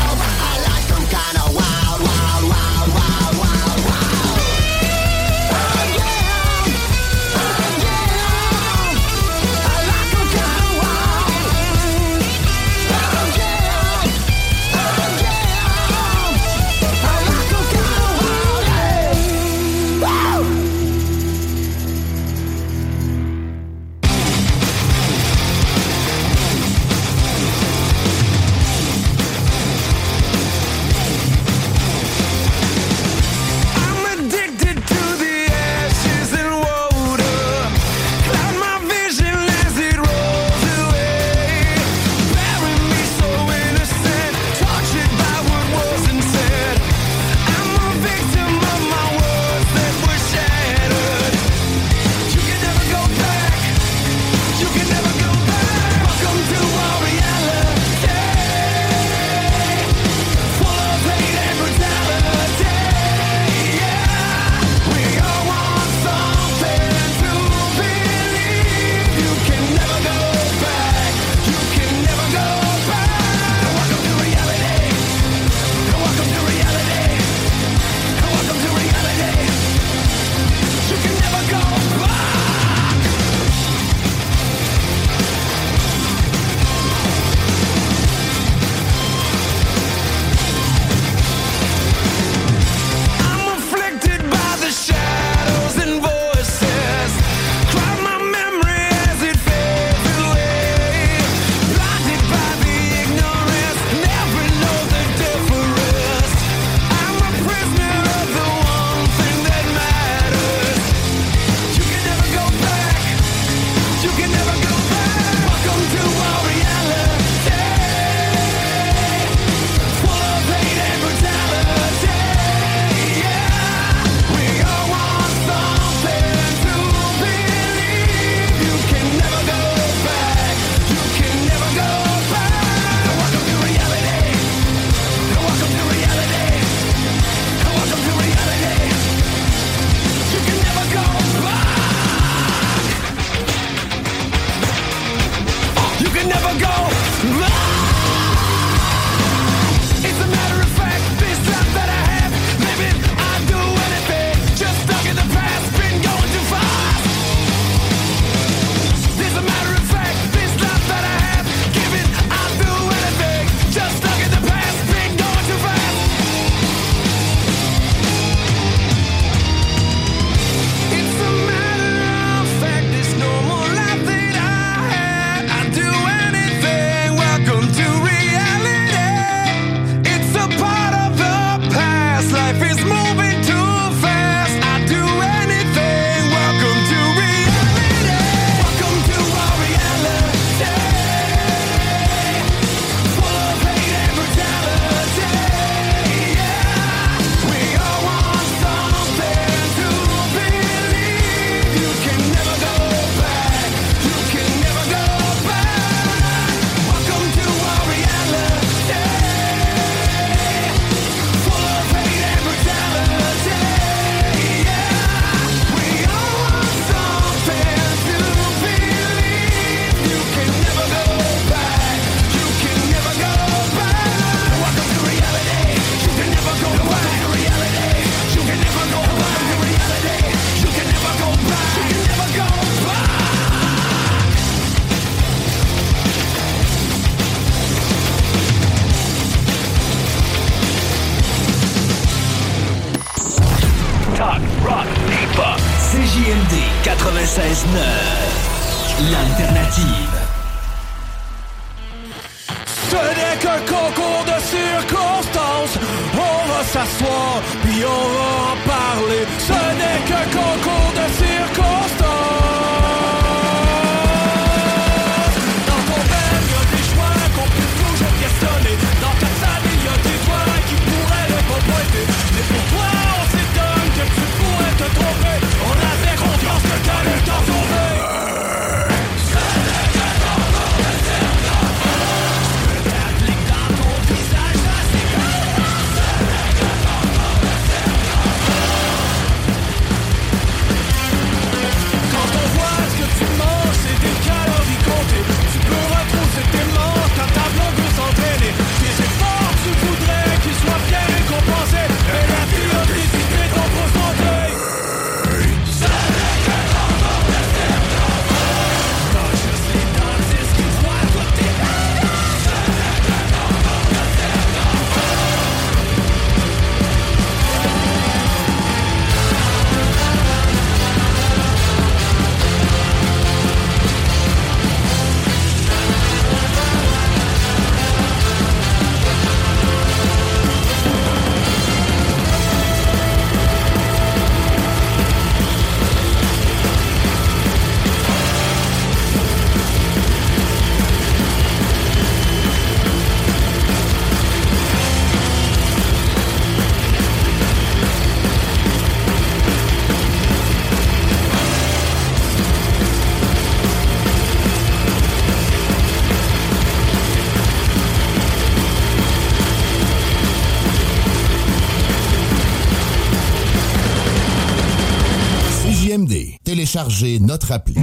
Téléchargez 366.74 367.20
notre 367.20 367.52
appli. 367.52 367.76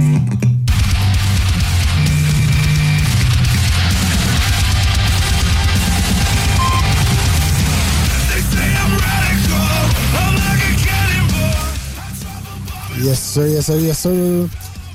Yes 13.01 13.17
sir, 13.17 13.47
yes 13.47 13.65
sir, 13.65 13.75
yes 13.77 13.97
sir. 13.97 14.11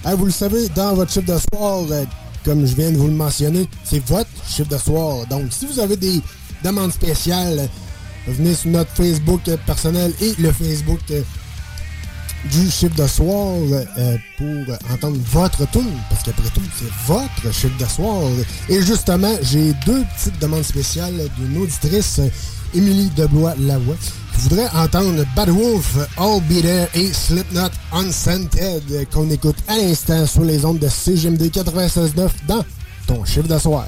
Vous 0.04 0.24
le 0.26 0.30
savez, 0.30 0.68
dans 0.74 0.92
votre 0.94 1.10
chiffre 1.10 1.32
de 1.32 1.38
soir, 1.38 1.84
euh, 1.90 2.04
comme 2.44 2.66
je 2.66 2.74
viens 2.76 2.90
de 2.92 2.98
vous 2.98 3.06
le 3.06 3.14
mentionner, 3.14 3.66
c'est 3.82 4.06
votre 4.06 4.28
chiffre 4.46 4.68
de 4.68 4.76
soir. 4.76 5.26
Donc, 5.30 5.50
si 5.50 5.64
vous 5.64 5.80
avez 5.80 5.96
des 5.96 6.20
demandes 6.62 6.92
spéciales, 6.92 7.66
venez 8.26 8.54
sur 8.54 8.68
notre 8.72 8.90
Facebook 8.90 9.40
personnel 9.64 10.12
et 10.20 10.34
le 10.38 10.52
Facebook 10.52 11.00
euh, 11.12 11.22
du 12.50 12.70
chiffre 12.70 12.94
de 12.96 13.06
soir 13.06 13.56
euh, 13.98 14.16
pour 14.38 14.92
entendre 14.92 15.18
votre 15.32 15.70
tour, 15.70 15.82
parce 16.08 16.22
qu'après 16.22 16.48
tout, 16.50 16.60
c'est 16.76 16.90
votre 17.06 17.54
chiffre 17.54 17.76
de 17.78 17.84
soir. 17.84 18.22
Et 18.68 18.82
justement, 18.82 19.34
j'ai 19.42 19.72
deux 19.84 20.04
petites 20.16 20.38
demandes 20.40 20.62
spéciales 20.62 21.14
d'une 21.38 21.62
auditrice, 21.62 22.20
Émilie 22.74 23.10
Deblois-Lavoie, 23.16 23.96
qui 24.34 24.40
voudrait 24.42 24.68
entendre 24.74 25.24
Bad 25.34 25.50
Wolf, 25.50 25.96
All 26.16 26.40
Be 26.42 26.62
There 26.62 26.88
et 26.94 27.12
Slipknot 27.12 27.70
Unscented, 27.92 29.08
qu'on 29.12 29.30
écoute 29.30 29.56
à 29.68 29.76
l'instant 29.76 30.26
sur 30.26 30.44
les 30.44 30.64
ondes 30.64 30.78
de 30.78 30.88
CGMD 30.88 31.42
96.9 31.50 32.28
dans 32.46 32.64
ton 33.06 33.24
chiffre 33.24 33.48
de 33.48 33.58
soir. 33.58 33.86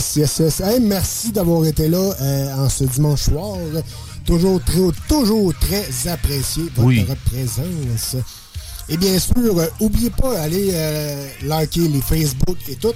Yes, 0.00 0.16
yes, 0.16 0.38
yes. 0.38 0.60
Hey, 0.60 0.80
merci 0.80 1.30
d'avoir 1.30 1.62
été 1.66 1.86
là 1.86 1.98
euh, 2.22 2.54
en 2.56 2.70
ce 2.70 2.84
dimanche 2.84 3.20
soir. 3.24 3.56
Toujours 4.24 4.58
très, 4.64 4.80
toujours 5.06 5.52
très 5.60 6.08
apprécié 6.08 6.62
votre 6.74 6.88
Oui. 6.88 7.04
présence. 7.26 8.16
Et 8.88 8.96
bien 8.96 9.18
sûr, 9.18 9.58
euh, 9.58 9.66
oubliez 9.78 10.08
pas 10.08 10.36
d'aller 10.36 10.70
euh, 10.72 11.26
liker 11.44 11.86
les 11.88 12.00
Facebook 12.00 12.56
et 12.70 12.76
tout. 12.76 12.94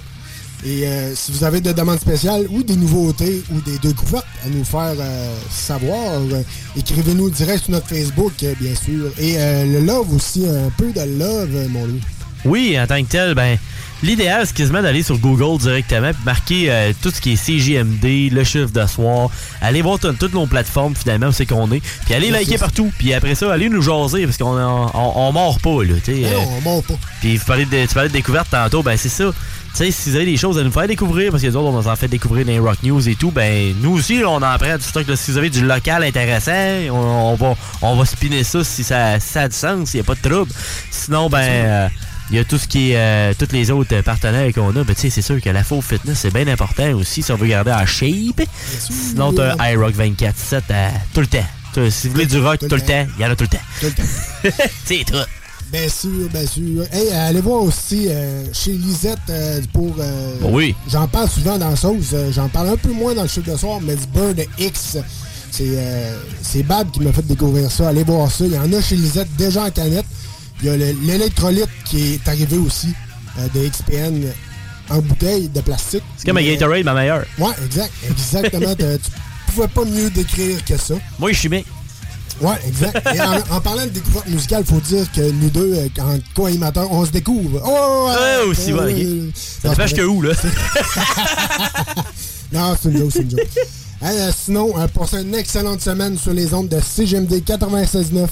Et 0.65 0.87
euh, 0.87 1.13
si 1.13 1.31
vous 1.31 1.43
avez 1.43 1.61
des 1.61 1.75
demandes 1.75 1.99
spéciales 1.99 2.47
ou 2.49 2.63
des 2.63 2.75
nouveautés 2.75 3.43
ou 3.51 3.61
des 3.61 3.77
découvertes 3.77 4.25
à 4.43 4.49
nous 4.49 4.63
faire 4.63 4.95
savoir, 5.51 6.21
écrivez-nous 6.75 7.29
direct 7.29 7.65
sur 7.65 7.73
notre 7.73 7.87
Facebook, 7.87 8.33
bien 8.59 8.73
sûr. 8.73 9.11
Et 9.19 9.35
le 9.37 9.79
love 9.81 10.11
aussi, 10.11 10.47
un 10.47 10.71
peu 10.75 10.91
de 10.91 11.01
love, 11.19 11.69
mon 11.69 11.85
loup. 11.85 11.99
Oui, 12.45 12.75
en 12.79 12.87
tant 12.87 13.03
que 13.03 13.09
tel, 13.09 13.35
ben, 13.35 13.57
l'idéal, 14.05 14.43
c'est 14.45 14.55
quasiment 14.55 14.81
d'aller 14.81 15.03
sur 15.03 15.17
Google 15.17 15.57
directement 15.59 16.11
puis 16.11 16.21
marquer 16.25 16.71
euh, 16.71 16.93
tout 17.01 17.11
ce 17.11 17.19
qui 17.19 17.33
est 17.33 17.35
CGMD, 17.35 18.29
le 18.31 18.43
chiffre 18.43 18.71
de 18.71 18.85
soir. 18.87 19.29
Allez 19.61 19.81
voir 19.81 19.99
toutes 19.99 20.33
nos 20.33 20.45
plateformes, 20.45 20.95
finalement, 20.95 21.27
où 21.27 21.31
c'est 21.31 21.45
qu'on 21.45 21.71
est. 21.71 21.81
Puis 22.05 22.13
allez 22.13 22.27
Yes, 22.27 22.33
liker 22.33 22.57
partout. 22.57 22.91
Puis 22.97 23.13
après 23.13 23.35
ça, 23.35 23.51
allez 23.53 23.69
nous 23.69 23.81
jaser 23.81 24.25
parce 24.25 24.37
qu'on 24.37 24.57
on, 24.57 24.89
on 25.15 25.31
mord 25.31 25.59
pas, 25.59 25.83
là. 25.83 25.95
tu 26.03 26.13
sais, 26.13 26.21
Non, 26.21 26.27
euh, 26.41 26.57
on 26.57 26.61
mord 26.61 26.83
pas. 26.83 26.95
Puis 27.21 27.37
vous 27.37 27.45
parlez 27.45 27.65
de, 27.65 27.85
tu 27.85 27.93
parlais 27.93 28.09
de 28.09 28.13
découverte 28.13 28.49
tantôt, 28.49 28.83
ben 28.83 28.97
c'est 28.97 29.09
ça. 29.09 29.25
Tu 29.75 29.83
sais, 29.83 29.91
si 29.91 30.09
vous 30.09 30.15
avez 30.15 30.25
des 30.25 30.37
choses 30.37 30.57
à 30.57 30.63
nous 30.63 30.71
faire 30.71 30.87
découvrir, 30.87 31.31
parce 31.31 31.43
que 31.43 31.47
les 31.47 31.55
autres, 31.55 31.67
on 31.67 31.81
nous 31.81 31.87
en 31.89 31.95
fait 31.97 32.07
découvrir 32.07 32.45
dans 32.45 32.51
les 32.53 32.59
Rock 32.59 32.77
News 32.83 33.09
et 33.09 33.15
tout, 33.15 33.31
ben 33.31 33.75
nous 33.81 33.91
aussi, 33.91 34.19
là, 34.19 34.29
on 34.29 34.41
en 34.41 34.57
prend 34.57 34.77
du 34.77 34.83
stock. 34.83 35.05
là. 35.07 35.15
Si 35.17 35.31
vous 35.31 35.37
avez 35.37 35.49
du 35.49 35.65
local 35.65 36.03
intéressant, 36.03 36.51
on, 36.91 37.33
on 37.33 37.35
va, 37.35 37.55
on 37.81 37.95
va 37.95 38.05
spinner 38.05 38.43
ça 38.45 38.63
si 38.63 38.83
ça, 38.85 39.19
si 39.19 39.27
ça 39.27 39.41
a 39.41 39.47
du 39.49 39.55
sens, 39.55 39.93
il 39.93 39.97
n'y 39.97 40.01
a 40.01 40.03
pas 40.05 40.15
de 40.15 40.21
trouble. 40.29 40.51
Sinon, 40.91 41.29
ben, 41.29 41.89
il 42.31 42.35
y 42.37 42.39
a 42.39 42.43
tout 42.43 42.57
ce 42.57 42.67
qui 42.67 42.91
est, 42.91 42.97
euh, 42.97 43.33
tous 43.37 43.51
les 43.51 43.69
autres 43.71 43.95
euh, 43.95 44.01
partenaires 44.01 44.51
qu'on 44.53 44.69
a. 44.69 44.83
Ben, 44.83 44.95
tu 44.95 45.01
sais, 45.01 45.09
c'est 45.09 45.21
sûr 45.21 45.39
que 45.41 45.49
la 45.49 45.63
faux 45.63 45.81
fitness, 45.81 46.19
c'est 46.19 46.33
bien 46.33 46.47
important 46.47 46.89
aussi 46.93 47.21
si 47.21 47.31
on 47.31 47.35
veut 47.35 47.47
garder 47.47 47.71
en 47.71 47.85
shape. 47.85 48.41
Sinon, 48.89 49.33
t'as 49.33 49.55
un 49.59 49.71
iRock 49.71 49.95
24-7 49.95 50.61
euh, 50.71 50.89
tout 51.13 51.21
le 51.21 51.27
temps. 51.27 51.45
T'as- 51.73 51.91
Si 51.91 52.07
vous 52.07 52.13
voulez 52.13 52.25
du 52.25 52.39
rock 52.39 52.59
tout 52.59 52.75
le 52.75 52.81
temps, 52.81 53.05
il 53.17 53.21
y 53.21 53.25
en 53.25 53.31
a 53.31 53.35
tout 53.35 53.43
le 53.43 53.49
temps. 53.49 53.63
Tout 53.79 53.85
le 53.87 53.91
temps. 53.93 54.55
c'est 54.85 55.03
tout. 55.05 55.15
Bien 55.71 55.89
sûr, 55.89 56.29
bien 56.31 56.45
sûr. 56.45 56.83
Hey, 56.91 57.09
allez 57.11 57.41
voir 57.41 57.63
aussi 57.63 58.05
euh, 58.07 58.45
chez 58.53 58.71
Lisette 58.71 59.17
euh, 59.29 59.59
pour. 59.73 59.95
euh, 59.99 60.35
Bon, 60.39 60.53
oui. 60.53 60.75
J'en 60.89 61.07
parle 61.07 61.29
souvent 61.29 61.57
dans 61.57 61.69
la 61.71 61.75
sauce. 61.75 62.11
euh, 62.13 62.31
J'en 62.31 62.47
parle 62.49 62.69
un 62.69 62.77
peu 62.77 62.91
moins 62.91 63.13
dans 63.15 63.23
le 63.23 63.27
chiffre 63.27 63.51
de 63.51 63.57
soir, 63.57 63.79
mais 63.81 63.95
du 63.95 64.05
de 64.35 64.45
X. 64.59 64.97
C'est 65.51 65.63
euh, 65.67 66.17
c'est 66.41 66.63
Bab 66.63 66.91
qui 66.91 66.99
m'a 67.01 67.11
fait 67.11 67.25
découvrir 67.25 67.71
ça. 67.71 67.89
Allez 67.89 68.03
voir 68.03 68.31
ça. 68.31 68.45
Il 68.45 68.53
y 68.53 68.57
en 68.57 68.71
a 68.71 68.81
chez 68.81 68.95
Lisette 68.95 69.27
déjà 69.37 69.63
en 69.63 69.71
canette. 69.71 70.05
Il 70.61 70.67
y 70.67 70.69
a 70.69 70.77
le- 70.77 70.95
l'électrolyte 71.03 71.69
qui 71.85 72.13
est 72.13 72.27
arrivé 72.27 72.57
aussi 72.57 72.93
euh, 73.39 73.47
de 73.53 73.67
XPN 73.67 74.31
en 74.89 74.99
bouteille 74.99 75.49
de 75.49 75.61
plastique. 75.61 76.03
C'est 76.17 76.25
comme 76.27 76.37
un 76.37 76.43
Gatorade, 76.43 76.83
ma 76.85 76.93
meilleure. 76.93 77.25
Ouais, 77.37 77.51
exact. 77.65 77.91
Exactement. 78.09 78.73
Tu 79.47 79.61
pouvais 79.61 79.67
pas 79.69 79.85
mieux 79.85 80.09
décrire 80.09 80.63
que 80.65 80.75
ça. 80.75 80.95
Moi, 81.17 81.31
je 81.31 81.37
suis 81.39 81.47
bien. 81.49 81.61
Ouais, 82.41 82.55
exact. 82.67 83.01
Et 83.15 83.21
en, 83.21 83.37
en 83.55 83.61
parlant 83.61 83.83
de 83.85 83.89
découverte 83.89 84.27
musicale, 84.27 84.65
faut 84.65 84.81
dire 84.81 85.09
que 85.13 85.21
nous 85.31 85.49
deux, 85.49 85.75
euh, 85.75 85.87
en 86.01 86.17
co-animateurs, 86.35 86.91
on 86.91 87.05
se 87.05 87.11
découvre. 87.11 87.61
Oh, 87.65 88.09
Ouais, 88.09 88.43
aussi, 88.45 88.73
ouais, 88.73 88.91
ok. 88.91 89.33
Ça 89.33 89.69
dépêche 89.69 89.93
que 89.93 90.01
où, 90.01 90.21
là? 90.21 90.33
non, 92.51 92.75
c'est 92.81 92.89
une 92.89 92.97
joke, 92.99 93.11
c'est 93.13 93.21
une 93.21 93.31
joke. 93.31 93.47
Euh, 94.03 94.31
sinon, 94.37 94.73
passez 94.93 95.21
une 95.21 95.35
excellente 95.35 95.81
semaine 95.81 96.17
sur 96.17 96.33
les 96.33 96.53
ondes 96.53 96.67
de 96.69 96.79
CGMD 96.79 97.41
96.9. 97.45 98.27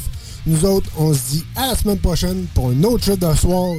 Nous 0.45 0.65
autres, 0.65 0.90
on 0.98 1.14
se 1.14 1.20
dit 1.32 1.45
à 1.56 1.68
la 1.68 1.76
semaine 1.76 1.99
prochaine 1.99 2.45
pour 2.53 2.70
un 2.70 2.84
autre 2.84 3.03
jeu 3.06 3.15
de 3.15 3.34
soir. 3.34 3.76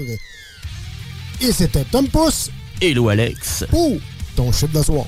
Et 1.41 1.53
c'était 1.53 1.85
Tom 1.85 2.09
Pouce 2.09 2.51
Hello, 2.81 3.09
Alex. 3.09 3.65
pour 3.71 3.99
ton 4.35 4.51
chip 4.51 4.73
de 4.73 4.83
soir. 4.83 5.07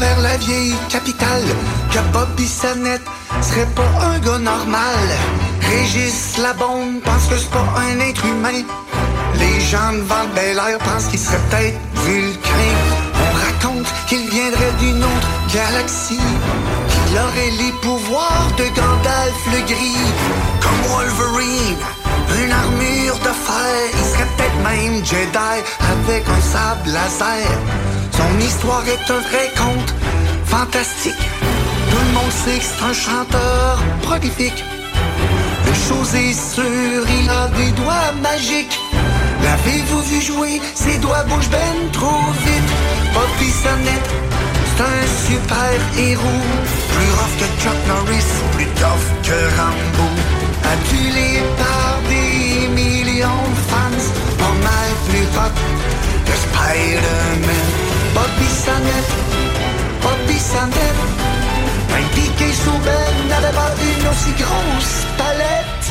Travers 0.00 0.20
la 0.20 0.36
vieille 0.38 0.74
capitale 0.88 1.44
que 1.92 1.98
Bobby 2.12 2.46
Sannette 2.46 3.02
serait 3.42 3.68
pas 3.76 4.06
un 4.06 4.18
gars 4.20 4.38
normal. 4.38 5.06
Régis 5.60 6.38
la 6.38 6.54
bombe 6.54 7.00
pense 7.04 7.26
que 7.26 7.36
c'est 7.36 7.50
pas 7.50 7.66
un 7.76 8.00
être 8.00 8.24
humain. 8.24 8.62
Les 9.34 9.60
gens 9.60 9.92
le 9.92 10.34
Bel 10.34 10.56
Air 10.56 10.78
pensent 10.78 11.08
qu'il 11.08 11.18
serait 11.18 11.38
peut-être 11.50 11.78
vulcain. 12.06 12.76
On 13.24 13.32
raconte 13.44 13.86
qu'il 14.08 14.26
viendrait 14.30 14.72
d'une 14.80 15.04
autre 15.04 15.28
galaxie, 15.52 16.28
qu'il 16.88 17.18
aurait 17.18 17.54
les 17.62 17.72
pouvoirs 17.82 18.48
de 18.56 18.64
Gandalf 18.64 19.40
le 19.52 19.60
gris, 19.66 20.06
comme 20.62 20.80
Wolverine. 20.88 22.09
Une 22.38 22.52
armure 22.52 23.18
de 23.18 23.32
fer, 23.46 23.90
il 23.92 24.04
serait 24.12 24.28
peut-être 24.36 24.60
même 24.62 25.04
Jedi 25.04 25.56
avec 25.92 26.24
un 26.28 26.40
sable 26.40 26.90
laser. 26.90 27.50
Son 28.12 28.38
histoire 28.38 28.84
est 28.86 29.10
un 29.10 29.20
vrai 29.28 29.50
conte 29.56 29.94
fantastique. 30.46 31.24
Tout 31.90 32.04
le 32.06 32.12
monde 32.12 32.32
sait 32.44 32.58
que 32.58 32.64
c'est 32.64 32.84
un 32.84 32.92
chanteur 32.92 33.78
prolifique. 34.02 34.64
Une 35.66 35.74
chose 35.74 36.14
est 36.14 36.54
sûre, 36.54 37.04
il 37.20 37.28
a 37.30 37.48
des 37.48 37.70
doigts 37.72 38.12
magiques. 38.22 38.78
L'avez-vous 39.42 40.02
vu 40.02 40.20
jouer? 40.20 40.60
Ses 40.74 40.98
doigts 40.98 41.24
bougent 41.24 41.50
ben 41.50 41.90
trop 41.92 42.24
vite. 42.44 42.70
Bobby 43.14 43.50
Sonnette, 43.50 44.10
c'est 44.66 44.82
un 44.82 45.02
super 45.26 45.78
héros. 45.98 46.44
Plus 46.92 47.12
rough 47.18 47.36
que 47.40 47.48
Chuck 47.62 47.80
Norris, 47.88 48.30
plus 48.54 48.66
tough 48.80 49.06
que 49.22 49.38
Rambo. 49.56 50.08
Adulé 50.72 51.42
par 51.58 51.98
hot 55.36 55.54
que 56.26 56.32
Spider-Man. 56.46 57.66
Bobby 58.14 58.48
Sonnette, 58.64 59.14
Bobby 60.02 60.38
Sonnette, 60.38 61.02
un 61.96 62.04
piqué 62.14 62.52
sous 62.52 62.78
Ben 62.84 63.28
n'avait 63.28 63.54
pas 63.54 63.72
une 63.88 64.06
aussi 64.08 64.32
grosse 64.42 65.06
palette. 65.16 65.86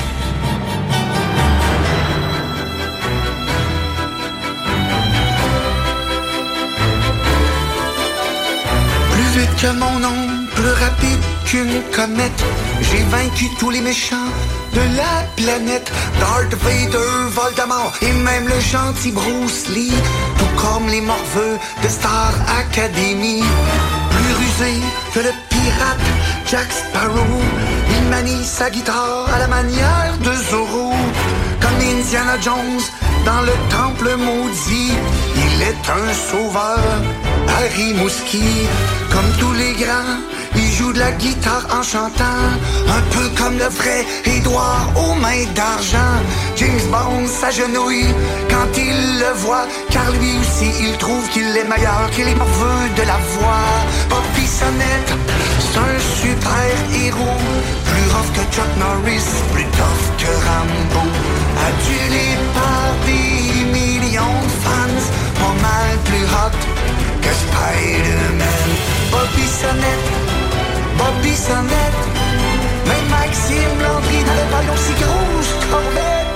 Plus 9.11 9.40
vite 9.40 9.56
que 9.61 9.72
mon 9.74 10.03
ombre, 10.03 10.49
plus 10.56 10.74
rapide 10.84 11.24
qu'une 11.45 11.82
comète. 11.95 12.44
J'ai 12.82 13.03
vaincu 13.10 13.45
tous 13.60 13.70
les 13.70 13.82
méchants 13.82 14.32
de 14.74 14.82
la 14.98 15.26
planète. 15.36 15.91
Darth 16.20 16.54
Vader, 16.64 17.30
Voldemort 17.30 17.94
et 18.02 18.12
même 18.12 18.48
le 18.48 18.60
gentil 18.60 19.12
Bruce 19.12 19.68
Lee. 19.70 19.94
Tout 20.38 20.62
comme 20.62 20.88
les 20.88 21.02
morveux 21.02 21.58
de 21.84 21.88
Star 21.88 22.34
Academy. 22.60 23.44
Plus 24.12 24.34
rusé 24.41 24.74
que 25.14 25.20
le 25.20 25.32
pirate 25.50 26.08
Jack 26.46 26.68
Sparrow. 26.72 27.41
Il 27.96 28.10
manie 28.10 28.44
sa 28.44 28.70
guitare 28.70 29.28
à 29.34 29.40
la 29.40 29.48
manière 29.48 30.18
de 30.24 30.34
Zorro. 30.50 30.94
Comme 31.62 31.80
Indiana 31.98 32.38
Jones 32.41 32.82
dans 33.26 33.41
le 33.41 33.54
temple 33.70 34.16
maudit. 34.18 34.94
Il 35.36 35.62
est 35.62 35.86
un 35.90 36.14
sauveur, 36.14 36.80
Harry 37.58 37.94
Mouski. 37.94 38.44
Comme 39.12 39.32
tous 39.40 39.54
les 39.54 39.74
grands, 39.74 40.20
joue 40.80 40.93
de 40.93 40.99
la 40.99 41.11
guitare 41.11 41.65
en 41.77 41.84
chantant. 41.84 42.45
Un 42.97 43.03
peu 43.14 43.27
comme 43.38 43.57
le 43.57 43.69
vrai 43.80 44.06
Édouard 44.26 44.88
aux 44.95 45.15
mains 45.15 45.45
d'argent. 45.53 46.15
James 46.56 46.85
Bond 46.91 47.27
s'agenouille 47.27 48.14
quand 48.49 48.69
il 48.77 48.99
le 49.23 49.31
voit. 49.43 49.68
Car 49.91 50.10
lui 50.11 50.31
aussi, 50.41 50.69
il 50.85 50.97
trouve 50.97 51.27
qu'il 51.30 51.49
est 51.61 51.69
meilleur 51.73 52.10
qu'il 52.11 52.27
est 52.27 52.39
morveux 52.43 52.85
de 52.99 53.03
la 53.11 53.19
voix. 53.34 53.68
Bobby 54.10 54.45
Sonnette, 54.47 55.14
c'est 55.64 55.80
un 55.88 55.97
super 56.22 56.72
héros. 57.03 57.41
Plus 57.89 58.07
rough 58.14 58.31
que 58.35 58.43
Chuck 58.56 58.72
Norris, 58.84 59.30
plus 59.53 59.69
tough 59.80 60.03
que 60.22 60.31
Rambo. 60.47 61.03
Adulé 61.68 62.27
par 62.57 62.88
des 63.07 63.64
millions 63.77 64.39
de 64.49 64.56
fans, 64.64 65.03
pas 65.41 65.56
mal 65.68 65.91
plus 66.07 66.26
hot 66.35 66.57
que 67.23 67.31
Spider-Man. 67.43 68.69
Bobby 69.11 69.45
Sonnette, 69.60 70.28
Bobby 70.99 71.34
Sonnette, 71.34 72.03
même 72.85 73.07
Maxime 73.09 73.81
Landry 73.81 74.23
n'avait 74.26 74.51
pas 74.51 74.63
une 74.63 74.69
aussi 74.71 74.93
grosse 75.01 75.53
corvette. 75.71 76.28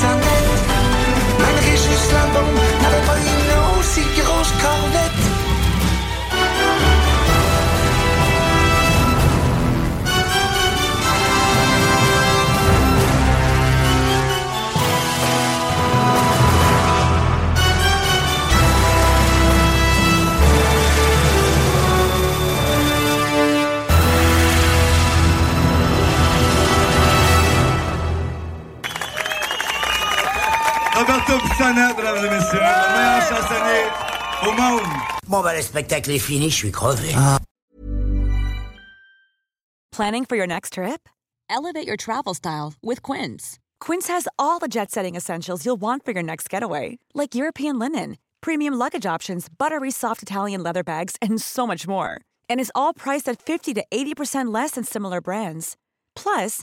someday 0.00 0.39
Roberto 31.10 31.40
Pisana, 31.40 31.92
mesdames 31.96 32.24
et 32.24 32.30
messieurs, 32.30 32.60
le 32.60 32.92
meilleur 32.94 33.20
chansonnier 33.22 33.82
au 34.46 34.52
monde. 34.52 34.88
Bon, 35.26 35.42
bah, 35.42 35.56
le 35.56 35.60
spectacle 35.60 36.08
est 36.12 36.20
fini, 36.20 36.50
je 36.50 36.54
suis 36.54 36.70
crevé. 36.70 37.12
Ah. 37.16 37.38
Planning 39.90 40.24
for 40.24 40.36
your 40.36 40.46
next 40.46 40.74
trip? 40.74 41.08
Elevate 41.48 41.84
your 41.84 41.96
travel 41.96 42.32
style 42.32 42.74
with 42.80 43.02
Quince. 43.02 43.58
Quince 43.80 44.06
has 44.06 44.28
all 44.38 44.60
the 44.60 44.68
jet 44.68 44.92
setting 44.92 45.16
essentials 45.16 45.66
you'll 45.66 45.80
want 45.80 46.04
for 46.04 46.12
your 46.12 46.22
next 46.22 46.48
getaway, 46.48 46.98
like 47.12 47.34
European 47.34 47.80
linen, 47.80 48.16
premium 48.40 48.74
luggage 48.74 49.04
options, 49.04 49.48
buttery 49.48 49.90
soft 49.90 50.22
Italian 50.22 50.62
leather 50.62 50.84
bags, 50.84 51.16
and 51.20 51.42
so 51.42 51.66
much 51.66 51.88
more. 51.88 52.20
And 52.48 52.60
is 52.60 52.70
all 52.76 52.94
priced 52.94 53.28
at 53.28 53.42
50 53.42 53.74
to 53.74 53.84
80% 53.90 54.54
less 54.54 54.72
than 54.72 54.84
similar 54.84 55.20
brands. 55.20 55.76
Plus, 56.14 56.62